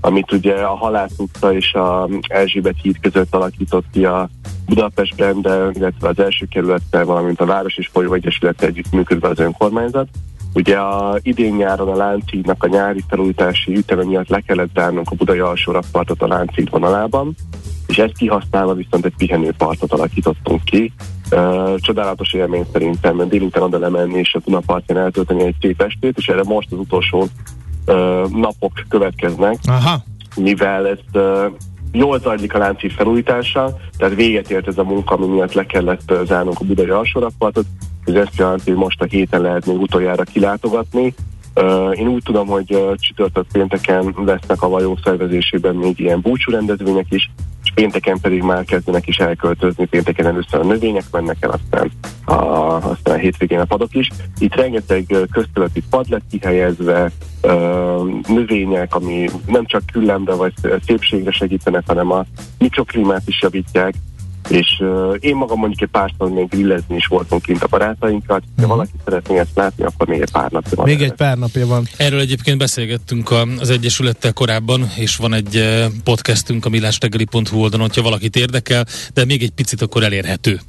amit 0.00 0.32
ugye 0.32 0.54
a 0.54 0.76
Halász 0.76 1.18
utca 1.18 1.54
és 1.54 1.72
a 1.72 2.08
Erzsébet 2.28 2.74
híd 2.82 3.00
között 3.00 3.34
alakított 3.34 3.84
ki 3.92 4.04
a 4.04 4.28
Budapestben, 4.66 5.40
de 5.40 5.70
illetve 5.72 6.08
az 6.08 6.18
első 6.18 6.46
kerülettel, 6.46 7.04
valamint 7.04 7.40
a 7.40 7.46
Város 7.46 7.76
és 7.76 7.88
Folyó 7.92 8.12
Egyesülettel 8.12 8.68
együtt 8.68 8.92
működve 8.92 9.28
az 9.28 9.38
önkormányzat. 9.38 10.08
Ugye 10.54 10.76
a 10.76 11.18
idén 11.22 11.54
nyáron 11.54 11.88
a 11.88 11.96
Lánchídnak 11.96 12.62
a 12.62 12.68
nyári 12.68 13.04
felújítási 13.08 13.76
üteme 13.76 14.04
miatt 14.04 14.28
le 14.28 14.40
kellett 14.40 14.74
zárnunk 14.74 15.10
a 15.10 15.14
budai 15.14 15.38
alsó 15.38 15.72
rakpartot 15.72 16.22
a 16.22 16.26
Lánchíd 16.26 16.70
vonalában, 16.70 17.34
és 17.86 17.98
ezt 17.98 18.16
kihasználva 18.16 18.74
viszont 18.74 19.04
egy 19.04 19.14
pihenőpartot 19.16 19.92
alakítottunk 19.92 20.64
ki. 20.64 20.92
Uh, 21.30 21.74
csodálatos 21.78 22.32
élmény 22.32 22.66
szerintem 22.72 23.28
délután 23.28 23.62
oda 23.62 23.78
lemenni 23.78 24.18
és 24.18 24.34
a 24.34 24.40
Dunapartján 24.44 24.98
eltölteni 24.98 25.42
egy 25.42 25.54
szép 25.60 25.82
estét, 25.82 26.18
és 26.18 26.28
erre 26.28 26.42
most 26.42 26.72
az 26.72 26.78
utolsó 26.78 27.20
uh, 27.86 28.30
napok 28.30 28.72
következnek, 28.88 29.58
Aha. 29.66 30.02
mivel 30.36 30.86
ezt 30.86 31.04
uh, 31.12 31.44
Jól 31.92 32.18
zajlik 32.18 32.54
a 32.54 32.58
láncít 32.58 32.92
felújítása, 32.92 33.76
tehát 33.96 34.14
véget 34.14 34.50
ért 34.50 34.68
ez 34.68 34.78
a 34.78 34.84
munka, 34.84 35.14
ami 35.14 35.26
miatt 35.26 35.52
le 35.52 35.66
kellett 35.66 36.12
zárnunk 36.24 36.60
a 36.60 36.64
budai 36.64 36.88
alsórakpartot. 36.88 37.66
Ez 38.04 38.14
ezt 38.14 38.36
jelenti, 38.36 38.70
hogy 38.70 38.78
most 38.78 39.02
a 39.02 39.04
héten 39.04 39.40
lehet 39.40 39.66
még 39.66 39.80
utoljára 39.80 40.22
kilátogatni. 40.22 41.14
Én 41.92 42.08
úgy 42.08 42.22
tudom, 42.22 42.46
hogy 42.46 42.84
csütörtök 42.94 43.46
pénteken 43.52 44.14
lesznek 44.24 44.62
a 44.62 44.68
vajó 44.68 44.98
szervezésében 45.04 45.74
még 45.74 46.00
ilyen 46.00 46.20
búcsú 46.20 46.50
rendezvények 46.52 47.06
is, 47.08 47.30
pénteken 47.78 48.18
pedig 48.20 48.42
már 48.42 48.64
kezdenek 48.64 49.06
is 49.06 49.16
elköltözni, 49.16 49.86
pénteken 49.86 50.26
először 50.26 50.60
a 50.60 50.64
növények 50.64 51.04
mennek 51.12 51.36
el, 51.40 51.50
aztán 51.50 51.90
a, 52.24 52.32
aztán 52.90 53.14
a 53.14 53.18
hétvégén 53.18 53.60
a 53.60 53.64
padok 53.64 53.94
is. 53.94 54.08
Itt 54.38 54.54
rengeteg 54.54 55.04
közteleti 55.32 55.82
pad 55.90 56.08
lett 56.08 56.22
kihelyezve, 56.30 57.10
növények, 58.28 58.94
ami 58.94 59.28
nem 59.46 59.66
csak 59.66 59.82
küllembe 59.92 60.34
vagy 60.34 60.52
szépségre 60.86 61.30
segítenek, 61.30 61.82
hanem 61.86 62.12
a 62.12 62.24
mikroklímát 62.58 63.22
is 63.26 63.42
javítják, 63.42 63.94
és 64.48 64.76
uh, 64.78 65.16
én 65.20 65.36
magam 65.36 65.58
mondjuk 65.58 65.80
egy 65.80 65.88
párszor 65.88 66.30
még 66.30 66.48
grillezni 66.48 66.96
is 66.96 67.06
voltunk 67.06 67.42
kint 67.42 67.62
a 67.62 67.66
barátainkat, 67.66 68.42
ha 68.42 68.52
uh-huh. 68.56 68.68
valaki 68.68 68.90
szeretné 69.04 69.38
ezt 69.38 69.50
látni, 69.54 69.84
akkor 69.84 70.08
még 70.08 70.20
egy 70.20 70.30
pár 70.30 70.50
napja 70.50 70.76
van. 70.76 70.86
Még 70.86 71.02
egy 71.02 71.12
pár 71.12 71.38
napja 71.38 71.66
van. 71.66 71.88
Erről 71.96 72.20
egyébként 72.20 72.58
beszélgettünk 72.58 73.30
az 73.58 73.70
Egyesülettel 73.70 74.32
korábban, 74.32 74.90
és 74.96 75.16
van 75.16 75.32
egy 75.32 75.64
podcastünk 76.04 76.64
a 76.64 76.68
millástegeli.hu 76.68 77.60
oldalon, 77.60 77.86
hogyha 77.86 78.02
valakit 78.02 78.36
érdekel, 78.36 78.86
de 79.14 79.24
még 79.24 79.42
egy 79.42 79.50
picit 79.50 79.82
akkor 79.82 80.02
elérhető. 80.02 80.60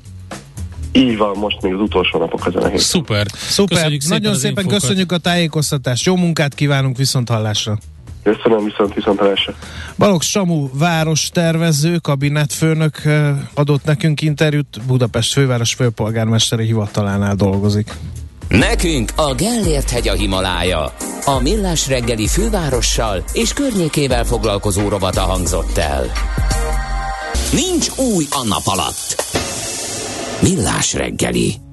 Így 0.91 1.17
van, 1.17 1.37
most 1.37 1.61
még 1.61 1.73
az 1.73 1.79
utolsó 1.79 2.19
napok 2.19 2.45
ezen 2.47 2.61
a 2.61 2.65
héten. 2.65 2.79
Szuper. 2.79 3.27
Szuper. 3.33 3.77
Köszönjük 3.77 4.01
szépen 4.01 4.21
Nagyon 4.21 4.37
szépen 4.37 4.63
infokat. 4.63 4.81
köszönjük 4.81 5.11
a 5.11 5.17
tájékoztatást. 5.17 6.05
Jó 6.05 6.15
munkát 6.15 6.55
kívánunk 6.55 6.97
viszont 6.97 7.29
hallásra. 7.29 7.77
Köszönöm, 8.23 8.63
viszont 8.63 8.93
viszontalásra. 8.93 9.53
Balogh 9.97 10.23
Samu 10.23 10.69
város 10.73 11.29
tervező, 11.29 11.97
kabinetfőnök 11.97 13.01
adott 13.53 13.83
nekünk 13.83 14.21
interjút, 14.21 14.81
Budapest 14.87 15.33
főváros 15.33 15.73
főpolgármesteri 15.73 16.65
hivatalánál 16.65 17.35
dolgozik. 17.35 17.93
Nekünk 18.47 19.11
a 19.15 19.33
Gellért 19.33 19.89
hegy 19.89 20.07
a 20.07 20.13
Himalája. 20.13 20.93
A 21.25 21.39
Millás 21.41 21.87
reggeli 21.87 22.27
fővárossal 22.27 23.23
és 23.33 23.53
környékével 23.53 24.23
foglalkozó 24.23 24.89
rovata 24.89 25.21
hangzott 25.21 25.77
el. 25.77 26.05
Nincs 27.51 27.87
új 28.15 28.25
a 28.29 28.45
nap 28.47 28.63
alatt. 28.65 29.15
Millás 30.41 30.93
reggeli. 30.93 31.68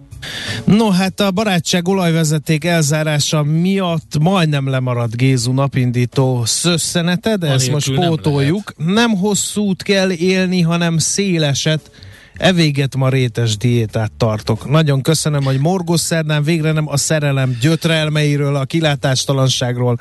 No 0.64 0.90
hát 0.90 1.20
a 1.20 1.30
barátság 1.30 1.88
olajvezeték 1.88 2.64
elzárása 2.64 3.42
miatt 3.42 4.18
majdnem 4.20 4.68
lemaradt 4.68 5.16
Gézu 5.16 5.52
napindító 5.52 6.44
szösszenete, 6.44 7.36
de 7.36 7.46
ezt 7.46 7.70
most 7.70 7.94
pótoljuk. 7.94 8.74
Nem, 8.76 8.94
nem 8.94 9.10
hosszút 9.10 9.82
kell 9.82 10.10
élni, 10.10 10.60
hanem 10.60 10.98
széleset. 10.98 11.90
Evéget 12.36 12.96
ma 12.96 13.08
rétes 13.08 13.56
diétát 13.56 14.12
tartok. 14.16 14.70
Nagyon 14.70 15.02
köszönöm, 15.02 15.44
hogy 15.44 15.58
Morgos 15.58 16.00
Szerdán 16.00 16.42
végre 16.42 16.72
nem 16.72 16.88
a 16.88 16.96
szerelem 16.96 17.56
gyötrelmeiről, 17.60 18.56
a 18.56 18.64
kilátástalanságról 18.64 19.98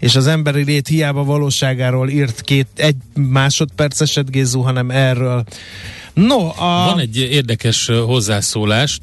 és 0.00 0.16
az 0.16 0.26
emberi 0.26 0.64
lét 0.64 0.88
hiába 0.88 1.24
valóságáról 1.24 2.08
írt 2.08 2.40
két 2.40 2.66
egy 2.76 2.96
másodperceset 3.14 4.30
Gézu, 4.30 4.60
hanem 4.60 4.90
erről. 4.90 5.44
No, 6.14 6.48
a... 6.48 6.84
Van 6.84 6.98
egy 6.98 7.16
érdekes 7.16 7.86
hozzászólás, 7.86 8.98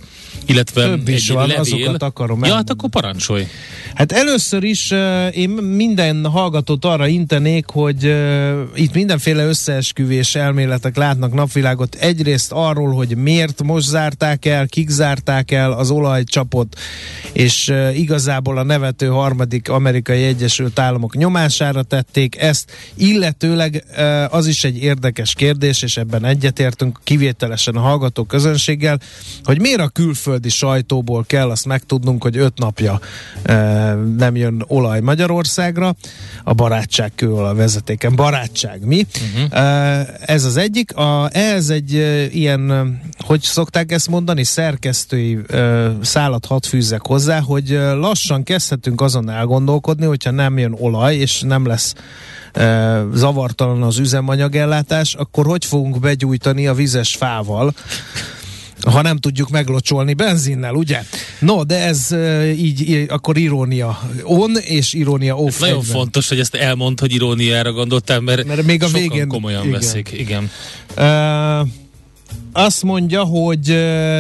illetve 0.46 0.84
Több 0.84 1.08
is 1.08 1.30
egy 1.30 1.36
van, 1.36 1.48
levél. 1.48 1.60
azokat 1.62 2.04
akarom 2.04 2.44
Ja, 2.44 2.54
hát 2.54 2.70
akkor 2.70 2.90
parancsolj. 2.90 3.48
Hát 3.94 4.12
először 4.12 4.64
is 4.64 4.92
uh, 4.92 5.38
én 5.38 5.50
minden 5.50 6.26
hallgatót 6.26 6.86
arra 6.86 7.08
intenék, 7.08 7.66
hogy 7.68 8.06
uh, 8.06 8.60
itt 8.76 8.94
mindenféle 8.94 9.46
összeesküvés 9.46 10.36
elméletek 10.36 10.96
látnak 10.98 11.34
napvilágot. 11.34 11.96
Egyrészt 11.96 12.52
arról, 12.52 12.94
hogy 12.94 13.18
miért 13.18 13.64
most 13.64 13.88
zárták 13.88 14.46
el, 14.46 14.68
kik 14.68 14.90
zárták 14.90 15.52
el 15.52 15.72
az 15.72 15.90
olajcsapot, 15.90 16.80
és 17.32 17.68
uh, 17.68 18.00
igazából 18.00 18.58
a 18.58 18.64
nevető 18.64 19.08
harmadik 19.08 19.70
amerikai 19.70 20.24
Egyesült 20.24 20.80
Államok 20.80 21.16
nyomására 21.16 21.84
tették 21.84 22.42
ezt, 22.42 22.72
illetőleg 22.96 23.84
uh, 23.98 24.34
az 24.34 24.48
is 24.48 24.64
egy 24.64 24.84
érdekes 24.84 25.34
kérdés, 25.34 25.82
és 25.82 25.98
ebben 25.98 26.26
egyetértünk 26.26 26.97
kivételesen 27.04 27.76
a 27.76 27.80
hallgató 27.80 28.24
közönséggel, 28.24 29.00
hogy 29.44 29.60
miért 29.60 29.80
a 29.80 29.88
külföldi 29.88 30.50
sajtóból 30.50 31.24
kell 31.28 31.50
azt 31.50 31.66
megtudnunk, 31.66 32.24
hogy 32.24 32.38
öt 32.38 32.58
napja 32.58 33.00
uh, 33.50 33.56
nem 34.18 34.36
jön 34.36 34.64
olaj 34.68 35.00
Magyarországra, 35.00 35.96
a 36.44 36.54
barátság 36.54 37.12
kő 37.16 37.34
a 37.34 37.54
vezetéken. 37.54 38.16
Barátság, 38.16 38.86
mi? 38.86 39.06
Uh-huh. 39.36 40.08
Ez 40.26 40.44
az 40.44 40.58
egyik. 40.58 40.96
A, 40.96 41.30
ez 41.32 41.70
egy 41.70 41.94
ilyen, 42.32 42.94
hogy 43.18 43.42
szokták 43.42 43.92
ezt 43.92 44.08
mondani, 44.08 44.44
szerkesztői 44.44 45.40
szállat 46.02 46.46
hat 46.46 46.66
fűzek 46.66 47.02
hozzá, 47.02 47.40
hogy 47.40 47.70
lassan 47.94 48.44
kezdhetünk 48.44 49.02
azon 49.02 49.30
elgondolkodni, 49.30 50.06
hogyha 50.06 50.32
nem 50.32 50.58
jön 50.58 50.76
olaj, 50.80 51.16
és 51.16 51.42
nem 51.42 51.66
lesz 51.66 51.94
zavartalan 53.14 53.84
az 53.84 53.98
üzemanyagellátás, 53.98 55.14
akkor 55.14 55.46
hogy 55.46 55.66
fogunk 55.66 56.00
begyújtani 56.00 56.68
a 56.68 56.74
vizes 56.74 57.16
fával 57.16 57.74
ha 58.86 59.02
nem 59.02 59.18
tudjuk 59.18 59.50
meglocsolni 59.50 60.14
benzinnel, 60.14 60.74
ugye? 60.74 61.04
No, 61.40 61.64
de 61.64 61.80
ez 61.80 62.16
így, 62.58 62.90
így, 62.90 63.06
akkor 63.10 63.38
irónia 63.38 64.10
on 64.24 64.58
és 64.58 64.94
irónia 64.94 65.36
off. 65.36 65.54
Ez 65.54 65.60
nagyon 65.60 65.82
fontos, 65.82 66.28
hogy 66.28 66.40
ezt 66.40 66.56
elmond, 66.56 67.00
hogy 67.00 67.14
iróniára 67.14 67.72
gondoltál, 67.72 68.20
mert, 68.20 68.46
mert 68.46 68.64
még 68.64 68.84
a 68.84 68.88
végén 68.88 69.28
komolyan 69.28 69.66
igen. 69.66 69.80
veszik. 69.80 70.12
Igen. 70.12 70.50
Uh, 70.98 71.68
azt 72.58 72.84
mondja, 72.84 73.24
hogy 73.24 73.68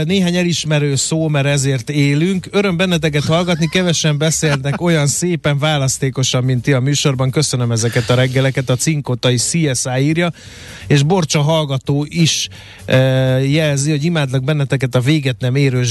néhány 0.04 0.36
elismerő 0.36 0.96
szó, 0.96 1.28
mert 1.28 1.46
ezért 1.46 1.90
élünk. 1.90 2.48
Öröm 2.52 2.78
benneteket 2.78 3.24
hallgatni, 3.24 3.68
kevesen 3.68 4.18
beszélnek 4.18 4.82
olyan 4.82 5.08
szépen 5.08 5.60
választékosan, 5.60 6.44
mint 6.44 6.62
ti 6.62 6.74
a 6.74 6.80
műsorban. 6.80 7.32
Köszönöm 7.32 7.72
ezeket 7.72 8.10
a 8.10 8.16
reggeleket. 8.16 8.70
A 8.70 8.76
cinkotai 8.76 9.36
CSI 9.36 10.00
írja, 10.00 10.32
és 10.88 11.04
Borcsa 11.04 11.42
hallgató 11.42 12.06
is 12.10 12.48
jelzi, 13.44 13.90
hogy 13.90 14.04
imádlak 14.04 14.44
benneteket 14.44 14.96
a 14.96 15.00
véget 15.00 15.40
nem 15.40 15.56
érő 15.56 15.84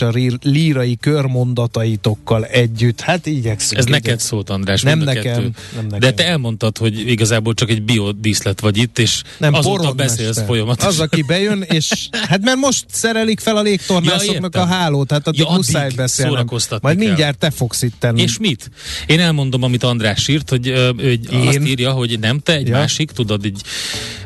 a 0.00 0.12
lírai 0.42 0.96
körmondataitokkal 1.00 2.44
együtt. 2.44 3.00
Hát 3.00 3.26
igyekszünk. 3.26 3.80
Ez 3.80 3.84
neked 3.84 4.20
szólt, 4.20 4.50
András. 4.50 4.82
Nem 4.82 4.98
nekem, 4.98 5.52
nem 5.74 5.84
nekem. 5.84 5.98
De 5.98 6.12
te 6.12 6.26
elmondtad, 6.26 6.78
hogy 6.78 7.10
igazából 7.10 7.54
csak 7.54 7.70
egy 7.70 7.82
biodíszlet 7.82 8.60
vagy 8.60 8.76
itt, 8.76 8.98
és 8.98 9.22
nem, 9.38 9.54
azóta 9.54 9.92
beszélsz 9.92 10.42
folyamatosan. 10.42 10.88
Az, 10.88 11.00
aki 11.00 11.22
bejön, 11.22 11.64
és 11.76 12.08
hát 12.28 12.42
mert 12.42 12.56
most 12.56 12.84
szerelik 12.90 13.40
fel 13.40 13.56
a 13.56 13.62
légtornászoknak 13.62 14.54
ja, 14.54 14.60
a 14.60 14.64
hálót, 14.64 15.10
hát 15.10 15.26
addig, 15.26 15.40
ja, 15.40 15.46
addig 15.46 15.56
muszáj 15.56 15.90
beszélnem. 15.96 16.46
Majd 16.50 16.80
kell. 16.80 16.94
mindjárt 16.94 17.38
te 17.38 17.50
fogsz 17.50 17.82
itt 17.82 17.94
tenni. 17.98 18.22
És 18.22 18.38
mit? 18.38 18.70
Én 19.06 19.20
elmondom, 19.20 19.62
amit 19.62 19.82
András 19.82 20.28
írt, 20.28 20.50
hogy, 20.50 20.92
hogy 20.96 21.32
Én? 21.32 21.46
azt 21.48 21.66
írja, 21.66 21.90
hogy 21.90 22.18
nem 22.18 22.38
te, 22.38 22.52
egy 22.54 22.68
ja. 22.68 22.76
másik, 22.76 23.10
tudod, 23.10 23.44
egy 23.44 23.60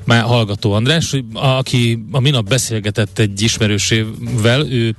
már 0.04 0.22
hallgató 0.22 0.72
András, 0.72 1.16
aki 1.32 2.04
a 2.10 2.20
minap 2.20 2.48
beszélgetett 2.48 3.18
egy 3.18 3.42
ismerősével, 3.42 4.66
ő 4.70 4.94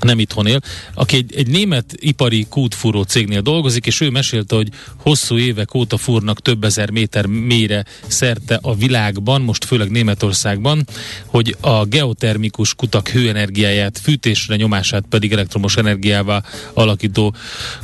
nem 0.00 0.18
itthon 0.18 0.46
él, 0.46 0.60
aki 0.94 1.16
egy, 1.16 1.34
egy 1.34 1.46
német 1.46 1.94
ipari 1.96 2.46
kútfúró 2.48 3.02
cégnél 3.02 3.40
dolgozik, 3.40 3.86
és 3.86 4.00
ő 4.00 4.10
mesélte, 4.10 4.56
hogy 4.56 4.68
hosszú 4.96 5.38
évek 5.38 5.74
óta 5.74 5.96
fúrnak 5.96 6.40
több 6.42 6.64
ezer 6.64 6.90
méter 6.90 7.26
mélyre 7.26 7.84
szerte 8.06 8.58
a 8.62 8.74
világban, 8.74 9.40
most 9.40 9.64
főleg 9.64 9.90
Németországban, 9.90 10.86
hogy 11.26 11.56
a 11.60 11.84
geotermikus 11.84 12.74
kutak 12.74 13.08
hőenergiáját, 13.08 13.98
fűtésre 13.98 14.56
nyomását 14.56 15.04
pedig 15.08 15.32
elektromos 15.32 15.76
energiává 15.76 16.42
alakító 16.74 17.34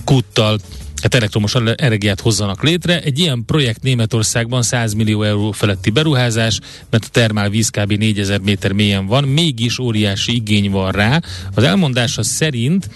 kúttal 0.04 0.58
hát 1.04 1.14
elektromos 1.14 1.54
energiát 1.76 2.20
hozzanak 2.20 2.62
létre. 2.62 3.00
Egy 3.00 3.18
ilyen 3.18 3.44
projekt 3.46 3.82
Németországban 3.82 4.62
100 4.62 4.92
millió 4.92 5.22
euró 5.22 5.52
feletti 5.52 5.90
beruházás, 5.90 6.58
mert 6.90 7.04
a 7.04 7.08
termál 7.10 7.48
víz 7.50 7.68
kb. 7.68 7.92
4000 7.92 8.40
méter 8.40 8.72
mélyen 8.72 9.06
van, 9.06 9.24
mégis 9.24 9.78
óriási 9.78 10.34
igény 10.34 10.70
van 10.70 10.92
rá. 10.92 11.20
Az 11.54 11.62
elmondása 11.62 12.22
szerint 12.22 12.88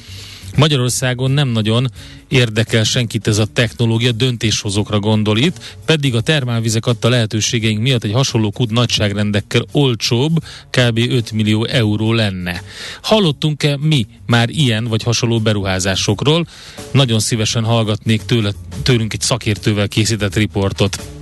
Magyarországon 0.58 1.30
nem 1.30 1.48
nagyon 1.48 1.90
érdekel 2.28 2.84
senkit 2.84 3.26
ez 3.26 3.38
a 3.38 3.46
technológia, 3.52 4.12
döntéshozókra 4.12 4.98
gondol 5.00 5.38
itt, 5.38 5.76
pedig 5.84 6.14
a 6.14 6.20
termálvizek 6.20 6.86
adta 6.86 7.08
lehetőségeink 7.08 7.80
miatt 7.80 8.04
egy 8.04 8.12
hasonló 8.12 8.50
kút 8.50 8.70
nagyságrendekkel 8.70 9.64
olcsóbb, 9.72 10.44
kb. 10.70 10.98
5 10.98 11.32
millió 11.32 11.64
euró 11.64 12.12
lenne. 12.12 12.62
Hallottunk-e 13.02 13.76
mi 13.80 14.06
már 14.26 14.48
ilyen 14.48 14.84
vagy 14.84 15.02
hasonló 15.02 15.40
beruházásokról? 15.40 16.46
Nagyon 16.92 17.20
szívesen 17.20 17.64
hallgatnék 17.64 18.22
tőle, 18.22 18.50
tőlünk 18.82 19.12
egy 19.12 19.20
szakértővel 19.20 19.88
készített 19.88 20.34
riportot 20.34 21.17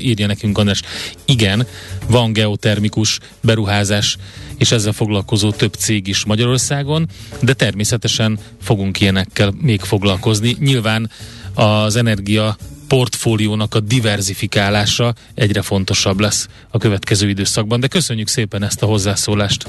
írja 0.00 0.26
nekünk 0.26 0.58
András. 0.58 0.82
Igen, 1.24 1.66
van 2.06 2.32
geotermikus 2.32 3.18
beruházás 3.40 4.16
és 4.58 4.70
ezzel 4.70 4.92
foglalkozó 4.92 5.50
több 5.50 5.74
cég 5.74 6.06
is 6.06 6.24
Magyarországon, 6.24 7.08
de 7.42 7.52
természetesen 7.52 8.38
fogunk 8.62 9.00
ilyenekkel 9.00 9.54
még 9.60 9.80
foglalkozni. 9.80 10.56
Nyilván 10.60 11.10
az 11.54 11.96
energia 11.96 12.56
portfóliónak 12.88 13.74
a 13.74 13.80
diversifikálása 13.80 15.14
egyre 15.34 15.62
fontosabb 15.62 16.20
lesz 16.20 16.48
a 16.70 16.78
következő 16.78 17.28
időszakban. 17.28 17.80
De 17.80 17.86
köszönjük 17.86 18.28
szépen 18.28 18.62
ezt 18.62 18.82
a 18.82 18.86
hozzászólást. 18.86 19.66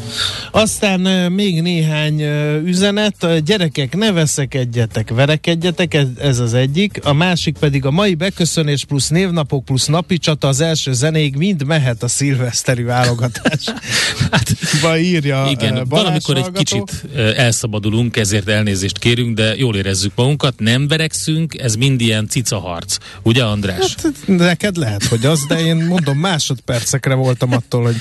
Aztán 0.51 1.31
még 1.31 1.61
néhány 1.61 2.21
üzenet. 2.65 3.23
A 3.23 3.37
Gyerekek, 3.37 3.95
ne 3.95 4.11
veszekedjetek, 4.11 5.09
verekedjetek, 5.09 5.93
ez, 6.19 6.39
az 6.39 6.53
egyik. 6.53 6.99
A 7.03 7.13
másik 7.13 7.57
pedig 7.57 7.85
a 7.85 7.91
mai 7.91 8.15
beköszönés 8.15 8.85
plusz 8.85 9.07
névnapok 9.07 9.65
plusz 9.65 9.85
napi 9.85 10.17
csata 10.17 10.47
az 10.47 10.61
első 10.61 10.93
zenéig 10.93 11.35
mind 11.35 11.63
mehet 11.63 12.03
a 12.03 12.07
szilveszteri 12.07 12.83
válogatás. 12.83 13.63
hát, 14.31 14.53
ba 14.81 14.97
írja 14.97 15.47
Igen, 15.49 15.73
Balázs 15.73 15.87
valamikor 15.89 16.37
egy 16.37 16.51
kicsit 16.51 17.05
elszabadulunk, 17.35 18.17
ezért 18.17 18.47
elnézést 18.47 18.97
kérünk, 18.97 19.35
de 19.35 19.55
jól 19.55 19.75
érezzük 19.75 20.11
magunkat, 20.15 20.59
nem 20.59 20.87
verekszünk, 20.87 21.57
ez 21.59 21.75
mind 21.75 22.01
ilyen 22.01 22.27
cicaharc. 22.27 22.97
Ugye 23.23 23.43
András? 23.43 23.95
Hát, 24.03 24.13
neked 24.25 24.77
lehet, 24.77 25.03
hogy 25.03 25.25
az, 25.25 25.45
de 25.45 25.59
én 25.59 25.75
mondom, 25.75 26.17
másodpercekre 26.17 27.13
voltam 27.13 27.53
attól, 27.53 27.83
hogy 27.83 27.95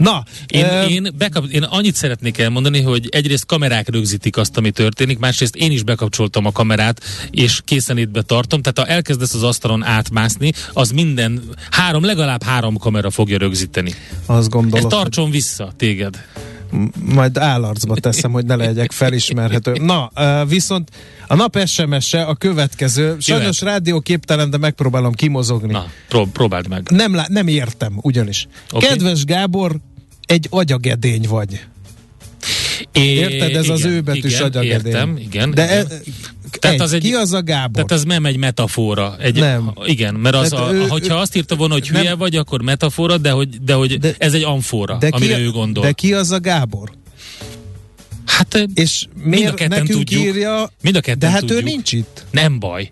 Na, 0.00 0.24
Én, 0.46 0.64
ö, 0.64 0.84
én, 0.84 1.08
bekap, 1.18 1.44
én 1.46 1.62
annyit 1.62 1.94
szeretnék 1.94 2.38
elmondani, 2.38 2.82
hogy 2.82 3.08
egyrészt 3.10 3.46
kamerák 3.46 3.88
rögzítik 3.88 4.36
azt, 4.36 4.56
ami 4.56 4.70
történik, 4.70 5.18
másrészt 5.18 5.56
én 5.56 5.70
is 5.70 5.82
bekapcsoltam 5.82 6.46
a 6.46 6.52
kamerát, 6.52 7.00
és 7.30 7.60
készenlétbe 7.64 8.22
tartom, 8.22 8.62
tehát 8.62 8.78
ha 8.78 8.94
elkezdesz 8.94 9.34
az 9.34 9.42
asztalon 9.42 9.84
átmászni, 9.84 10.52
az 10.72 10.90
minden, 10.90 11.42
három, 11.70 12.04
legalább 12.04 12.42
három 12.42 12.76
kamera 12.76 13.10
fogja 13.10 13.38
rögzíteni. 13.38 13.94
azt 14.26 14.48
gondolom, 14.48 14.80
hogy 14.80 14.90
tartson 14.90 15.30
vissza 15.30 15.72
téged. 15.76 16.24
Majd 17.04 17.38
állarcba 17.38 17.94
teszem, 17.94 18.32
hogy 18.32 18.44
ne 18.44 18.56
legyek 18.56 18.92
felismerhető. 18.92 19.72
Na, 19.72 20.10
viszont 20.44 20.90
a 21.26 21.34
nap 21.34 21.58
SMS-e 21.66 22.26
a 22.26 22.34
következő. 22.34 23.16
Sajnos 23.18 23.60
rádióképtelen, 23.60 24.50
de 24.50 24.58
megpróbálom 24.58 25.12
kimozogni. 25.12 25.72
Na, 25.72 25.86
prób- 26.08 26.32
próbáld 26.32 26.68
meg. 26.68 26.88
Nem, 26.90 27.14
lá- 27.14 27.28
nem 27.28 27.46
értem, 27.46 27.98
ugyanis. 28.02 28.48
Oké. 28.72 28.86
Kedves 28.86 29.24
Gábor, 29.24 29.76
egy 30.26 30.46
agyagedény 30.50 31.26
vagy. 31.28 31.66
É, 32.92 33.00
Érted? 33.14 33.56
Ez 33.56 33.68
az 33.68 33.78
igen, 33.80 33.92
ő 33.92 34.00
betűs 34.00 34.32
igen, 34.32 34.42
agyagedény. 34.44 34.92
Értem, 34.92 35.16
igen. 35.16 35.50
De 35.50 35.64
igen. 35.64 35.86
e, 35.86 36.00
Tehát 36.58 36.76
egy, 36.76 36.80
az 36.82 36.92
egy- 36.92 37.02
ki 37.02 37.14
az 37.14 37.32
a 37.32 37.42
Gábor? 37.42 37.72
Tehát 37.72 37.92
ez 37.92 38.04
nem 38.04 38.24
egy 38.26 38.36
metafora. 38.36 39.16
Egy, 39.20 39.38
Nem. 39.38 39.72
Igen, 39.84 40.14
mert 40.14 40.34
az, 40.34 40.48
Tehát 40.48 40.68
a, 40.68 40.72
ő- 40.74 40.86
hogyha 40.88 41.14
ő- 41.14 41.18
azt 41.18 41.36
írta 41.36 41.56
volna, 41.56 41.72
hogy 41.72 41.88
nem. 41.92 42.00
hülye 42.00 42.14
vagy, 42.14 42.36
akkor 42.36 42.62
metafora, 42.62 43.18
de 43.18 43.30
hogy, 43.30 43.48
de 43.62 43.74
hogy 43.74 43.98
De- 43.98 44.14
ez 44.18 44.32
egy 44.34 44.42
amfora, 44.42 44.96
de 45.00 45.10
ki, 45.10 45.16
amire 45.16 45.38
ő 45.38 45.50
gondol. 45.50 45.84
de 45.84 45.92
ki 45.92 46.14
az 46.14 46.30
a 46.30 46.40
Gábor? 46.40 46.90
hát 48.26 48.68
És 48.74 49.06
mind 49.24 49.46
a 49.46 49.54
ketten 49.54 49.68
nekünk 49.68 49.98
tudjuk. 49.98 50.22
írja? 50.24 50.70
Mind 50.82 50.96
a 50.96 51.00
ketten 51.00 51.18
De 51.18 51.28
hát 51.30 51.40
tudjuk. 51.40 51.58
ő 51.58 51.62
nincs 51.62 51.92
itt. 51.92 52.24
Nem 52.30 52.58
baj. 52.58 52.90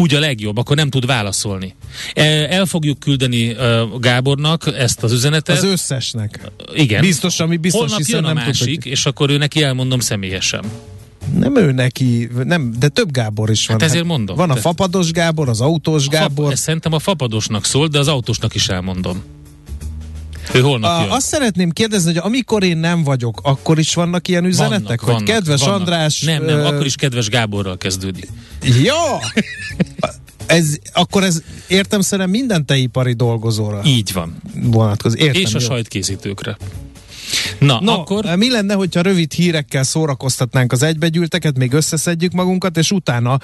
Úgy 0.00 0.14
a 0.14 0.18
legjobb, 0.18 0.56
akkor 0.56 0.76
nem 0.76 0.90
tud 0.90 1.06
válaszolni. 1.06 1.74
E, 2.14 2.22
El 2.50 2.66
fogjuk 2.66 2.98
küldeni 2.98 3.56
Gábornak 4.00 4.72
ezt 4.76 5.02
az 5.02 5.12
üzenetet. 5.12 5.56
Az 5.56 5.64
összesnek. 5.64 6.50
Igen. 6.74 7.00
Biztos, 7.00 7.40
ami 7.40 7.56
biztos, 7.56 7.80
Holnap 7.80 7.98
hiszen 7.98 8.14
jön 8.14 8.24
a 8.24 8.32
nem 8.32 8.44
másik, 8.44 8.74
tudjuk. 8.74 8.84
és 8.84 9.06
akkor 9.06 9.30
ő 9.30 9.36
neki 9.36 9.62
elmondom 9.62 10.00
személyesen. 10.00 10.64
Nem 11.34 11.56
ő 11.56 11.72
neki, 11.72 12.28
nem, 12.44 12.74
de 12.78 12.88
több 12.88 13.10
Gábor 13.10 13.50
is 13.50 13.66
van. 13.66 13.80
Hát 13.80 13.88
ezért 13.88 14.04
mondom. 14.04 14.36
Van 14.36 14.50
a 14.50 14.56
fapados 14.56 15.10
Gábor, 15.10 15.48
az 15.48 15.60
autós 15.60 16.06
A 16.06 16.10
Gábor. 16.10 16.44
Fap, 16.44 16.52
ez 16.52 16.60
szerintem 16.60 16.92
a 16.92 16.98
fapadosnak 16.98 17.64
szól, 17.64 17.86
de 17.88 17.98
az 17.98 18.08
autósnak 18.08 18.54
is 18.54 18.68
elmondom. 18.68 19.22
Ő 20.54 20.60
holnap 20.60 21.00
jön. 21.00 21.10
A, 21.10 21.14
azt 21.14 21.26
szeretném 21.26 21.70
kérdezni, 21.70 22.12
hogy 22.12 22.20
amikor 22.24 22.62
én 22.62 22.76
nem 22.76 23.04
vagyok, 23.04 23.40
akkor 23.42 23.78
is 23.78 23.94
vannak 23.94 24.28
ilyen 24.28 24.44
üzenetek? 24.44 24.80
Vannak, 24.80 25.00
hogy 25.00 25.12
vannak, 25.12 25.24
kedves 25.24 25.60
vannak. 25.60 25.78
András... 25.80 26.20
Nem, 26.20 26.44
nem, 26.44 26.58
ö, 26.58 26.64
akkor 26.64 26.86
is 26.86 26.94
kedves 26.94 27.28
Gáborral 27.28 27.76
kezdődik. 27.76 28.28
Ja! 28.82 29.18
Ez, 30.46 30.76
akkor 30.92 31.24
ez 31.24 31.42
értem 31.68 32.00
szerint 32.00 32.30
minden 32.30 32.66
teipari 32.66 33.12
dolgozóra 33.12 33.80
Így 33.84 34.12
van. 34.12 34.36
vonatkozik. 34.54 35.20
Értem, 35.20 35.40
És 35.42 35.54
a 35.54 35.58
jó. 35.60 35.66
sajtkészítőkre. 35.66 36.56
Na, 37.58 37.78
No, 37.82 37.92
akkor... 37.92 38.24
mi 38.36 38.50
lenne, 38.50 38.74
hogyha 38.74 39.00
rövid 39.00 39.32
hírekkel 39.32 39.82
szórakoztatnánk 39.82 40.72
az 40.72 40.82
egybegyűlteket, 40.82 41.58
még 41.58 41.72
összeszedjük 41.72 42.32
magunkat, 42.32 42.76
és 42.76 42.90
utána 42.90 43.38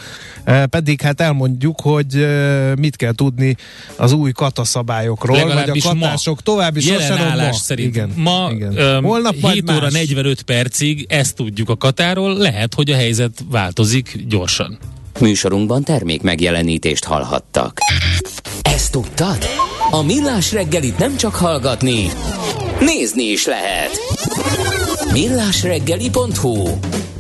eh, 0.44 0.66
pedig 0.66 1.00
hát 1.00 1.20
elmondjuk, 1.20 1.80
hogy 1.80 2.14
eh, 2.16 2.72
mit 2.78 2.96
kell 2.96 3.12
tudni 3.14 3.56
az 3.96 4.12
új 4.12 4.32
kataszabályokról, 4.32 5.36
vagy 5.36 5.44
a 5.50 5.54
Legalábbis 5.54 5.84
ma. 5.84 5.90
katások 5.90 6.42
további 6.42 6.80
sorsáról 6.80 7.52
szerint. 7.52 7.94
Igen, 7.94 8.12
ma 8.16 8.48
igen. 8.52 8.76
Öm, 8.76 9.04
Holnap 9.04 9.34
majd 9.40 9.54
7 9.54 9.70
óra 9.70 9.80
más. 9.80 9.92
45 9.92 10.42
percig 10.42 11.06
ezt 11.08 11.34
tudjuk 11.34 11.68
a 11.70 11.76
Katáról, 11.76 12.36
lehet, 12.36 12.74
hogy 12.74 12.90
a 12.90 12.94
helyzet 12.94 13.32
változik 13.50 14.24
gyorsan. 14.28 14.78
Műsorunkban 15.20 15.82
termék 15.82 16.22
megjelenítést 16.22 17.04
hallhattak. 17.04 17.78
Ezt 18.62 18.92
tudtad? 18.92 19.38
A 19.90 20.02
Millás 20.02 20.52
reggelit 20.52 20.98
nem 20.98 21.16
csak 21.16 21.34
hallgatni, 21.34 22.10
nézni 22.80 23.22
is 23.24 23.46
lehet. 23.46 23.90
Millásreggeli.hu 25.12 26.68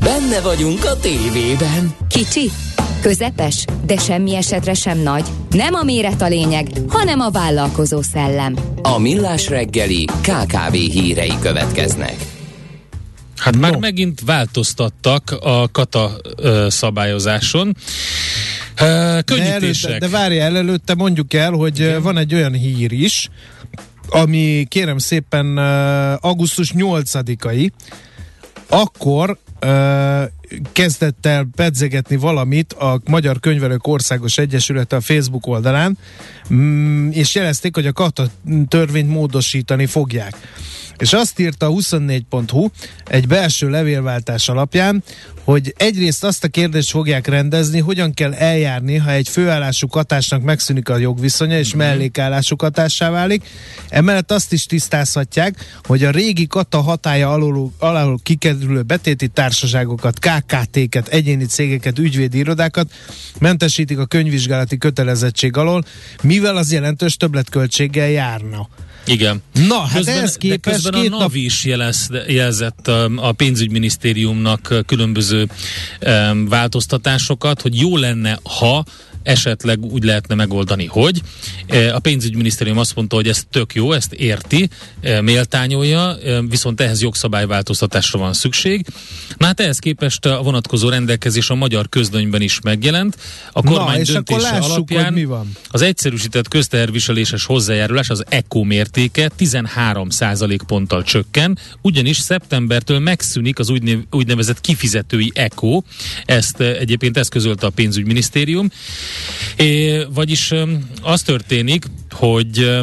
Benne 0.00 0.40
vagyunk 0.40 0.84
a 0.84 0.96
tévében. 1.00 1.94
Kicsi, 2.08 2.50
közepes, 3.00 3.64
de 3.86 3.96
semmi 3.96 4.34
esetre 4.36 4.74
sem 4.74 4.98
nagy. 4.98 5.24
Nem 5.50 5.74
a 5.74 5.82
méret 5.82 6.22
a 6.22 6.26
lényeg, 6.28 6.66
hanem 6.88 7.20
a 7.20 7.30
vállalkozó 7.30 8.02
szellem. 8.02 8.56
A 8.82 8.98
Millás 8.98 9.48
reggeli 9.48 10.04
KKV 10.04 10.72
hírei 10.72 11.32
következnek. 11.40 12.14
Hát 13.36 13.56
már 13.56 13.76
megint 13.76 14.20
változtattak 14.24 15.36
a 15.40 15.70
kata 15.70 16.16
ö, 16.36 16.66
szabályozáson. 16.70 17.76
Ö, 18.80 18.84
De, 18.84 18.84
előtte, 18.84 19.22
könnyítések. 19.34 20.00
de 20.00 20.08
várjál, 20.08 20.56
előtte 20.56 20.94
mondjuk 20.94 21.34
el, 21.34 21.50
hogy 21.50 21.78
Igen. 21.78 22.02
van 22.02 22.16
egy 22.18 22.34
olyan 22.34 22.52
hír 22.52 22.92
is, 22.92 23.28
ami 24.08 24.66
kérem 24.68 24.98
szépen 24.98 25.58
augusztus 26.16 26.72
8-ai, 26.76 27.70
akkor 28.68 29.38
kezdett 30.72 31.26
el 31.26 31.48
pedzegetni 31.56 32.16
valamit 32.16 32.72
a 32.72 33.00
Magyar 33.08 33.40
Könyvelők 33.40 33.86
Országos 33.86 34.38
Egyesülete 34.38 34.96
a 34.96 35.00
Facebook 35.00 35.46
oldalán, 35.46 35.98
mm, 36.52 37.10
és 37.10 37.34
jelezték, 37.34 37.74
hogy 37.74 37.86
a 37.86 37.92
kata 37.92 38.26
törvényt 38.68 39.08
módosítani 39.08 39.86
fogják. 39.86 40.34
És 40.98 41.12
azt 41.12 41.38
írta 41.38 41.66
a 41.66 41.70
24.hu 41.70 42.68
egy 43.04 43.26
belső 43.26 43.68
levélváltás 43.68 44.48
alapján, 44.48 45.02
hogy 45.46 45.74
egyrészt 45.76 46.24
azt 46.24 46.44
a 46.44 46.48
kérdést 46.48 46.90
fogják 46.90 47.26
rendezni, 47.26 47.80
hogyan 47.80 48.14
kell 48.14 48.32
eljárni, 48.32 48.96
ha 48.96 49.10
egy 49.10 49.28
főállású 49.28 49.86
katásnak 49.86 50.42
megszűnik 50.42 50.88
a 50.88 50.96
jogviszonya, 50.96 51.58
és 51.58 51.74
mellékállású 51.74 52.56
katássá 52.56 53.10
válik. 53.10 53.48
Emellett 53.88 54.30
azt 54.30 54.52
is 54.52 54.66
tisztázhatják, 54.66 55.78
hogy 55.82 56.04
a 56.04 56.10
régi 56.10 56.46
kata 56.46 56.80
hatája 56.80 57.32
alól, 57.32 57.72
alól 57.78 58.18
kikerülő 58.22 58.82
betéti 58.82 59.28
társaságokat, 59.28 60.18
KKT-ket, 60.18 61.08
egyéni 61.08 61.44
cégeket, 61.44 61.98
ügyvédi 61.98 62.38
irodákat 62.38 62.92
mentesítik 63.38 63.98
a 63.98 64.06
könyvvizsgálati 64.06 64.78
kötelezettség 64.78 65.56
alól, 65.56 65.84
mivel 66.22 66.56
az 66.56 66.72
jelentős 66.72 67.16
többletköltséggel 67.16 68.08
járna. 68.08 68.68
Igen. 69.06 69.42
Na, 69.68 69.78
hát 69.78 70.06
ehhez 70.06 70.32
de 70.32 70.38
képest 70.38 70.85
közben 70.90 71.12
a 71.12 71.18
nap- 71.18 71.20
NAV 71.20 71.34
is 71.34 71.64
jelez, 71.64 72.08
jelzett 72.26 72.88
um, 72.88 73.18
a 73.18 73.32
pénzügyminisztériumnak 73.32 74.68
uh, 74.70 74.78
különböző 74.86 75.48
um, 76.06 76.48
változtatásokat, 76.48 77.60
hogy 77.60 77.80
jó 77.80 77.96
lenne, 77.96 78.38
ha 78.58 78.84
esetleg 79.26 79.84
úgy 79.84 80.04
lehetne 80.04 80.34
megoldani, 80.34 80.86
hogy 80.86 81.20
eh, 81.66 81.94
a 81.94 81.98
pénzügyminisztérium 81.98 82.78
azt 82.78 82.94
mondta, 82.94 83.16
hogy 83.16 83.28
ez 83.28 83.42
tök 83.50 83.74
jó, 83.74 83.92
ezt 83.92 84.12
érti, 84.12 84.68
eh, 85.00 85.20
méltányolja, 85.20 86.18
eh, 86.18 86.38
viszont 86.48 86.80
ehhez 86.80 87.02
jogszabályváltoztatásra 87.02 88.18
van 88.18 88.32
szükség. 88.32 88.86
Na 89.36 89.46
hát 89.46 89.60
ehhez 89.60 89.78
képest 89.78 90.26
a 90.26 90.42
vonatkozó 90.42 90.88
rendelkezés 90.88 91.50
a 91.50 91.54
magyar 91.54 91.88
közlönyben 91.88 92.40
is 92.40 92.60
megjelent. 92.60 93.16
A 93.52 93.62
Na, 93.62 93.70
kormány 93.70 94.00
akkor 94.00 94.12
döntése 94.12 94.50
lássuk, 94.50 94.72
alapján 94.72 95.12
mi 95.12 95.24
van. 95.24 95.52
az 95.68 95.82
egyszerűsített 95.82 96.48
közteherviseléses 96.48 97.44
hozzájárulás, 97.44 98.10
az 98.10 98.24
ECO 98.28 98.62
mértéke 98.62 99.28
13 99.36 100.08
ponttal 100.66 101.02
csökken, 101.02 101.58
ugyanis 101.82 102.16
szeptembertől 102.16 102.98
megszűnik 102.98 103.58
az 103.58 103.68
úgynev, 103.68 103.98
úgynevezett 104.10 104.60
kifizetői 104.60 105.32
ECO, 105.34 105.82
ezt 106.24 106.60
egyébként 106.60 107.16
ezt 107.16 107.30
közölte 107.30 107.66
a 107.66 107.70
pénzügyminisztérium, 107.70 108.70
é, 109.56 110.04
vagyis 110.14 110.54
az 111.02 111.22
történik, 111.22 111.84
hogy 112.10 112.82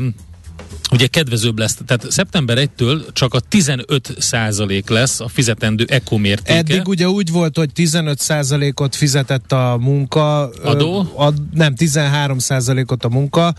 ugye 0.91 1.07
kedvezőbb 1.07 1.59
lesz, 1.59 1.77
tehát 1.85 2.11
szeptember 2.11 2.57
1-től 2.59 3.13
csak 3.13 3.33
a 3.33 3.39
15% 3.51 4.89
lesz 4.89 5.19
a 5.19 5.27
fizetendő 5.27 5.85
ECO 5.87 6.17
mértéke. 6.17 6.57
Eddig 6.57 6.87
ugye 6.87 7.09
úgy 7.09 7.31
volt, 7.31 7.57
hogy 7.57 7.69
15%-ot 7.75 8.95
fizetett 8.95 9.51
a 9.51 9.77
munka... 9.79 10.49
Adó? 10.49 11.11
Ad, 11.15 11.35
nem, 11.53 11.73
13%-ot 11.77 13.03
a 13.03 13.09
munka 13.09 13.53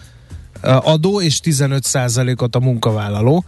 adó, 0.63 1.21
és 1.21 1.41
15%-ot 1.45 2.55
a 2.55 2.61
munkavállaló. 2.61 3.45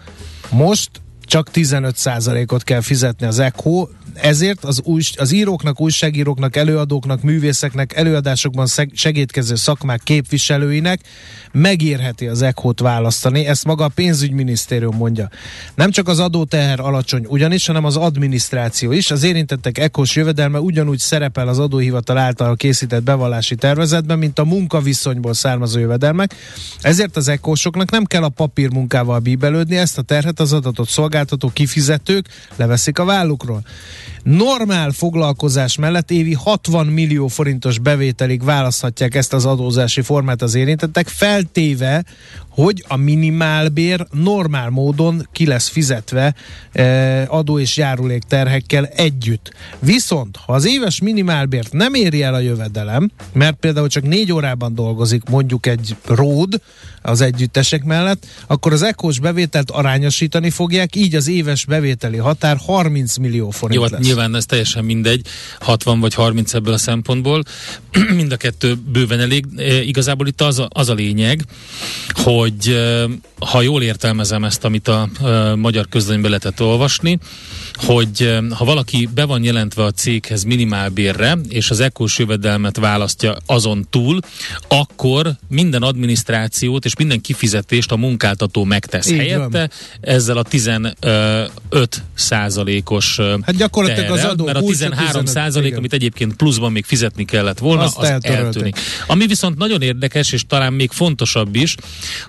Most 0.50 0.90
csak 1.26 1.50
15%-ot 1.52 2.62
kell 2.62 2.80
fizetni 2.80 3.26
az 3.26 3.38
ECHO, 3.38 3.88
ezért 4.14 4.64
az, 4.64 4.80
új, 4.84 5.02
az 5.16 5.32
íróknak, 5.32 5.80
újságíróknak, 5.80 6.56
előadóknak, 6.56 7.22
művészeknek, 7.22 7.96
előadásokban 7.96 8.66
segítkező 8.92 9.54
szakmák 9.54 10.00
képviselőinek 10.04 11.00
megérheti 11.52 12.26
az 12.26 12.42
ECHO-t 12.42 12.80
választani, 12.80 13.46
ezt 13.46 13.64
maga 13.64 13.84
a 13.84 13.88
pénzügyminisztérium 13.88 14.96
mondja. 14.96 15.28
Nem 15.74 15.90
csak 15.90 16.08
az 16.08 16.18
adóteher 16.18 16.80
alacsony 16.80 17.26
ugyanis, 17.28 17.66
hanem 17.66 17.84
az 17.84 17.96
adminisztráció 17.96 18.92
is. 18.92 19.10
Az 19.10 19.22
érintettek 19.22 19.78
ECHO-s 19.78 20.16
jövedelme 20.16 20.60
ugyanúgy 20.60 20.98
szerepel 20.98 21.48
az 21.48 21.58
adóhivatal 21.58 22.18
által 22.18 22.56
készített 22.56 23.02
bevallási 23.02 23.54
tervezetben, 23.54 24.18
mint 24.18 24.38
a 24.38 24.44
munkaviszonyból 24.44 25.34
származó 25.34 25.78
jövedelmek. 25.78 26.34
Ezért 26.80 27.16
az 27.16 27.28
ECHO-soknak 27.28 27.90
nem 27.90 28.04
kell 28.04 28.22
a 28.22 28.28
papírmunkával 28.28 29.18
bíbelődni, 29.18 29.76
ezt 29.76 29.98
a 29.98 30.02
terhet 30.02 30.40
az 30.40 30.52
adatot 30.52 30.88
szolgáltató 31.16 31.50
kifizetők 31.52 32.28
leveszik 32.56 32.98
a 32.98 33.04
vállukról. 33.04 33.62
Normál 34.22 34.90
foglalkozás 34.90 35.76
mellett 35.76 36.10
évi 36.10 36.32
60 36.32 36.86
millió 36.86 37.26
forintos 37.26 37.78
bevételig 37.78 38.44
választhatják 38.44 39.14
ezt 39.14 39.32
az 39.32 39.44
adózási 39.44 40.00
formát 40.00 40.42
az 40.42 40.54
érintettek, 40.54 41.08
feltéve, 41.08 42.04
hogy 42.48 42.84
a 42.88 42.96
minimálbér 42.96 44.06
normál 44.10 44.70
módon 44.70 45.28
ki 45.32 45.46
lesz 45.46 45.68
fizetve 45.68 46.34
eh, 46.72 47.34
adó 47.34 47.58
és 47.58 47.76
járulék 47.76 48.22
terhekkel 48.22 48.86
együtt. 48.86 49.54
Viszont, 49.78 50.36
ha 50.46 50.52
az 50.52 50.66
éves 50.66 51.00
minimálbért 51.00 51.72
nem 51.72 51.94
éri 51.94 52.22
el 52.22 52.34
a 52.34 52.38
jövedelem, 52.38 53.10
mert 53.32 53.56
például 53.56 53.88
csak 53.88 54.02
négy 54.02 54.32
órában 54.32 54.74
dolgozik 54.74 55.22
mondjuk 55.28 55.66
egy 55.66 55.96
ród 56.04 56.60
az 57.02 57.20
együttesek 57.20 57.84
mellett, 57.84 58.26
akkor 58.46 58.72
az 58.72 58.82
ekos 58.82 59.18
bevételt 59.18 59.70
arányosítani 59.70 60.50
fogják, 60.50 60.96
így 60.96 61.05
az 61.14 61.28
éves 61.28 61.64
bevételi 61.64 62.16
határ 62.16 62.56
30 62.56 63.16
millió 63.16 63.50
forint 63.50 63.80
Jó, 63.80 63.86
lesz. 63.90 64.06
nyilván 64.06 64.34
ez 64.34 64.46
teljesen 64.46 64.84
mindegy, 64.84 65.26
60 65.60 66.00
vagy 66.00 66.14
30 66.14 66.54
ebből 66.54 66.72
a 66.72 66.78
szempontból. 66.78 67.42
Mind 68.16 68.32
a 68.32 68.36
kettő 68.36 68.74
bőven 68.74 69.20
elég. 69.20 69.44
E, 69.56 69.82
igazából 69.82 70.26
itt 70.26 70.40
az 70.40 70.58
a, 70.58 70.68
az 70.72 70.88
a 70.88 70.94
lényeg, 70.94 71.44
hogy 72.08 72.68
e, 72.68 73.04
ha 73.38 73.62
jól 73.62 73.82
értelmezem 73.82 74.44
ezt, 74.44 74.64
amit 74.64 74.88
a 74.88 75.08
e, 75.22 75.54
magyar 75.54 75.88
közlönyben 75.88 76.30
lehetett 76.30 76.62
olvasni, 76.62 77.18
hogy 77.76 78.38
ha 78.50 78.64
valaki 78.64 79.08
be 79.14 79.24
van 79.24 79.44
jelentve 79.44 79.84
a 79.84 79.90
céghez 79.90 80.44
minimálbérre, 80.44 81.38
és 81.48 81.70
az 81.70 81.80
ekkós 81.80 82.18
jövedelmet 82.18 82.76
választja 82.76 83.36
azon 83.46 83.86
túl, 83.90 84.20
akkor 84.68 85.36
minden 85.48 85.82
adminisztrációt 85.82 86.84
és 86.84 86.96
minden 86.96 87.20
kifizetést 87.20 87.92
a 87.92 87.96
munkáltató 87.96 88.64
megtesz 88.64 89.10
Így 89.10 89.16
helyette, 89.16 89.58
van. 89.58 89.70
ezzel 90.00 90.36
a 90.36 90.42
15 90.42 90.96
százalékos 92.14 93.16
Hát 93.42 93.56
gyakorlatilag 93.56 94.10
az 94.10 94.16
terrel, 94.16 94.30
adó 94.30 94.44
mert 94.44 94.56
a 94.56 94.60
kulcsa 94.60 94.78
13 94.78 95.08
15, 95.08 95.26
százalék, 95.26 95.66
igen. 95.66 95.78
amit 95.78 95.92
egyébként 95.92 96.34
pluszban 96.36 96.72
még 96.72 96.84
fizetni 96.84 97.24
kellett 97.24 97.58
volna, 97.58 97.82
Azt 97.82 97.98
az 97.98 98.18
eltűnik. 98.20 98.78
Ami 99.06 99.26
viszont 99.26 99.58
nagyon 99.58 99.82
érdekes, 99.82 100.32
és 100.32 100.44
talán 100.48 100.72
még 100.72 100.90
fontosabb 100.90 101.54
is, 101.54 101.74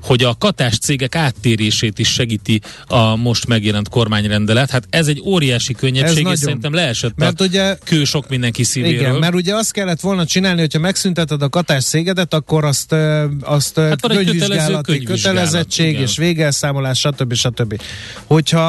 hogy 0.01 0.23
a 0.23 0.35
katás 0.39 0.77
cégek 0.77 1.15
áttérését 1.15 1.99
is 1.99 2.07
segíti 2.07 2.61
a 2.85 3.15
most 3.15 3.47
megjelent 3.47 3.89
kormányrendelet. 3.89 4.69
Hát 4.69 4.87
ez 4.89 5.07
egy 5.07 5.21
óriási 5.25 5.36
könnyebbség, 5.73 6.15
nagyon. 6.15 6.31
és 6.31 6.39
szerintem 6.39 6.73
leesett 6.73 7.15
Mert 7.15 7.41
a 7.41 7.43
ugye 7.43 7.77
kő 7.83 8.03
sok 8.03 8.29
mindenki 8.29 8.63
szívéről. 8.63 8.99
Igen, 8.99 9.15
mert 9.15 9.33
ugye 9.33 9.55
azt 9.55 9.71
kellett 9.71 9.99
volna 9.99 10.25
csinálni, 10.25 10.59
hogyha 10.59 10.79
megszünteted 10.79 11.41
a 11.41 11.49
katás 11.49 11.83
szégedet, 11.83 12.33
akkor 12.33 12.65
azt, 12.65 12.95
azt 13.41 13.79
hát 13.79 14.01
van 14.01 14.11
kötelező 14.11 14.23
könyvvizsgálati 14.23 14.91
könyvvizsgálat, 14.91 15.21
kötelezettség 15.21 15.89
igen. 15.89 16.01
és 16.01 16.17
végelszámolás, 16.17 16.99
stb. 16.99 17.33
stb. 17.33 17.81
Hogyha 18.25 18.59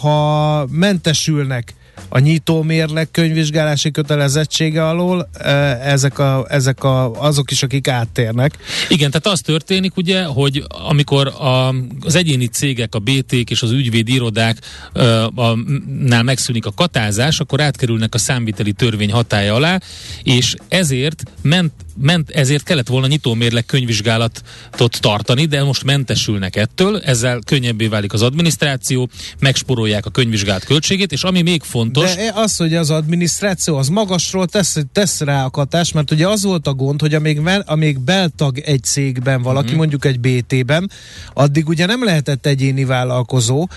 ha 0.00 0.66
mentesülnek 0.70 1.74
a 2.08 2.18
nyitó 2.18 2.62
mérleg 2.62 3.10
könyvvizsgálási 3.10 3.90
kötelezettsége 3.90 4.88
alól, 4.88 5.28
ö, 5.44 5.48
ezek, 5.82 6.18
a, 6.18 6.46
ezek 6.48 6.84
a, 6.84 7.12
azok 7.12 7.50
is, 7.50 7.62
akik 7.62 7.88
áttérnek. 7.88 8.58
Igen, 8.88 9.10
tehát 9.10 9.26
az 9.26 9.40
történik 9.40 9.96
ugye, 9.96 10.24
hogy 10.24 10.64
amikor 10.88 11.26
a, 11.26 11.74
az 12.00 12.14
egyéni 12.14 12.46
cégek, 12.46 12.94
a 12.94 12.98
BT-k 12.98 13.50
és 13.50 13.62
az 13.62 13.70
ügyvédi 13.70 14.12
irodák 14.12 14.58
ö, 14.92 15.24
a, 15.34 15.58
nál 16.00 16.22
megszűnik 16.22 16.66
a 16.66 16.72
katázás, 16.72 17.40
akkor 17.40 17.60
átkerülnek 17.60 18.14
a 18.14 18.18
számviteli 18.18 18.72
törvény 18.72 19.12
hatája 19.12 19.54
alá, 19.54 19.80
és 20.22 20.54
ezért 20.68 21.22
ment 21.42 21.72
ment, 22.00 22.30
ezért 22.30 22.62
kellett 22.62 22.86
volna 22.86 23.06
nyitómérleg 23.06 23.66
könyvvizsgálatot 23.66 25.00
tartani, 25.00 25.44
de 25.44 25.64
most 25.64 25.84
mentesülnek 25.84 26.56
ettől, 26.56 26.98
ezzel 26.98 27.40
könnyebbé 27.46 27.86
válik 27.86 28.12
az 28.12 28.22
adminisztráció, 28.22 29.08
megsporolják 29.38 30.06
a 30.06 30.10
könyvvizsgálat 30.10 30.64
költségét, 30.64 31.12
és 31.12 31.22
ami 31.22 31.42
még 31.42 31.62
fontos, 31.62 32.14
De 32.14 32.32
az, 32.34 32.56
hogy 32.56 32.74
az 32.74 32.90
adminisztráció 32.90 33.76
az 33.76 33.88
magasról 33.88 34.46
tesz, 34.46 34.76
tesz 34.92 35.20
rá 35.20 35.44
a 35.44 35.50
katás, 35.50 35.92
mert 35.92 36.10
ugye 36.10 36.28
az 36.28 36.42
volt 36.42 36.66
a 36.66 36.74
gond, 36.74 37.00
hogy 37.00 37.14
amíg, 37.14 37.40
amíg 37.64 38.00
beltag 38.00 38.58
egy 38.58 38.82
cégben 38.82 39.42
valaki, 39.42 39.64
uh-huh. 39.64 39.78
mondjuk 39.78 40.04
egy 40.04 40.20
BT-ben, 40.20 40.90
addig 41.34 41.68
ugye 41.68 41.86
nem 41.86 42.04
lehetett 42.04 42.46
egyéni 42.46 42.84
vállalkozó, 42.84 43.60
uh, 43.60 43.68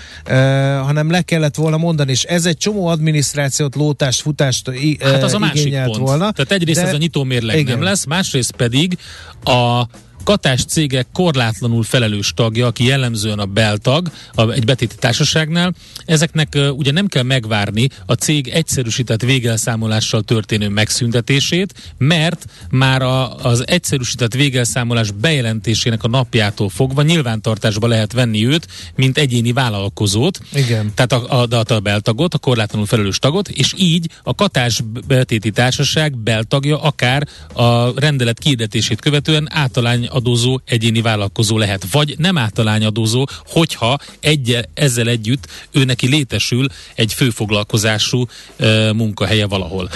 hanem 0.84 1.10
le 1.10 1.22
kellett 1.22 1.54
volna 1.54 1.76
mondani, 1.76 2.10
és 2.10 2.22
ez 2.22 2.46
egy 2.46 2.56
csomó 2.56 2.86
adminisztrációt, 2.86 3.74
lótást, 3.74 4.20
futást 4.20 4.68
i, 4.68 4.98
Hát 5.00 5.22
az 5.22 5.32
a 5.32 5.36
uh, 5.36 5.42
másik 5.42 5.82
pont. 5.84 5.96
volna. 5.96 6.30
Tehát 6.32 6.52
egyrészt 6.52 6.80
de- 6.80 6.86
ez 6.86 6.94
a 6.94 6.96
nyitómérleg 6.96 7.58
igen. 7.58 7.74
nem 7.74 7.84
lesz, 7.84 8.04
másrészt 8.12 8.56
pedig 8.56 8.98
a 9.44 9.86
katás 10.24 10.64
cégek 10.64 11.06
korlátlanul 11.12 11.82
felelős 11.82 12.32
tagja, 12.34 12.66
aki 12.66 12.84
jellemzően 12.84 13.38
a 13.38 13.44
beltag 13.44 14.10
a, 14.34 14.50
egy 14.50 14.64
betéti 14.64 14.94
társaságnál, 14.98 15.74
ezeknek 16.04 16.48
uh, 16.56 16.68
ugye 16.76 16.92
nem 16.92 17.06
kell 17.06 17.22
megvárni 17.22 17.88
a 18.06 18.12
cég 18.12 18.48
egyszerűsített 18.48 19.22
végelszámolással 19.22 20.22
történő 20.22 20.68
megszüntetését, 20.68 21.74
mert 21.98 22.46
már 22.70 23.02
a, 23.02 23.36
az 23.36 23.64
egyszerűsített 23.66 24.34
végelszámolás 24.34 25.10
bejelentésének 25.10 26.04
a 26.04 26.08
napjától 26.08 26.68
fogva 26.68 27.02
nyilvántartásba 27.02 27.86
lehet 27.86 28.12
venni 28.12 28.46
őt, 28.46 28.66
mint 28.96 29.18
egyéni 29.18 29.52
vállalkozót, 29.52 30.40
Igen. 30.54 30.92
tehát 30.94 31.12
a, 31.12 31.42
a, 31.42 31.46
a, 31.50 31.74
a 31.74 31.80
beltagot, 31.80 32.34
a 32.34 32.38
korlátlanul 32.38 32.86
felelős 32.86 33.18
tagot, 33.18 33.48
és 33.48 33.74
így 33.76 34.10
a 34.22 34.34
katás 34.34 34.80
betéti 35.06 35.50
társaság 35.50 36.16
beltagja 36.16 36.80
akár 36.80 37.28
a 37.52 38.00
rendelet 38.00 38.38
kiirdetését 38.38 39.00
követően 39.00 39.48
általány 39.50 40.06
adózó 40.12 40.60
egyéni 40.64 41.00
vállalkozó 41.00 41.58
lehet, 41.58 41.84
vagy 41.90 42.14
nem 42.18 42.38
általány 42.38 42.84
adózó, 42.84 43.26
hogyha 43.46 43.98
egy, 44.20 44.68
ezzel 44.74 45.08
együtt 45.08 45.46
ő 45.70 45.84
neki 45.84 46.08
létesül 46.08 46.66
egy 46.94 47.12
főfoglalkozású 47.12 48.26
e, 48.56 48.92
munkahelye 48.92 49.46
valahol. 49.46 49.90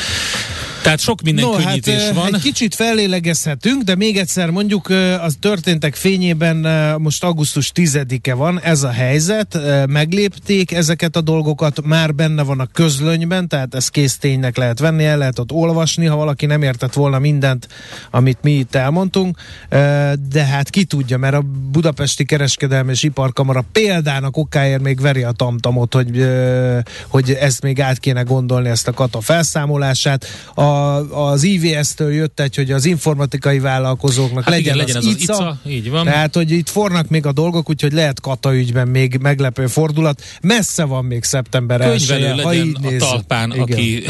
Tehát 0.86 1.00
sok 1.00 1.22
minden 1.22 1.44
no, 1.44 1.50
könnyítés 1.50 2.02
hát, 2.02 2.14
van. 2.14 2.34
Egy 2.34 2.40
kicsit 2.40 2.74
fellélegezhetünk, 2.74 3.82
de 3.82 3.94
még 3.94 4.16
egyszer 4.16 4.50
mondjuk 4.50 4.88
az 5.20 5.36
történtek 5.40 5.94
fényében 5.94 6.56
most 6.98 7.24
augusztus 7.24 7.72
10-e 7.74 8.34
van, 8.34 8.60
ez 8.60 8.82
a 8.82 8.90
helyzet, 8.90 9.58
meglépték 9.86 10.72
ezeket 10.72 11.16
a 11.16 11.20
dolgokat, 11.20 11.84
már 11.84 12.14
benne 12.14 12.42
van 12.42 12.60
a 12.60 12.66
közlönyben, 12.66 13.48
tehát 13.48 13.74
ez 13.74 13.88
készténynek 13.88 14.56
lehet 14.56 14.78
venni, 14.78 15.04
el 15.04 15.18
lehet 15.18 15.38
ott 15.38 15.52
olvasni, 15.52 16.06
ha 16.06 16.16
valaki 16.16 16.46
nem 16.46 16.62
értett 16.62 16.92
volna 16.92 17.18
mindent, 17.18 17.68
amit 18.10 18.38
mi 18.42 18.52
itt 18.52 18.74
elmondtunk, 18.74 19.38
de 20.28 20.44
hát 20.50 20.70
ki 20.70 20.84
tudja, 20.84 21.18
mert 21.18 21.34
a 21.34 21.44
Budapesti 21.72 22.24
Kereskedelmi 22.24 22.90
és 22.90 23.02
Iparkamara 23.02 23.64
példának 23.72 24.36
okáért 24.36 24.82
még 24.82 25.00
veri 25.00 25.22
a 25.22 25.32
tamtamot, 25.32 25.94
hogy, 25.94 26.28
hogy 27.08 27.30
ezt 27.30 27.62
még 27.62 27.80
át 27.80 27.98
kéne 27.98 28.22
gondolni, 28.22 28.68
ezt 28.68 28.88
a 28.88 28.92
kata 28.92 29.20
felszámolását. 29.20 30.26
A 30.54 30.75
az 31.12 31.42
IVS-től 31.42 32.12
jött 32.12 32.40
egy, 32.40 32.54
hogy 32.56 32.72
az 32.72 32.84
informatikai 32.84 33.58
vállalkozóknak 33.58 34.44
Hát 34.44 34.52
legyen, 34.54 34.74
igen, 34.74 34.76
legyen 34.76 34.96
az, 34.96 35.06
az 35.06 35.12
az 35.14 35.20
ICA, 35.20 35.32
ICA, 35.34 35.70
így 35.70 35.90
van. 35.90 36.04
Tehát, 36.04 36.34
hogy 36.34 36.50
itt 36.50 36.68
fornak 36.68 37.08
még 37.08 37.26
a 37.26 37.32
dolgok, 37.32 37.68
úgyhogy 37.70 37.92
lehet 37.92 38.20
kata 38.20 38.54
ügyben 38.56 38.88
még 38.88 39.18
meglepő 39.20 39.66
fordulat. 39.66 40.22
Messze 40.42 40.84
van 40.84 41.04
még 41.04 41.24
szeptember 41.24 41.80
1 41.80 42.06
könyvelő 42.06 42.42
ha 42.42 42.48
legyen 42.48 42.66
így 42.66 42.76
a 42.76 42.80
nézzük. 42.80 42.98
talpán, 42.98 43.50
Igen. 43.50 43.62
aki 43.62 44.04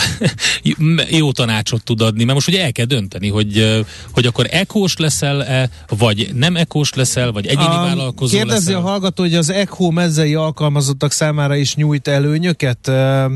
jó 1.19 1.33
tanácsot 1.33 1.85
tud 1.85 2.01
adni, 2.01 2.23
mert 2.23 2.35
most 2.35 2.49
ugye 2.49 2.62
el 2.64 2.73
kell 2.73 2.85
dönteni, 2.85 3.29
hogy, 3.29 3.85
hogy 4.12 4.27
akkor 4.27 4.47
ekós 4.51 4.97
leszel-e, 4.97 5.71
vagy 5.89 6.31
nem 6.35 6.57
ekós 6.57 6.93
leszel, 6.95 7.33
vagy 7.33 7.47
egyéni 7.47 7.64
A- 7.64 7.81
vállalkozó 7.81 8.37
Kérdezi 8.37 8.67
leszel. 8.67 8.81
a 8.81 8.89
hallgató, 8.89 9.23
hogy 9.23 9.35
az 9.35 9.51
ECHO 9.51 9.91
mezei 9.91 10.35
alkalmazottak 10.35 11.12
számára 11.12 11.57
is 11.57 11.75
nyújt 11.75 12.09
előnyöket. 12.09 12.91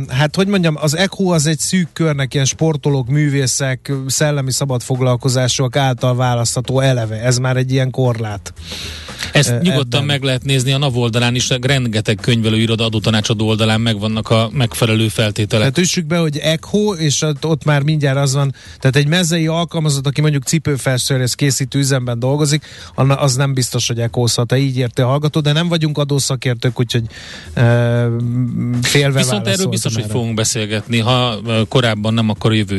Hát, 0.09 0.37
hogy 0.37 0.47
mondjam, 0.47 0.77
az 0.81 0.97
ECHO 0.97 1.33
az 1.33 1.47
egy 1.47 1.59
szűk 1.59 1.89
körnek, 1.93 2.35
ilyen 2.35 2.47
sportolók, 2.47 3.09
művészek, 3.11 3.93
szellemi 4.07 4.53
szabadfoglalkozások 4.53 5.77
által 5.77 6.15
választható 6.17 6.81
eleve. 6.81 7.23
Ez 7.23 7.39
már 7.39 7.57
egy 7.57 7.73
ilyen 7.73 7.91
korlát. 7.91 8.53
Ezt 9.33 9.51
Ö, 9.51 9.59
nyugodtan 9.63 9.87
ebben. 10.03 10.05
meg 10.05 10.23
lehet 10.23 10.45
nézni 10.45 10.73
a 10.73 10.79
NAV 10.79 10.97
oldalán 10.97 11.35
is, 11.35 11.49
rengeteg 11.61 12.19
könyvelőiroda 12.23 12.85
adótanácsadó 12.85 13.47
oldalán 13.49 13.81
megvannak 13.81 14.31
a 14.31 14.51
megfelelő 14.53 15.09
feltételek. 15.09 15.61
Tehát 15.61 15.79
üssük 15.89 16.07
be, 16.07 16.19
hogy 16.19 16.37
ECHO, 16.39 16.95
és 16.95 17.23
ott- 17.43 17.65
már 17.65 17.83
mindjárt 17.83 18.19
az 18.19 18.35
van, 18.35 18.55
tehát 18.79 18.97
egy 18.97 19.07
mezei 19.07 19.47
alkalmazott, 19.47 20.07
aki 20.07 20.21
mondjuk 20.21 20.43
cipőfelszerelés 20.43 21.35
készítő 21.35 21.79
üzemben 21.79 22.19
dolgozik, 22.19 22.65
az 22.95 23.35
nem 23.37 23.55
biztos, 23.55 23.87
hogy 23.87 23.99
ECHO-zhat, 24.01 24.47
te 24.47 24.59
így 24.59 24.77
érte 24.77 25.05
a 25.05 25.07
hallgató, 25.09 25.41
de 25.41 25.53
nem 25.53 25.69
vagyunk 25.69 25.99
adószakértők, 25.99 26.79
úgyhogy 26.81 27.05
e, 27.55 27.63
félve 28.83 29.19
Viszont 29.19 29.47
erről 29.47 29.67
biztos, 29.67 29.95
hogy 29.95 30.03
erre. 30.03 30.13
fogunk 30.13 30.35
beszélgetni, 30.35 30.99
ha 30.99 31.39
korábban 31.69 32.15
nem, 32.15 32.29
akkor 32.29 32.55
jövő 32.55 32.79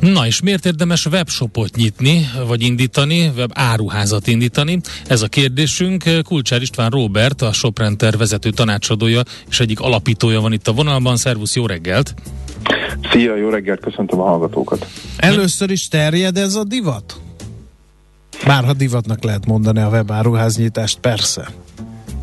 Na 0.00 0.26
és 0.26 0.40
miért 0.40 0.66
érdemes 0.66 1.06
webshopot 1.06 1.76
nyitni, 1.76 2.30
vagy 2.46 2.62
indítani, 2.62 3.32
web 3.36 3.50
áruházat 3.54 4.26
indítani? 4.26 4.80
Ez 5.06 5.22
a 5.22 5.28
kérdésünk. 5.28 6.04
Kulcsár 6.24 6.62
István 6.62 6.90
Robert, 6.90 7.42
a 7.42 7.52
Shoprenter 7.52 8.16
vezető 8.16 8.50
tanácsadója 8.50 9.22
és 9.48 9.60
egyik 9.60 9.80
alapítója 9.80 10.40
van 10.40 10.52
itt 10.52 10.68
a 10.68 10.72
vonalban. 10.72 11.16
Szervusz, 11.16 11.56
jó 11.56 11.66
reggelt! 11.66 12.14
Szia, 13.10 13.36
jó 13.36 13.48
reggelt, 13.48 13.80
köszöntöm 13.80 14.20
a 14.20 14.24
hallgatókat. 14.24 14.86
Először 15.16 15.70
is 15.70 15.88
terjed 15.88 16.36
ez 16.36 16.54
a 16.54 16.64
divat? 16.64 17.20
Bárha 18.46 18.72
divatnak 18.72 19.22
lehet 19.24 19.46
mondani 19.46 19.80
a 19.80 19.88
webáruháznyitást, 19.88 20.98
persze. 20.98 21.48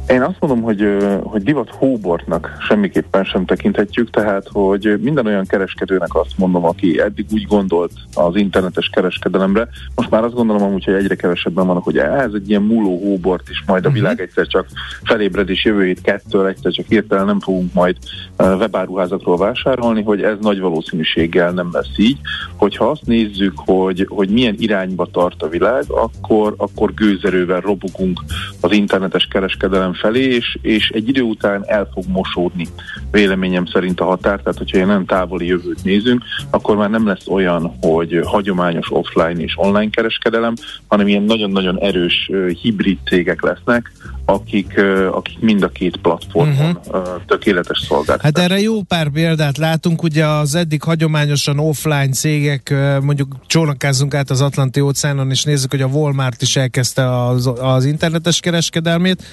Én 0.09 0.21
azt 0.21 0.39
mondom, 0.39 0.61
hogy, 0.61 0.97
hogy 1.23 1.43
divat 1.43 1.69
hóbortnak 1.69 2.57
semmiképpen 2.67 3.23
sem 3.23 3.45
tekinthetjük, 3.45 4.09
tehát 4.09 4.47
hogy 4.51 4.99
minden 5.01 5.25
olyan 5.25 5.45
kereskedőnek 5.45 6.15
azt 6.15 6.37
mondom, 6.37 6.65
aki 6.65 6.99
eddig 7.01 7.25
úgy 7.33 7.45
gondolt 7.47 7.91
az 8.13 8.35
internetes 8.35 8.89
kereskedelemre, 8.89 9.67
most 9.95 10.09
már 10.09 10.23
azt 10.23 10.33
gondolom 10.33 10.63
amúgy, 10.63 10.83
hogy 10.83 10.93
egyre 10.93 11.15
kevesebben 11.15 11.65
vannak, 11.65 11.83
hogy 11.83 11.97
ez 11.97 12.31
egy 12.33 12.49
ilyen 12.49 12.61
múló 12.61 12.99
hóbort 12.99 13.49
is, 13.49 13.63
majd 13.65 13.85
a 13.85 13.89
világ 13.89 14.21
egyszer 14.21 14.47
csak 14.47 14.65
felébred, 15.03 15.49
és 15.49 15.65
jövő 15.65 15.85
hét 15.85 16.01
kettől 16.01 16.47
egyszer 16.47 16.71
csak 16.71 16.85
hirtelen 16.87 17.25
nem 17.25 17.39
fogunk 17.39 17.73
majd 17.73 17.97
webáruházakról 18.37 19.37
vásárolni, 19.37 20.03
hogy 20.03 20.21
ez 20.23 20.37
nagy 20.41 20.59
valószínűséggel 20.59 21.51
nem 21.51 21.69
lesz 21.71 21.97
így. 21.97 22.19
Hogyha 22.55 22.89
azt 22.89 23.05
nézzük, 23.05 23.53
hogy, 23.55 24.05
hogy 24.09 24.29
milyen 24.29 24.55
irányba 24.57 25.05
tart 25.05 25.41
a 25.41 25.49
világ, 25.49 25.83
akkor, 25.87 26.53
akkor 26.57 26.93
gőzerővel 26.93 27.59
robogunk 27.59 28.19
az 28.61 28.71
internetes 28.71 29.27
kereskedelem 29.27 29.93
felé, 29.95 30.23
és, 30.23 30.57
és 30.61 30.89
egy 30.89 31.07
idő 31.07 31.21
után 31.21 31.63
el 31.67 31.89
fog 31.93 32.03
mosódni 32.07 32.67
véleményem 33.11 33.65
szerint 33.65 33.99
a 33.99 34.05
határ, 34.05 34.39
tehát 34.39 34.57
hogyha 34.57 34.77
ilyen 34.77 34.89
nem 34.89 35.05
távoli 35.05 35.45
jövőt 35.45 35.83
nézünk, 35.83 36.23
akkor 36.49 36.75
már 36.75 36.89
nem 36.89 37.07
lesz 37.07 37.27
olyan, 37.27 37.77
hogy 37.81 38.19
hagyományos 38.23 38.87
offline 38.91 39.41
és 39.41 39.53
online 39.57 39.89
kereskedelem, 39.89 40.53
hanem 40.87 41.07
ilyen 41.07 41.23
nagyon-nagyon 41.23 41.79
erős 41.79 42.31
hibrid 42.61 42.97
cégek 43.05 43.41
lesznek, 43.41 43.91
akik, 44.25 44.81
akik 45.11 45.39
mind 45.39 45.63
a 45.63 45.69
két 45.69 45.97
platformon 45.97 46.77
uh-huh. 46.85 47.07
tökéletes 47.25 47.79
szolgáltatást. 47.87 48.35
Hát 48.35 48.51
erre 48.51 48.61
jó 48.61 48.81
pár 48.81 49.09
példát 49.09 49.57
látunk, 49.57 50.03
ugye 50.03 50.25
az 50.25 50.55
eddig 50.55 50.83
hagyományosan 50.83 51.59
offline 51.59 52.11
cégek, 52.11 52.73
mondjuk 53.01 53.35
csónakázzunk 53.47 54.13
át 54.13 54.29
az 54.29 54.41
Atlanti 54.41 54.79
óceánon, 54.79 55.31
és 55.31 55.43
nézzük, 55.43 55.71
hogy 55.71 55.81
a 55.81 55.87
Walmart 55.87 56.41
is 56.41 56.55
elkezdte 56.55 57.25
az, 57.25 57.51
az 57.59 57.85
internetes 57.85 58.39
kereskedelmét, 58.39 59.23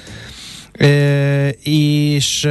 és 1.63 2.49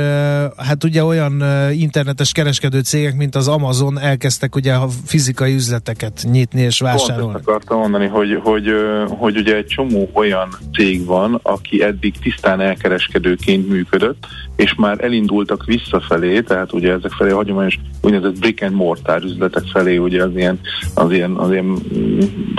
hát 0.58 0.84
ugye 0.84 1.04
olyan 1.04 1.44
internetes 1.72 2.32
kereskedő 2.32 2.80
cégek, 2.80 3.16
mint 3.16 3.36
az 3.36 3.48
Amazon 3.48 4.00
elkezdtek 4.00 4.56
ugye 4.56 4.74
a 4.74 4.88
fizikai 5.06 5.54
üzleteket 5.54 6.26
nyitni 6.32 6.62
és 6.62 6.78
Pont 6.78 6.92
vásárolni. 6.92 7.34
ezt 7.36 7.48
akartam 7.48 7.80
mondani, 7.80 8.08
hogy, 8.08 8.40
hogy, 8.44 8.74
hogy 9.08 9.38
ugye 9.38 9.56
egy 9.56 9.66
csomó 9.66 10.10
olyan 10.14 10.50
cég 10.74 11.06
van, 11.06 11.40
aki 11.44 11.84
eddig 11.84 12.20
tisztán 12.20 12.62
elkereskedőként 12.62 13.70
működött, 13.70 14.28
és 14.56 14.76
már 14.78 15.04
elindultak 15.04 15.66
visszafelé, 15.66 16.42
tehát 16.42 16.74
ugye 16.74 16.92
ezek 16.92 17.12
felé 17.12 17.32
a 17.32 17.36
hagyományos 17.36 17.80
úgynevezett 18.02 18.40
brick 18.40 18.64
and 18.64 18.74
mortar 18.74 19.24
üzletek 19.24 19.64
felé, 19.74 19.98
ugye 19.98 20.24
az 20.24 20.32
ilyen, 20.36 20.60
az 20.94 21.12
ilyen, 21.12 21.32
az 21.32 21.52
ilyen 21.52 21.78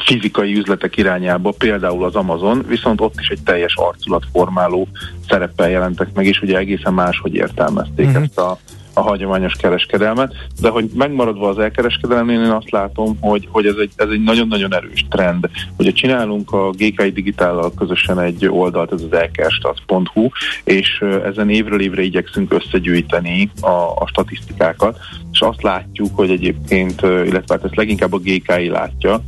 fizikai 0.04 0.56
üzletek 0.56 0.96
irányába, 0.96 1.50
például 1.58 2.04
az 2.04 2.14
Amazon, 2.14 2.64
viszont 2.68 3.00
ott 3.00 3.14
is 3.20 3.28
egy 3.28 3.42
teljes 3.44 3.74
arculatformáló 3.76 4.88
szereppel 5.28 5.70
jelentek 5.70 6.08
meg, 6.14 6.26
és 6.26 6.40
ugye 6.42 6.56
egészen 6.58 6.94
máshogy 6.94 7.34
értelmezték 7.34 8.06
uh-huh. 8.06 8.22
ezt 8.22 8.38
a 8.38 8.58
a 8.94 9.00
hagyományos 9.00 9.52
kereskedelmet, 9.52 10.34
de 10.60 10.68
hogy 10.68 10.90
megmaradva 10.94 11.48
az 11.48 11.58
elkereskedelemnél, 11.58 12.40
én 12.40 12.50
azt 12.50 12.70
látom, 12.70 13.16
hogy, 13.20 13.48
hogy 13.50 13.66
ez, 13.66 13.74
egy, 13.80 13.90
ez 13.96 14.08
egy 14.08 14.22
nagyon-nagyon 14.22 14.74
erős 14.74 15.06
trend. 15.10 15.48
Ugye 15.76 15.92
csinálunk 15.92 16.52
a 16.52 16.70
GKI 16.70 17.12
Digitállal 17.12 17.72
közösen 17.74 18.20
egy 18.20 18.46
oldalt, 18.48 18.92
ez 18.92 19.02
az 19.02 19.12
elkerstat.hu, 19.18 20.28
és 20.64 21.04
ezen 21.24 21.50
évről 21.50 21.80
évre 21.80 22.02
igyekszünk 22.02 22.52
összegyűjteni 22.52 23.50
a, 23.60 23.66
a 23.94 24.06
statisztikákat, 24.06 24.98
és 25.32 25.40
azt 25.40 25.62
látjuk, 25.62 26.16
hogy 26.16 26.30
egyébként, 26.30 27.02
illetve 27.02 27.54
hát 27.54 27.64
ezt 27.64 27.76
leginkább 27.76 28.12
a 28.12 28.18
GKI 28.18 28.68
látja, 28.68 29.22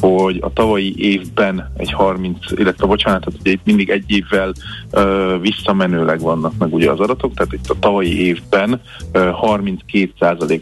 hogy 0.00 0.38
a 0.40 0.52
tavalyi 0.52 0.94
évben 0.98 1.72
egy 1.76 1.92
30, 1.92 2.38
illetve 2.50 2.86
bocsánat, 2.86 3.24
tehát 3.24 3.40
ugye 3.40 3.50
itt 3.50 3.64
mindig 3.64 3.90
egy 3.90 4.04
évvel 4.06 4.52
ö, 4.90 5.36
visszamenőleg 5.40 6.20
vannak 6.20 6.52
meg 6.58 6.74
ugye 6.74 6.90
az 6.90 7.00
adatok, 7.00 7.34
tehát 7.34 7.52
itt 7.52 7.70
a 7.70 7.78
tavalyi 7.78 8.26
évben 8.26 8.80
ö, 9.12 9.30
32 9.32 10.12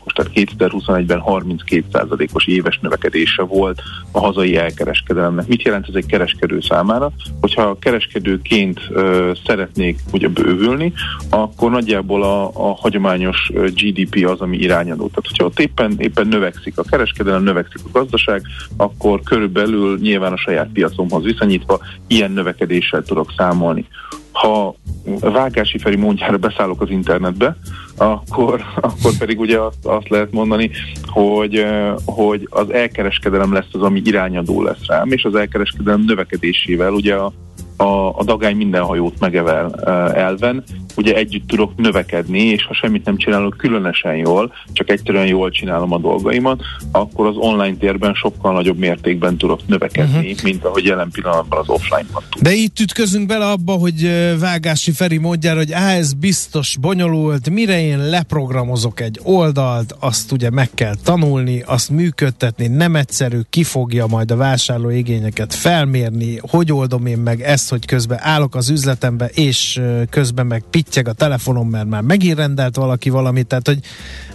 os 0.05 0.13
tehát 0.13 0.31
2021-ben 0.35 1.19
32 1.19 2.29
os 2.33 2.47
éves 2.47 2.79
növekedése 2.83 3.43
volt 3.43 3.83
a 4.11 4.21
hazai 4.21 4.57
elkereskedelemnek. 4.57 5.47
Mit 5.47 5.63
jelent 5.63 5.89
ez 5.89 5.95
egy 5.95 6.07
kereskedő 6.07 6.61
számára? 6.61 7.13
Hogyha 7.41 7.77
kereskedőként 7.79 8.81
ö, 8.91 9.33
szeretnék 9.47 9.99
ugye 10.13 10.29
bővülni, 10.29 10.93
akkor 11.31 11.71
nagyjából 11.71 12.23
a, 12.23 12.45
a 12.45 12.75
hagyományos 12.75 13.51
GDP 13.55 14.27
az, 14.29 14.41
ami 14.41 14.57
irányadó. 14.57 15.09
Tehát, 15.09 15.27
hogyha 15.29 15.45
ott 15.45 15.61
éppen, 15.61 15.95
éppen 15.99 16.27
növekszik 16.27 16.79
a 16.79 16.83
kereskedelem, 16.83 17.43
növekszik 17.43 17.81
a 17.85 17.99
gazdaság, 17.99 18.43
akkor 18.77 19.23
körülbelül 19.25 19.99
nyilván 19.99 20.33
a 20.33 20.37
saját 20.37 20.69
piacomhoz 20.73 21.25
viszonyítva 21.25 21.81
ilyen 22.07 22.31
növekedéssel 22.31 23.03
tudok 23.03 23.33
számolni. 23.37 23.87
Ha 24.33 24.75
Vágási 25.21 25.79
Feri 25.79 25.97
mondjára 25.97 26.37
beszállok 26.37 26.81
az 26.81 26.91
internetbe, 26.91 27.57
akkor, 27.97 28.65
akkor 28.81 29.17
pedig 29.19 29.41
ugye 29.41 29.59
azt, 29.59 29.87
azt 29.87 30.09
lehet 30.09 30.33
mondani, 30.33 30.71
hogy, 31.07 31.57
eh, 31.57 31.95
hogy 32.05 32.49
az 32.51 32.71
elkereskedelem 32.71 33.53
lesz 33.53 33.69
az, 33.73 33.83
ami 33.83 34.03
irányadó 34.05 34.63
lesz 34.63 34.87
rám, 34.87 35.13
és 35.13 35.25
az 35.25 35.35
elkereskedelem 35.35 36.01
növekedésével 36.01 36.93
ugye 36.93 37.15
a, 37.15 37.33
a, 37.77 38.19
a 38.19 38.25
dagály 38.25 38.55
minden 38.55 38.83
hajót 38.83 39.21
megevel 39.21 39.75
eh, 39.75 40.25
elven, 40.25 40.65
ugye 40.97 41.15
együtt 41.15 41.47
tudok 41.47 41.77
növekedni, 41.77 42.41
és 42.41 42.65
ha 42.65 42.75
semmit 42.75 43.05
nem 43.05 43.17
csinálok 43.17 43.57
különösen 43.57 44.17
jól, 44.17 44.53
csak 44.73 44.91
egyszerűen 44.91 45.27
jól 45.27 45.51
csinálom 45.51 45.93
a 45.93 45.99
dolgaimat, 45.99 46.63
akkor 46.93 47.27
az 47.27 47.37
online 47.37 47.77
térben 47.77 48.15
sokkal 48.15 48.53
nagyobb 48.53 48.79
mértékben 48.79 49.37
tudok 49.37 49.67
növekedni, 49.67 50.31
uh-huh. 50.31 50.43
mint 50.43 50.65
ahogy 50.65 50.85
jelen 50.85 51.11
pillanatban 51.11 51.59
az 51.59 51.69
offline-ban 51.69 52.23
tud. 52.31 52.43
De 52.43 52.53
itt 52.53 52.81
ütközünk 52.81 53.27
bele 53.27 53.51
abba, 53.51 53.73
hogy 53.73 54.11
Vágási 54.39 54.93
Feri 54.93 55.19
mondja, 55.19 55.55
hogy 55.55 55.73
á, 55.73 55.91
ez 55.91 56.13
biztos 56.13 56.77
bonyolult, 56.81 57.51
mire 57.51 57.81
én 57.81 58.09
leprogramozok 58.09 59.01
egy 59.01 59.21
oldalt, 59.23 59.97
azt 60.01 60.33
ugye 60.33 60.51
meg 60.51 60.71
kell 60.75 60.95
tanulni, 61.05 61.63
azt 61.67 61.91
működtetni, 61.91 62.67
nem 62.67 62.97
egyszerű, 62.97 63.39
ki 63.51 63.65
fogja 63.65 64.07
majd 64.07 64.31
a 64.31 64.37
vásárló 64.37 64.91
igényeket 64.91 65.55
felmérni, 65.55 66.39
hogy 66.41 66.73
oldom 66.73 67.07
én 67.07 67.19
meg 67.19 67.41
ezt, 67.41 67.71
hogy 67.71 67.87
közben 67.87 68.19
állok 68.21 68.55
az 68.55 68.71
üzletembe, 68.71 69.27
és 69.27 69.81
közben 70.11 70.47
meg 70.47 70.63
pittyeg 70.85 71.09
a 71.09 71.13
telefonom, 71.13 71.69
mert 71.69 71.89
már 71.89 72.03
megint 72.03 72.37
rendelt 72.37 72.77
valaki 72.77 73.11
valamit, 73.11 73.47
tehát 73.47 73.67
hogy 73.67 73.79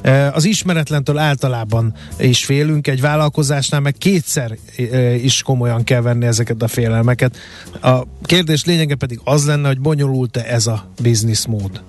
ö, 0.02 0.28
az 0.34 0.46
ismeretlentől 0.46 1.18
általában 1.18 1.94
is 2.20 2.46
félünk, 2.46 2.88
egy 2.88 3.02
vállalkozásnál 3.02 3.82
meg 3.82 3.94
kétszer 3.98 4.58
ö, 4.78 5.10
is 5.14 5.42
komolyan 5.42 5.84
kell 5.84 6.02
venni 6.02 6.26
ezeket 6.26 6.62
a 6.62 6.68
félelmeket. 6.68 7.38
A 7.82 8.04
kérdés 8.24 8.66
lényege 8.66 8.96
pedig 8.96 9.20
az 9.24 9.46
lenne, 9.46 9.68
hogy 9.68 9.80
bonyolult-e 9.80 10.44
ez 10.48 10.68
a 10.68 10.86
bizniszmód. 11.02 11.84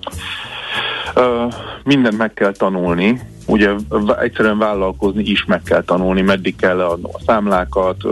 Ö, 1.15 1.45
mindent 1.83 2.17
meg 2.17 2.33
kell 2.33 2.51
tanulni, 2.51 3.19
ugye 3.45 3.71
egyszerűen 4.21 4.57
vállalkozni 4.57 5.23
is 5.23 5.45
meg 5.45 5.61
kell 5.63 5.83
tanulni, 5.83 6.21
meddig 6.21 6.55
kell 6.55 6.75
leadnom 6.75 7.11
a 7.13 7.21
számlákat, 7.25 8.03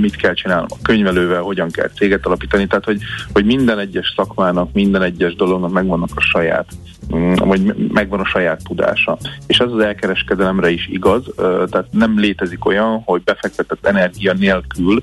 mit 0.00 0.16
kell 0.16 0.34
csinálnom 0.34 0.66
a 0.70 0.82
könyvelővel, 0.82 1.42
hogyan 1.42 1.70
kell 1.70 1.90
céget 1.96 2.26
alapítani, 2.26 2.66
tehát 2.66 2.84
hogy, 2.84 3.00
hogy 3.32 3.44
minden 3.44 3.78
egyes 3.78 4.12
szakmának, 4.16 4.72
minden 4.72 5.02
egyes 5.02 5.34
dolognak 5.34 5.72
megvannak 5.72 6.10
a 6.14 6.20
saját 6.20 6.66
Mm, 7.12 7.34
vagy 7.34 7.88
megvan 7.92 8.20
a 8.20 8.24
saját 8.24 8.60
tudása. 8.64 9.18
És 9.46 9.58
ez 9.58 9.70
az 9.70 9.78
elkereskedelemre 9.78 10.70
is 10.70 10.88
igaz, 10.88 11.24
tehát 11.70 11.86
nem 11.90 12.18
létezik 12.18 12.64
olyan, 12.64 13.02
hogy 13.04 13.22
befektetett 13.22 13.86
energia 13.86 14.32
nélkül 14.32 15.02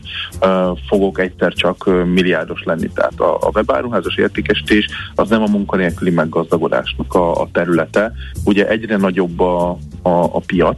fogok 0.88 1.20
egyszer 1.20 1.54
csak 1.54 1.86
milliárdos 2.06 2.64
lenni. 2.64 2.90
Tehát 2.94 3.20
a 3.20 3.50
webáruházas 3.54 4.16
értékesítés 4.16 4.88
az 5.16 5.30
nem 5.30 5.42
a 5.42 5.50
munkanélküli 5.52 6.12
meggazdagodásnak 6.12 7.14
a, 7.14 7.42
a 7.42 7.48
területe. 7.52 8.12
Ugye 8.46 8.68
egyre 8.68 8.98
nagyobb 8.98 9.41
a, 9.42 9.70
a, 10.02 10.24
a 10.24 10.42
piac, 10.46 10.78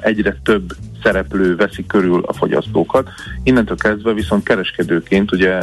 egyre 0.00 0.36
több 0.42 0.72
szereplő 1.02 1.56
veszi 1.56 1.86
körül 1.86 2.22
a 2.26 2.32
fogyasztókat. 2.32 3.08
Innentől 3.42 3.76
kezdve 3.76 4.12
viszont 4.12 4.42
kereskedőként, 4.42 5.32
ugye 5.32 5.60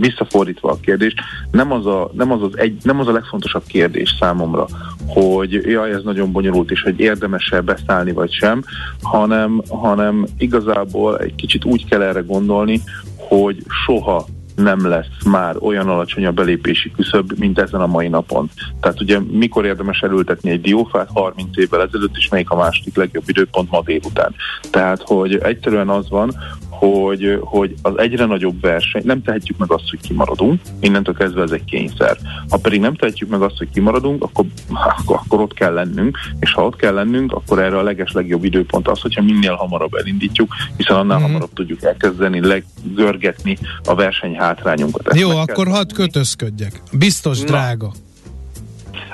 visszafordítva 0.00 0.70
a 0.70 0.80
kérdést, 0.80 1.16
nem 1.50 1.72
az 1.72 1.86
a, 1.86 2.10
nem 2.12 2.32
az, 2.32 2.42
az 2.42 2.58
egy, 2.58 2.78
nem 2.82 3.00
az 3.00 3.08
a 3.08 3.12
legfontosabb 3.12 3.62
kérdés 3.66 4.16
számomra, 4.20 4.66
hogy 5.06 5.52
jaj, 5.52 5.92
ez 5.92 6.02
nagyon 6.02 6.32
bonyolult, 6.32 6.70
és 6.70 6.82
hogy 6.82 7.00
érdemes-e 7.00 7.60
beszállni 7.60 8.12
vagy 8.12 8.32
sem, 8.32 8.62
hanem, 9.02 9.62
hanem 9.68 10.26
igazából 10.38 11.18
egy 11.18 11.34
kicsit 11.34 11.64
úgy 11.64 11.88
kell 11.88 12.02
erre 12.02 12.20
gondolni, 12.20 12.80
hogy 13.16 13.62
soha 13.84 14.26
nem 14.56 14.88
lesz 14.88 15.06
már 15.24 15.56
olyan 15.60 15.88
alacsony 15.88 16.26
a 16.26 16.30
belépési 16.30 16.90
küszöb, 16.90 17.32
mint 17.38 17.58
ezen 17.58 17.80
a 17.80 17.86
mai 17.86 18.08
napon. 18.08 18.50
Tehát 18.80 19.00
ugye 19.00 19.18
mikor 19.30 19.64
érdemes 19.64 20.00
elültetni 20.00 20.50
egy 20.50 20.60
diófát 20.60 21.08
30 21.12 21.56
évvel 21.56 21.82
ezelőtt, 21.82 22.16
és 22.16 22.28
melyik 22.28 22.50
a 22.50 22.56
második 22.56 22.96
legjobb 22.96 23.28
időpont 23.28 23.70
ma 23.70 23.82
délután. 23.82 24.34
Tehát, 24.70 25.02
hogy 25.04 25.34
egyszerűen 25.34 25.88
az 25.88 26.08
van, 26.08 26.34
hogy, 26.78 27.38
hogy 27.40 27.74
az 27.82 27.92
egyre 27.98 28.24
nagyobb 28.24 28.60
verseny, 28.60 29.02
nem 29.04 29.22
tehetjük 29.22 29.58
meg 29.58 29.72
azt, 29.72 29.90
hogy 29.90 30.00
kimaradunk, 30.00 30.60
innentől 30.80 31.14
kezdve 31.14 31.42
ez 31.42 31.50
egy 31.50 31.64
kényszer. 31.64 32.16
Ha 32.48 32.56
pedig 32.56 32.80
nem 32.80 32.94
tehetjük 32.94 33.28
meg 33.28 33.42
azt, 33.42 33.56
hogy 33.58 33.68
kimaradunk, 33.72 34.22
akkor, 34.22 34.44
akkor, 34.68 35.16
akkor 35.24 35.40
ott 35.40 35.54
kell 35.54 35.72
lennünk, 35.72 36.18
és 36.40 36.52
ha 36.52 36.64
ott 36.64 36.76
kell 36.76 36.94
lennünk, 36.94 37.32
akkor 37.32 37.58
erre 37.58 37.78
a 37.78 37.82
leges 37.82 38.12
legjobb 38.12 38.44
időpont 38.44 38.88
az, 38.88 39.00
hogyha 39.00 39.22
minél 39.22 39.54
hamarabb 39.54 39.94
elindítjuk, 39.94 40.54
hiszen 40.76 40.96
annál 40.96 41.18
mm. 41.18 41.22
hamarabb 41.22 41.52
tudjuk 41.54 41.82
elkezdeni 41.82 42.40
legörgetni 42.46 43.58
a 43.84 43.94
verseny 43.94 44.36
hátrányunkat. 44.36 45.08
Ezt 45.08 45.20
Jó, 45.20 45.30
akkor 45.30 45.68
hadd 45.68 45.94
kötözködjek. 45.94 46.82
Biztos 46.92 47.40
Na. 47.40 47.46
drága. 47.46 47.92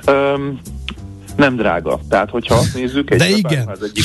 Um, 0.06 0.60
nem 1.36 1.56
drága. 1.56 2.00
Tehát, 2.08 2.30
hogyha 2.30 2.54
azt 2.54 2.74
nézzük, 2.74 3.10
egy 3.10 3.18
De 3.18 3.28
igen. 3.28 3.76
egyik... 3.82 4.04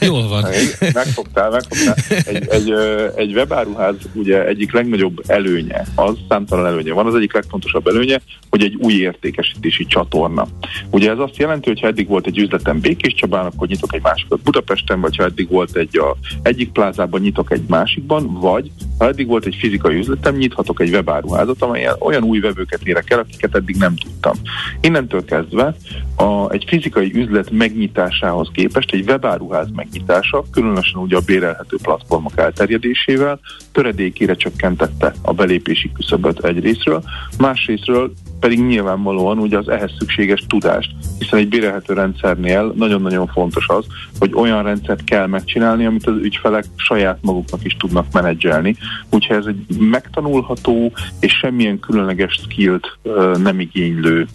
Jól 0.00 0.28
van. 0.28 0.44
Megfogtál, 0.92 1.50
megfogtál. 1.50 1.94
Egy, 2.24 2.48
egy, 2.48 2.72
egy 3.14 3.34
webáruház 3.34 3.94
ugye 4.12 4.46
egyik 4.46 4.72
legnagyobb 4.72 5.22
előnye, 5.26 5.84
az 5.94 6.14
számtalan 6.28 6.66
előnye 6.66 6.92
van, 6.92 7.06
az 7.06 7.14
egyik 7.14 7.32
legfontosabb 7.32 7.86
előnye, 7.86 8.20
hogy 8.50 8.62
egy 8.62 8.74
új 8.74 8.92
értékesítési 8.92 9.86
csatorna. 9.86 10.46
Ugye 10.90 11.10
ez 11.10 11.18
azt 11.18 11.36
jelenti, 11.36 11.68
hogy 11.68 11.80
ha 11.80 11.86
eddig 11.86 12.08
volt 12.08 12.26
egy 12.26 12.38
üzletem 12.38 12.80
Békés 12.80 13.14
Csabán, 13.14 13.46
akkor 13.46 13.68
nyitok 13.68 13.94
egy 13.94 14.02
másikat 14.02 14.40
Budapesten, 14.40 15.00
vagy 15.00 15.16
ha 15.16 15.24
eddig 15.24 15.48
volt 15.48 15.76
egy 15.76 15.98
a 15.98 16.16
egyik 16.42 16.72
plázában, 16.72 17.20
nyitok 17.20 17.52
egy 17.52 17.64
másikban, 17.68 18.40
vagy 18.40 18.70
ha 18.98 19.06
eddig 19.06 19.26
volt 19.26 19.46
egy 19.46 19.56
fizikai 19.58 19.96
üzletem, 19.96 20.36
nyithatok 20.36 20.80
egy 20.80 20.90
webáruházat, 20.90 21.62
amelyen 21.62 21.96
olyan 21.98 22.22
új 22.22 22.40
vevőket 22.40 22.86
érek 22.86 23.10
el, 23.10 23.18
akiket 23.18 23.54
eddig 23.54 23.76
nem 23.76 23.96
tudtam. 23.96 24.34
Innentől 24.80 25.24
kezdve 25.24 25.76
a, 26.16 26.50
egy 26.50 26.64
fizikai 26.66 27.14
üzlet 27.14 27.50
megnyitásához 27.50 28.48
képest 28.52 28.92
egy 28.92 29.08
webáruház 29.08 29.68
megnyitása, 29.74 30.44
különösen 30.52 31.00
ugye 31.00 31.16
a 31.16 31.20
bérelhető 31.26 31.76
platformok 31.82 32.32
elterjedésével 32.36 33.40
töredékére 33.72 34.34
csökkentette 34.34 35.12
a 35.22 35.32
belépési 35.32 35.92
küszöböt 35.92 36.44
egy 36.44 36.60
részről, 36.60 37.02
másrésztről 37.38 38.12
pedig 38.40 38.60
nyilvánvalóan 38.60 39.38
ugye 39.38 39.58
az 39.58 39.68
ehhez 39.68 39.90
szükséges 39.98 40.44
tudást, 40.48 40.90
hiszen 41.18 41.38
egy 41.38 41.48
bérelhető 41.48 41.94
rendszernél 41.94 42.72
nagyon-nagyon 42.76 43.26
fontos 43.26 43.68
az, 43.68 43.84
hogy 44.18 44.30
olyan 44.34 44.62
rendszert 44.62 45.04
kell 45.04 45.26
megcsinálni, 45.26 45.86
amit 45.86 46.06
az 46.06 46.16
ügyfelek 46.22 46.64
saját 46.76 47.18
maguknak 47.22 47.64
is 47.64 47.76
tudnak 47.76 48.06
menedzselni. 48.12 48.76
Úgyhogy 49.10 49.36
ez 49.36 49.46
egy 49.46 49.78
megtanulható 49.78 50.92
és 51.20 51.32
semmilyen 51.32 51.78
különleges 51.78 52.32
skillt 52.32 52.98
nem 53.42 53.60
igénylő 53.60 54.26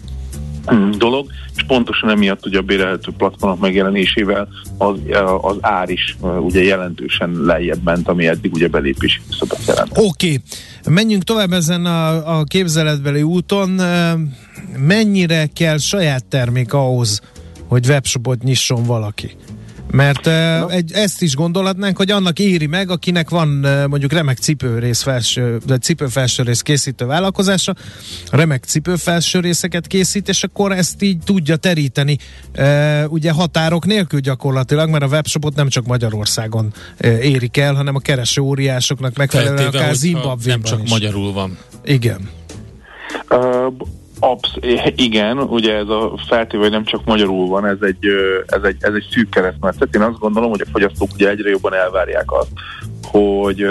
dolog, 0.98 1.30
és 1.56 1.62
pontosan 1.66 2.10
emiatt 2.10 2.46
ugye 2.46 2.58
a 2.58 2.62
bérelhető 2.62 3.12
platformok 3.16 3.60
megjelenésével 3.60 4.48
az, 4.78 4.96
az 5.40 5.56
ár 5.60 5.88
is 5.88 6.16
ugye 6.40 6.62
jelentősen 6.62 7.30
lejjebb 7.30 7.82
ment, 7.84 8.08
ami 8.08 8.26
eddig 8.26 8.52
ugye 8.52 8.68
belépési 8.68 9.20
küszöbet 9.28 9.66
jelent. 9.66 9.90
Oké, 9.90 10.04
okay. 10.04 10.40
menjünk 10.94 11.22
tovább 11.22 11.52
ezen 11.52 11.84
a, 11.84 12.38
a 12.38 12.44
képzeletbeli 12.44 13.22
úton. 13.22 13.80
Mennyire 14.76 15.46
kell 15.46 15.78
saját 15.78 16.24
termék 16.24 16.72
ahhoz, 16.72 17.20
hogy 17.66 17.86
webshopot 17.86 18.42
nyisson 18.42 18.84
valaki? 18.84 19.36
Mert 19.92 20.26
uh, 20.26 20.74
egy, 20.74 20.92
ezt 20.92 21.22
is 21.22 21.34
gondolhatnánk, 21.34 21.96
hogy 21.96 22.10
annak 22.10 22.38
éri 22.38 22.66
meg, 22.66 22.90
akinek 22.90 23.30
van 23.30 23.60
uh, 23.62 23.86
mondjuk 23.86 24.12
remek 24.12 24.38
cipőrész 24.38 25.02
felső, 25.02 25.58
vagy 25.66 25.82
cipőfelső 25.82 26.42
rész 26.42 26.60
készítő 26.60 27.06
vállalkozása, 27.06 27.74
remek 28.30 28.64
cipőfelső 28.64 29.40
részeket 29.40 29.86
készít, 29.86 30.28
és 30.28 30.44
akkor 30.44 30.72
ezt 30.72 31.02
így 31.02 31.18
tudja 31.24 31.56
teríteni 31.56 32.18
uh, 32.58 33.02
ugye 33.08 33.30
határok 33.30 33.86
nélkül 33.86 34.20
gyakorlatilag, 34.20 34.90
mert 34.90 35.02
a 35.04 35.06
webshopot 35.06 35.54
nem 35.54 35.68
csak 35.68 35.86
Magyarországon 35.86 36.72
uh, 37.04 37.24
érik 37.24 37.56
el, 37.56 37.74
hanem 37.74 37.94
a 37.94 38.00
kereső 38.00 38.40
óriásoknak 38.40 39.16
megfelelően 39.16 39.56
Feltéve, 39.56 39.82
akár 39.82 39.94
Zimbabwe-ban 39.94 40.40
Nem 40.44 40.62
csak 40.62 40.82
is. 40.82 40.90
magyarul 40.90 41.32
van. 41.32 41.58
Igen. 41.84 42.30
Uh, 43.30 43.74
Absz, 44.24 44.56
igen, 44.96 45.38
ugye 45.38 45.74
ez 45.74 45.88
a 45.88 46.12
feltéve, 46.28 46.62
hogy 46.62 46.72
nem 46.72 46.84
csak 46.84 47.04
magyarul 47.04 47.48
van, 47.48 47.66
ez 47.66 47.76
egy, 47.80 48.06
ez 48.46 48.62
egy, 48.62 48.76
ez 48.80 48.94
egy 48.94 49.06
szűk 49.10 49.30
keresztmetszet. 49.30 49.94
Én 49.94 50.00
azt 50.02 50.18
gondolom, 50.18 50.50
hogy 50.50 50.60
a 50.60 50.70
fogyasztók 50.72 51.08
ugye 51.14 51.28
egyre 51.28 51.50
jobban 51.50 51.74
elvárják 51.74 52.32
azt, 52.32 52.48
hogy, 53.04 53.66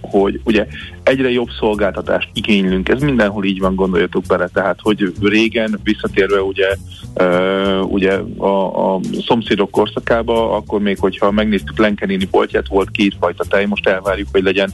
hogy 0.00 0.40
ugye 0.44 0.66
egyre 1.02 1.30
jobb 1.30 1.48
szolgáltatást 1.58 2.28
igénylünk, 2.32 2.88
ez 2.88 3.00
mindenhol 3.00 3.44
így 3.44 3.58
van, 3.58 3.74
gondoljatok 3.74 4.24
bele, 4.26 4.48
tehát 4.52 4.78
hogy 4.82 5.12
régen 5.20 5.80
visszatérve 5.82 6.42
ugye, 6.42 6.76
ugye 7.82 8.12
a, 8.36 8.94
a 8.94 9.00
szomszédok 9.26 9.70
korszakába, 9.70 10.56
akkor 10.56 10.80
még 10.80 10.98
hogyha 10.98 11.30
megnéztük 11.30 11.78
Lenkenini 11.78 12.28
boltját, 12.30 12.68
volt 12.68 12.90
kétfajta 12.90 13.44
tej, 13.48 13.64
most 13.64 13.88
elvárjuk, 13.88 14.28
hogy 14.32 14.42
legyen 14.42 14.70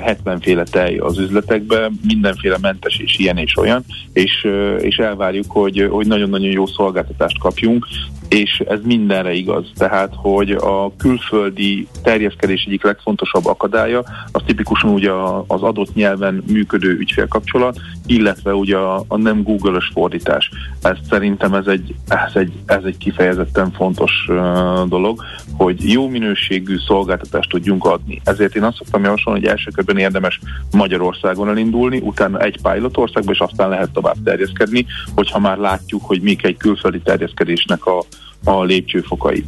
70 0.00 0.40
féle 0.40 0.64
tej 0.64 0.98
az 0.98 1.18
üzletekben, 1.18 1.98
mindenféle 2.06 2.58
mentes 2.60 2.98
és 2.98 3.18
ilyen 3.18 3.36
és 3.36 3.56
olyan, 3.56 3.84
és, 4.12 4.48
és 4.78 4.96
elvárjuk, 4.96 5.46
hogy, 5.48 5.86
hogy 5.90 6.06
nagyon-nagyon 6.06 6.50
jó 6.50 6.66
szolgáltatást 6.66 7.38
kapjunk, 7.38 7.86
és 8.28 8.62
ez 8.68 8.78
mindenre 8.82 9.32
igaz. 9.32 9.64
Tehát, 9.76 10.12
hogy 10.16 10.50
a 10.50 10.92
külföldi 10.96 11.88
terjeszkedés 12.02 12.64
egyik 12.66 12.82
legfontosabb 12.82 13.46
akadálya, 13.46 14.04
az 14.32 14.42
tipikusan 14.46 14.90
ugye 14.90 15.10
az 15.46 15.62
adott 15.62 15.94
nyelven 15.94 16.42
működő 16.46 16.96
ügyfélkapcsolat, 16.98 17.78
illetve 18.08 18.54
ugye 18.54 18.76
a, 18.76 19.04
a 19.08 19.16
nem 19.16 19.42
Google-ös 19.42 19.90
fordítás. 19.94 20.50
Ez 20.82 20.96
szerintem 21.08 21.54
ez 21.54 21.66
egy, 21.66 21.94
ez 22.08 22.32
egy, 22.34 22.52
ez 22.66 22.84
egy 22.84 22.96
kifejezetten 22.96 23.72
fontos 23.72 24.12
uh, 24.28 24.36
dolog, 24.88 25.22
hogy 25.56 25.92
jó 25.92 26.08
minőségű 26.08 26.76
szolgáltatást 26.86 27.48
tudjunk 27.48 27.84
adni. 27.84 28.20
Ezért 28.24 28.54
én 28.54 28.62
azt 28.62 28.76
szoktam 28.76 29.04
javasolni, 29.04 29.40
hogy 29.40 29.48
első 29.48 29.70
körben 29.70 29.98
érdemes 29.98 30.40
Magyarországon 30.72 31.48
elindulni, 31.48 31.98
utána 31.98 32.38
egy 32.38 32.60
pilot 32.62 32.96
országba, 32.96 33.32
és 33.32 33.38
aztán 33.38 33.68
lehet 33.68 33.90
tovább 33.90 34.16
terjeszkedni, 34.24 34.86
hogyha 35.14 35.38
már 35.38 35.58
látjuk, 35.58 36.04
hogy 36.04 36.20
mik 36.20 36.44
egy 36.44 36.56
külföldi 36.56 37.00
terjeszkedésnek 37.00 37.86
a, 37.86 38.04
a 38.44 38.62
lépcsőfokai. 38.62 39.44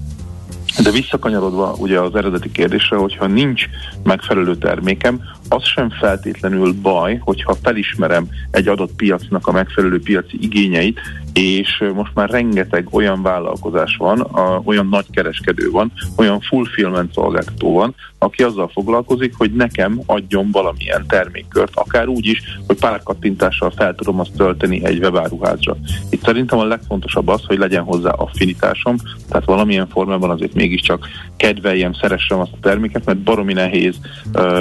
De 0.83 0.91
visszakanyarodva 0.91 1.75
ugye 1.79 2.01
az 2.01 2.15
eredeti 2.15 2.51
kérdésre, 2.51 2.97
hogyha 2.97 3.27
nincs 3.27 3.65
megfelelő 4.03 4.57
termékem, 4.57 5.21
az 5.53 5.65
sem 5.65 5.91
feltétlenül 5.91 6.75
baj, 6.83 7.21
hogyha 7.25 7.57
felismerem 7.63 8.29
egy 8.51 8.69
adott 8.69 8.93
piacnak 8.93 9.47
a 9.47 9.53
megfelelő 9.53 10.01
piaci 10.01 10.39
igényeit, 10.41 11.01
és 11.33 11.85
most 11.95 12.15
már 12.15 12.31
rengeteg 12.31 12.89
olyan 12.91 13.23
vállalkozás 13.23 13.97
van, 13.97 14.21
a, 14.21 14.61
olyan 14.65 14.87
nagy 14.87 15.07
kereskedő 15.11 15.71
van, 15.71 15.93
olyan 16.17 16.41
fulfillment 16.41 17.13
szolgáltató 17.13 17.73
van, 17.73 17.95
aki 18.19 18.43
azzal 18.43 18.69
foglalkozik, 18.69 19.35
hogy 19.37 19.53
nekem 19.53 20.01
adjon 20.07 20.51
valamilyen 20.51 21.07
termékkört, 21.07 21.71
akár 21.75 22.09
úgy 22.09 22.27
is, 22.27 22.43
hogy 22.67 22.79
pár 22.79 23.03
kattintással 23.03 23.71
fel 23.71 23.95
tudom 23.95 24.21
azt 24.21 24.37
tölteni 24.37 24.85
egy 24.85 24.99
webáruházra. 24.99 25.77
Itt 26.11 26.25
szerintem 26.25 26.59
a 26.59 26.65
legfontosabb 26.65 27.29
az, 27.29 27.45
hogy 27.47 27.59
legyen 27.59 27.83
hozzá 27.83 28.11
affinitásom, 28.11 28.97
tehát 29.29 29.45
valamilyen 29.45 29.89
formában 29.89 30.31
azért 30.31 30.55
mégiscsak 30.55 31.09
kedveljem, 31.37 31.93
szeressem 31.93 32.39
azt 32.39 32.53
a 32.53 32.61
terméket, 32.61 33.05
mert 33.05 33.19
baromi 33.19 33.53
nehéz 33.53 33.95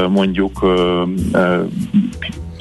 mondjuk 0.10 0.60
ö, 0.80 1.66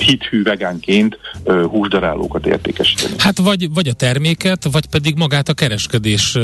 hithű 0.00 0.42
vegánként 0.42 1.18
húsdarálókat 1.44 2.46
értékesíteni. 2.46 3.14
Hát 3.18 3.38
vagy, 3.38 3.72
vagy 3.72 3.88
a 3.88 3.92
terméket, 3.92 4.68
vagy 4.72 4.86
pedig 4.86 5.16
magát 5.16 5.48
a 5.48 5.54
kereskedés 5.54 6.38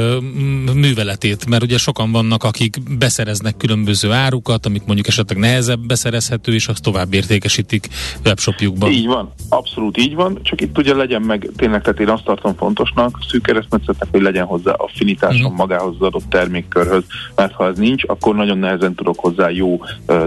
műveletét, 0.75 1.47
mert 1.47 1.63
ugye 1.63 1.79
sokan 1.79 2.13
vannak, 2.13 2.45
akik 2.45 2.77
beszereznek 2.99 3.57
különböző 3.57 4.11
árukat, 4.13 4.67
amik 4.67 4.85
mondjuk 4.85 5.07
esetleg 5.07 5.39
nehezebb 5.39 5.81
beszerezhető, 5.81 6.55
és 6.55 6.67
azt 6.67 6.83
tovább 6.83 7.15
értékesítik 7.15 7.89
webshopjukban. 8.25 8.91
Így 8.91 9.07
van, 9.07 9.33
abszolút 9.49 9.99
így 9.99 10.15
van, 10.15 10.39
csak 10.43 10.61
itt 10.61 10.79
ugye 10.79 10.95
legyen 10.95 11.23
meg, 11.23 11.51
tényleg, 11.57 11.83
tehát 11.83 12.01
én 12.01 12.09
azt 12.09 12.25
tartom 12.25 12.55
fontosnak, 12.57 13.19
szűk 13.29 13.43
keresztmetszetnek, 13.43 14.09
hogy 14.11 14.23
legyen 14.23 14.45
hozzá 14.45 14.73
affinitásom 14.73 15.43
uh-huh. 15.43 15.57
magához 15.57 15.95
az 15.99 16.07
adott 16.07 16.29
termékkörhöz, 16.29 17.05
mert 17.37 17.53
ha 17.53 17.67
ez 17.67 17.79
nincs, 17.79 18.03
akkor 18.07 18.35
nagyon 18.35 18.59
nehezen 18.59 18.95
tudok 18.95 19.19
hozzá 19.19 19.51
jó 19.51 19.81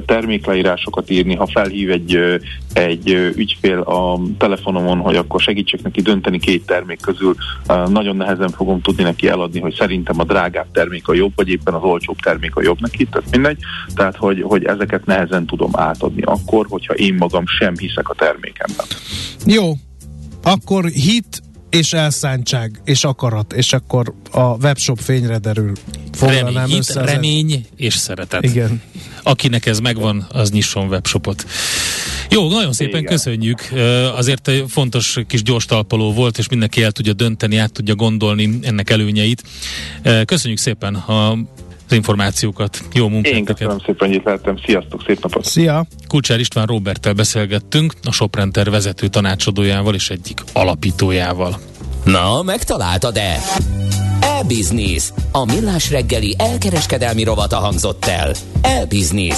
termékleírásokat 0.05 1.09
írni, 1.09 1.35
ha 1.35 1.47
felhív 1.47 1.91
egy, 1.91 2.19
egy 2.73 3.16
ügyfél 3.35 3.79
a 3.79 4.19
telefonomon, 4.37 4.97
hogy 4.97 5.15
akkor 5.15 5.41
segítsek 5.41 5.81
neki 5.81 6.01
dönteni 6.01 6.39
két 6.39 6.65
termék 6.65 7.01
közül, 7.01 7.35
nagyon 7.87 8.15
nehezen 8.15 8.49
fogom 8.49 8.81
tudni 8.81 9.03
neki 9.03 9.27
eladni, 9.27 9.59
hogy 9.59 9.75
szerintem 9.77 10.19
a 10.19 10.23
drágább 10.23 10.71
termék 10.71 11.07
a 11.07 11.13
jobb, 11.13 11.31
vagy 11.35 11.49
éppen 11.49 11.73
az 11.73 11.83
olcsóbb 11.83 12.17
termék 12.17 12.55
a 12.55 12.61
jobb 12.61 12.81
neki, 12.81 13.05
tehát 13.05 13.31
mindegy, 13.31 13.57
tehát 13.95 14.15
hogy, 14.15 14.41
hogy 14.41 14.65
ezeket 14.65 15.05
nehezen 15.05 15.45
tudom 15.45 15.71
átadni 15.73 16.21
akkor, 16.21 16.65
hogyha 16.69 16.93
én 16.93 17.13
magam 17.13 17.43
sem 17.45 17.73
hiszek 17.77 18.09
a 18.09 18.13
termékemben. 18.13 18.85
Jó, 19.45 19.73
akkor 20.43 20.85
hit 20.85 21.41
és 21.69 21.93
elszántság 21.93 22.81
és 22.83 23.03
akarat, 23.03 23.53
és 23.53 23.73
akkor 23.73 24.13
a 24.31 24.41
webshop 24.41 24.99
fényre 24.99 25.37
derül. 25.37 25.71
Foglalnám 26.11 26.53
Remény, 26.53 26.69
hit, 26.69 26.93
remény 26.93 27.65
és 27.75 27.93
szeretet. 27.93 28.43
Igen. 28.43 28.81
Akinek 29.23 29.65
ez 29.65 29.79
megvan, 29.79 30.27
az 30.31 30.51
nyisson 30.51 30.87
webshopot. 30.87 31.45
Jó, 32.29 32.49
nagyon 32.49 32.73
szépen 32.73 32.99
Igen. 32.99 33.11
köszönjük. 33.11 33.69
Azért 34.15 34.47
egy 34.47 34.63
fontos 34.67 35.19
kis 35.27 35.43
gyors 35.43 35.65
talpaló 35.65 36.13
volt, 36.13 36.37
és 36.37 36.49
mindenki 36.49 36.83
el 36.83 36.91
tudja 36.91 37.13
dönteni, 37.13 37.57
át 37.57 37.71
tudja 37.71 37.95
gondolni 37.95 38.59
ennek 38.61 38.89
előnyeit. 38.89 39.43
Köszönjük 40.25 40.59
szépen 40.59 40.95
a 40.95 41.37
az 41.89 41.95
információkat. 41.95 42.83
Jó 42.93 43.07
munkát 43.07 43.33
Én 43.33 43.45
köszönöm 43.45 43.79
szépen, 43.85 44.07
hogy 44.07 44.17
itt 44.17 44.23
lehettem. 44.23 44.57
Sziasztok, 44.65 45.03
szép 45.07 45.21
napot! 45.21 45.45
Szia! 45.45 45.85
Kulcsár 46.07 46.39
István 46.39 46.65
Roberttel 46.65 47.13
beszélgettünk, 47.13 47.93
a 48.03 48.11
Soprenter 48.11 48.69
vezető 48.69 49.07
tanácsadójával 49.07 49.93
és 49.93 50.09
egyik 50.09 50.41
alapítójával. 50.53 51.59
Na, 52.03 52.41
megtaláltad-e? 52.41 53.39
E-Business. 54.19 55.09
A 55.31 55.45
millás 55.45 55.91
reggeli 55.91 56.35
elkereskedelmi 56.37 57.23
rovata 57.23 57.55
hangzott 57.55 58.05
el. 58.05 58.33
E-Business. 58.61 59.37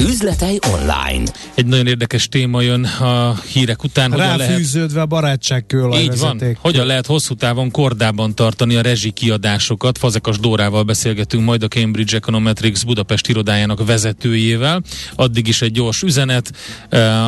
Üzletei 0.00 0.58
online. 0.72 1.30
Egy 1.54 1.66
nagyon 1.66 1.86
érdekes 1.86 2.28
téma 2.28 2.60
jön 2.60 2.84
a 2.84 3.34
hírek 3.52 3.84
után. 3.84 4.10
Hogyan 4.10 4.36
lehet 4.36 4.48
Ráfűződve 4.48 5.00
a 5.00 5.06
barátság 5.06 5.64
Így 5.94 6.18
van. 6.18 6.56
Hogyan 6.60 6.86
lehet 6.86 7.06
hosszú 7.06 7.34
távon 7.34 7.70
kordában 7.70 8.34
tartani 8.34 8.74
a 8.74 8.80
rezsi 8.80 9.10
kiadásokat? 9.10 9.98
Fazekas 9.98 10.38
Dórával 10.38 10.82
beszélgetünk 10.82 11.44
majd 11.44 11.62
a 11.62 11.68
Cambridge 11.68 12.16
Econometrics 12.16 12.84
Budapest 12.84 13.28
irodájának 13.28 13.86
vezetőjével. 13.86 14.82
Addig 15.14 15.48
is 15.48 15.62
egy 15.62 15.72
gyors 15.72 16.02
üzenet. 16.02 16.52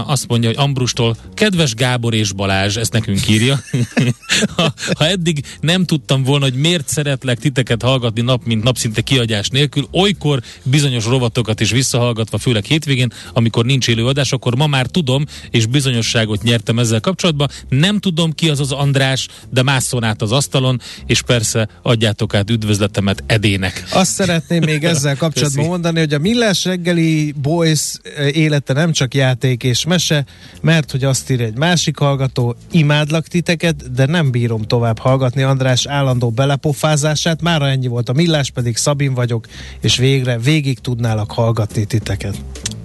Azt 0.07 0.29
mondja, 0.29 0.49
hogy 0.49 0.59
Ambrustól, 0.59 1.17
kedves 1.35 1.75
Gábor 1.75 2.15
és 2.15 2.33
Balázs, 2.33 2.77
ezt 2.77 2.93
nekünk 2.93 3.29
írja. 3.29 3.61
ha, 4.57 4.73
ha 4.99 5.07
eddig 5.07 5.45
nem 5.61 5.85
tudtam 5.85 6.23
volna, 6.23 6.45
hogy 6.45 6.55
miért 6.55 6.89
szeretlek 6.89 7.39
titeket 7.39 7.83
hallgatni 7.83 8.21
nap, 8.21 8.45
mint 8.45 8.63
nap 8.63 8.77
szinte 8.77 9.01
kiadás 9.01 9.49
nélkül, 9.49 9.87
olykor 9.93 10.43
bizonyos 10.63 11.05
rovatokat 11.05 11.61
is 11.61 11.71
visszahallgatva, 11.71 12.39
főleg 12.45 12.65
hétvégén, 12.65 13.13
amikor 13.33 13.65
nincs 13.65 13.89
élő 13.89 14.07
adás, 14.07 14.33
akkor 14.33 14.57
ma 14.57 14.67
már 14.67 14.87
tudom, 14.87 15.25
és 15.51 15.67
bizonyosságot 15.67 16.43
nyertem 16.43 16.79
ezzel 16.79 17.01
kapcsolatban. 17.01 17.49
Nem 17.69 17.99
tudom 17.99 18.33
ki 18.33 18.49
az 18.49 18.61
az 18.61 18.73
András, 18.73 19.29
de 19.51 19.63
másszon 19.63 20.05
át 20.05 20.23
az 20.23 20.33
asztalon, 20.33 20.81
és 21.07 21.23
persze 21.23 21.69
adjátok 21.83 22.35
át 22.35 22.51
üdvözletemet 22.51 23.23
Edének. 23.27 23.85
Azt 23.93 24.13
szeretném 24.13 24.63
még 24.65 24.85
ezzel 24.95 25.17
kapcsolatban 25.17 25.57
Köszi. 25.57 25.69
mondani, 25.69 25.99
hogy 25.99 26.15
a 26.15 26.19
Millás 26.19 26.65
reggeli 26.65 27.35
Boys 27.43 27.93
eh, 28.03 28.37
élete 28.37 28.73
nem 28.73 28.93
csak 28.93 29.15
játék 29.15 29.63
és 29.63 29.85
mese, 29.85 30.25
mert 30.61 30.91
hogy 30.91 31.05
azt 31.05 31.31
ír 31.31 31.41
egy 31.41 31.57
másik 31.57 31.99
hallgató, 31.99 32.57
imádlak 32.71 33.27
titeket, 33.27 33.93
de 33.93 34.07
nem 34.07 34.31
bírom 34.31 34.63
tovább 34.63 34.99
hallgatni 34.99 35.43
András 35.43 35.87
állandó 35.87 36.31
belepofázását, 36.31 37.43
már 37.43 37.63
ennyi 37.63 37.87
volt 37.87 38.09
a 38.09 38.13
Millás, 38.13 38.51
pedig 38.51 38.77
Szabin 38.77 39.15
vagyok, 39.15 39.47
és 39.81 39.97
végre 39.97 40.39
végig 40.39 40.79
tudnálak 40.79 41.33
hallgatni 41.33 41.85
titeket. 41.85 42.34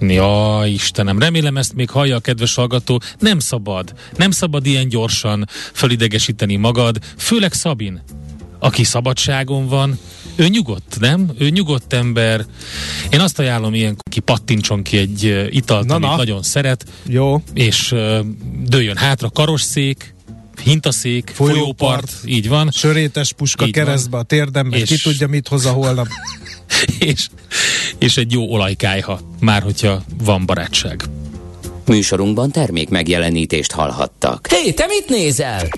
Ja, 0.00 0.62
Istenem, 0.66 1.18
remélem 1.18 1.56
ezt 1.56 1.74
még 1.74 1.90
hallja 1.90 2.16
a 2.16 2.20
kedves 2.20 2.54
hallgató. 2.54 3.00
Nem 3.18 3.38
szabad, 3.38 3.92
nem 4.16 4.30
szabad 4.30 4.66
ilyen 4.66 4.88
gyorsan 4.88 5.46
fölidegesíteni 5.72 6.56
magad, 6.56 6.98
főleg 7.16 7.52
Szabin, 7.52 8.02
aki 8.58 8.84
szabadságon 8.84 9.66
van, 9.68 9.98
ő 10.36 10.48
nyugodt, 10.48 10.96
nem? 11.00 11.30
Ő 11.38 11.48
nyugodt 11.48 11.92
ember. 11.92 12.44
Én 13.10 13.20
azt 13.20 13.38
ajánlom 13.38 13.74
ilyen, 13.74 13.96
ki 14.10 14.20
pattintson 14.20 14.82
ki 14.82 14.96
egy 14.96 15.46
italt, 15.50 15.86
Na, 15.86 15.94
amit 15.94 16.08
na. 16.08 16.16
nagyon 16.16 16.42
szeret, 16.42 16.84
Jó, 17.06 17.42
és 17.54 17.94
dőljön 18.64 18.96
hátra 18.96 19.30
karosszék, 19.30 20.14
hintaszék, 20.64 21.30
Folyópart. 21.34 21.76
folyópart, 21.78 22.12
így 22.26 22.48
van, 22.48 22.70
sörétes 22.70 23.32
puska 23.32 23.66
Így 23.66 23.74
van. 23.76 23.84
keresztbe 23.84 24.16
a 24.18 24.22
térdembe, 24.22 24.76
És- 24.76 24.88
ki 24.88 24.98
tudja 24.98 25.26
mit 25.28 25.48
hoz 25.48 25.66
a 25.66 25.70
holnap. 25.70 26.06
és, 26.98 27.28
és 27.98 28.16
egy 28.16 28.32
jó 28.32 28.52
olajkájha, 28.52 29.20
már 29.40 29.62
hogyha 29.62 30.02
van 30.22 30.46
barátság. 30.46 31.02
Műsorunkban 31.86 32.50
termék 32.50 32.88
megjelenítést 32.88 33.72
hallhattak. 33.72 34.46
Hé, 34.50 34.56
hey, 34.56 34.74
te 34.74 34.86
mit 34.86 35.08
nézel? 35.08 35.68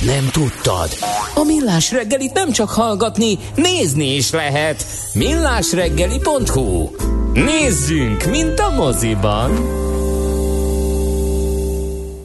Nem 0.00 0.28
tudtad? 0.32 0.90
A 1.34 1.44
Millás 1.44 1.90
reggelit 1.90 2.32
nem 2.32 2.52
csak 2.52 2.70
hallgatni, 2.70 3.38
nézni 3.54 4.14
is 4.14 4.30
lehet. 4.30 4.86
Millásreggeli.hu 5.14 6.90
Nézzünk, 7.32 8.24
mint 8.24 8.60
a 8.60 8.70
moziban! 8.74 9.50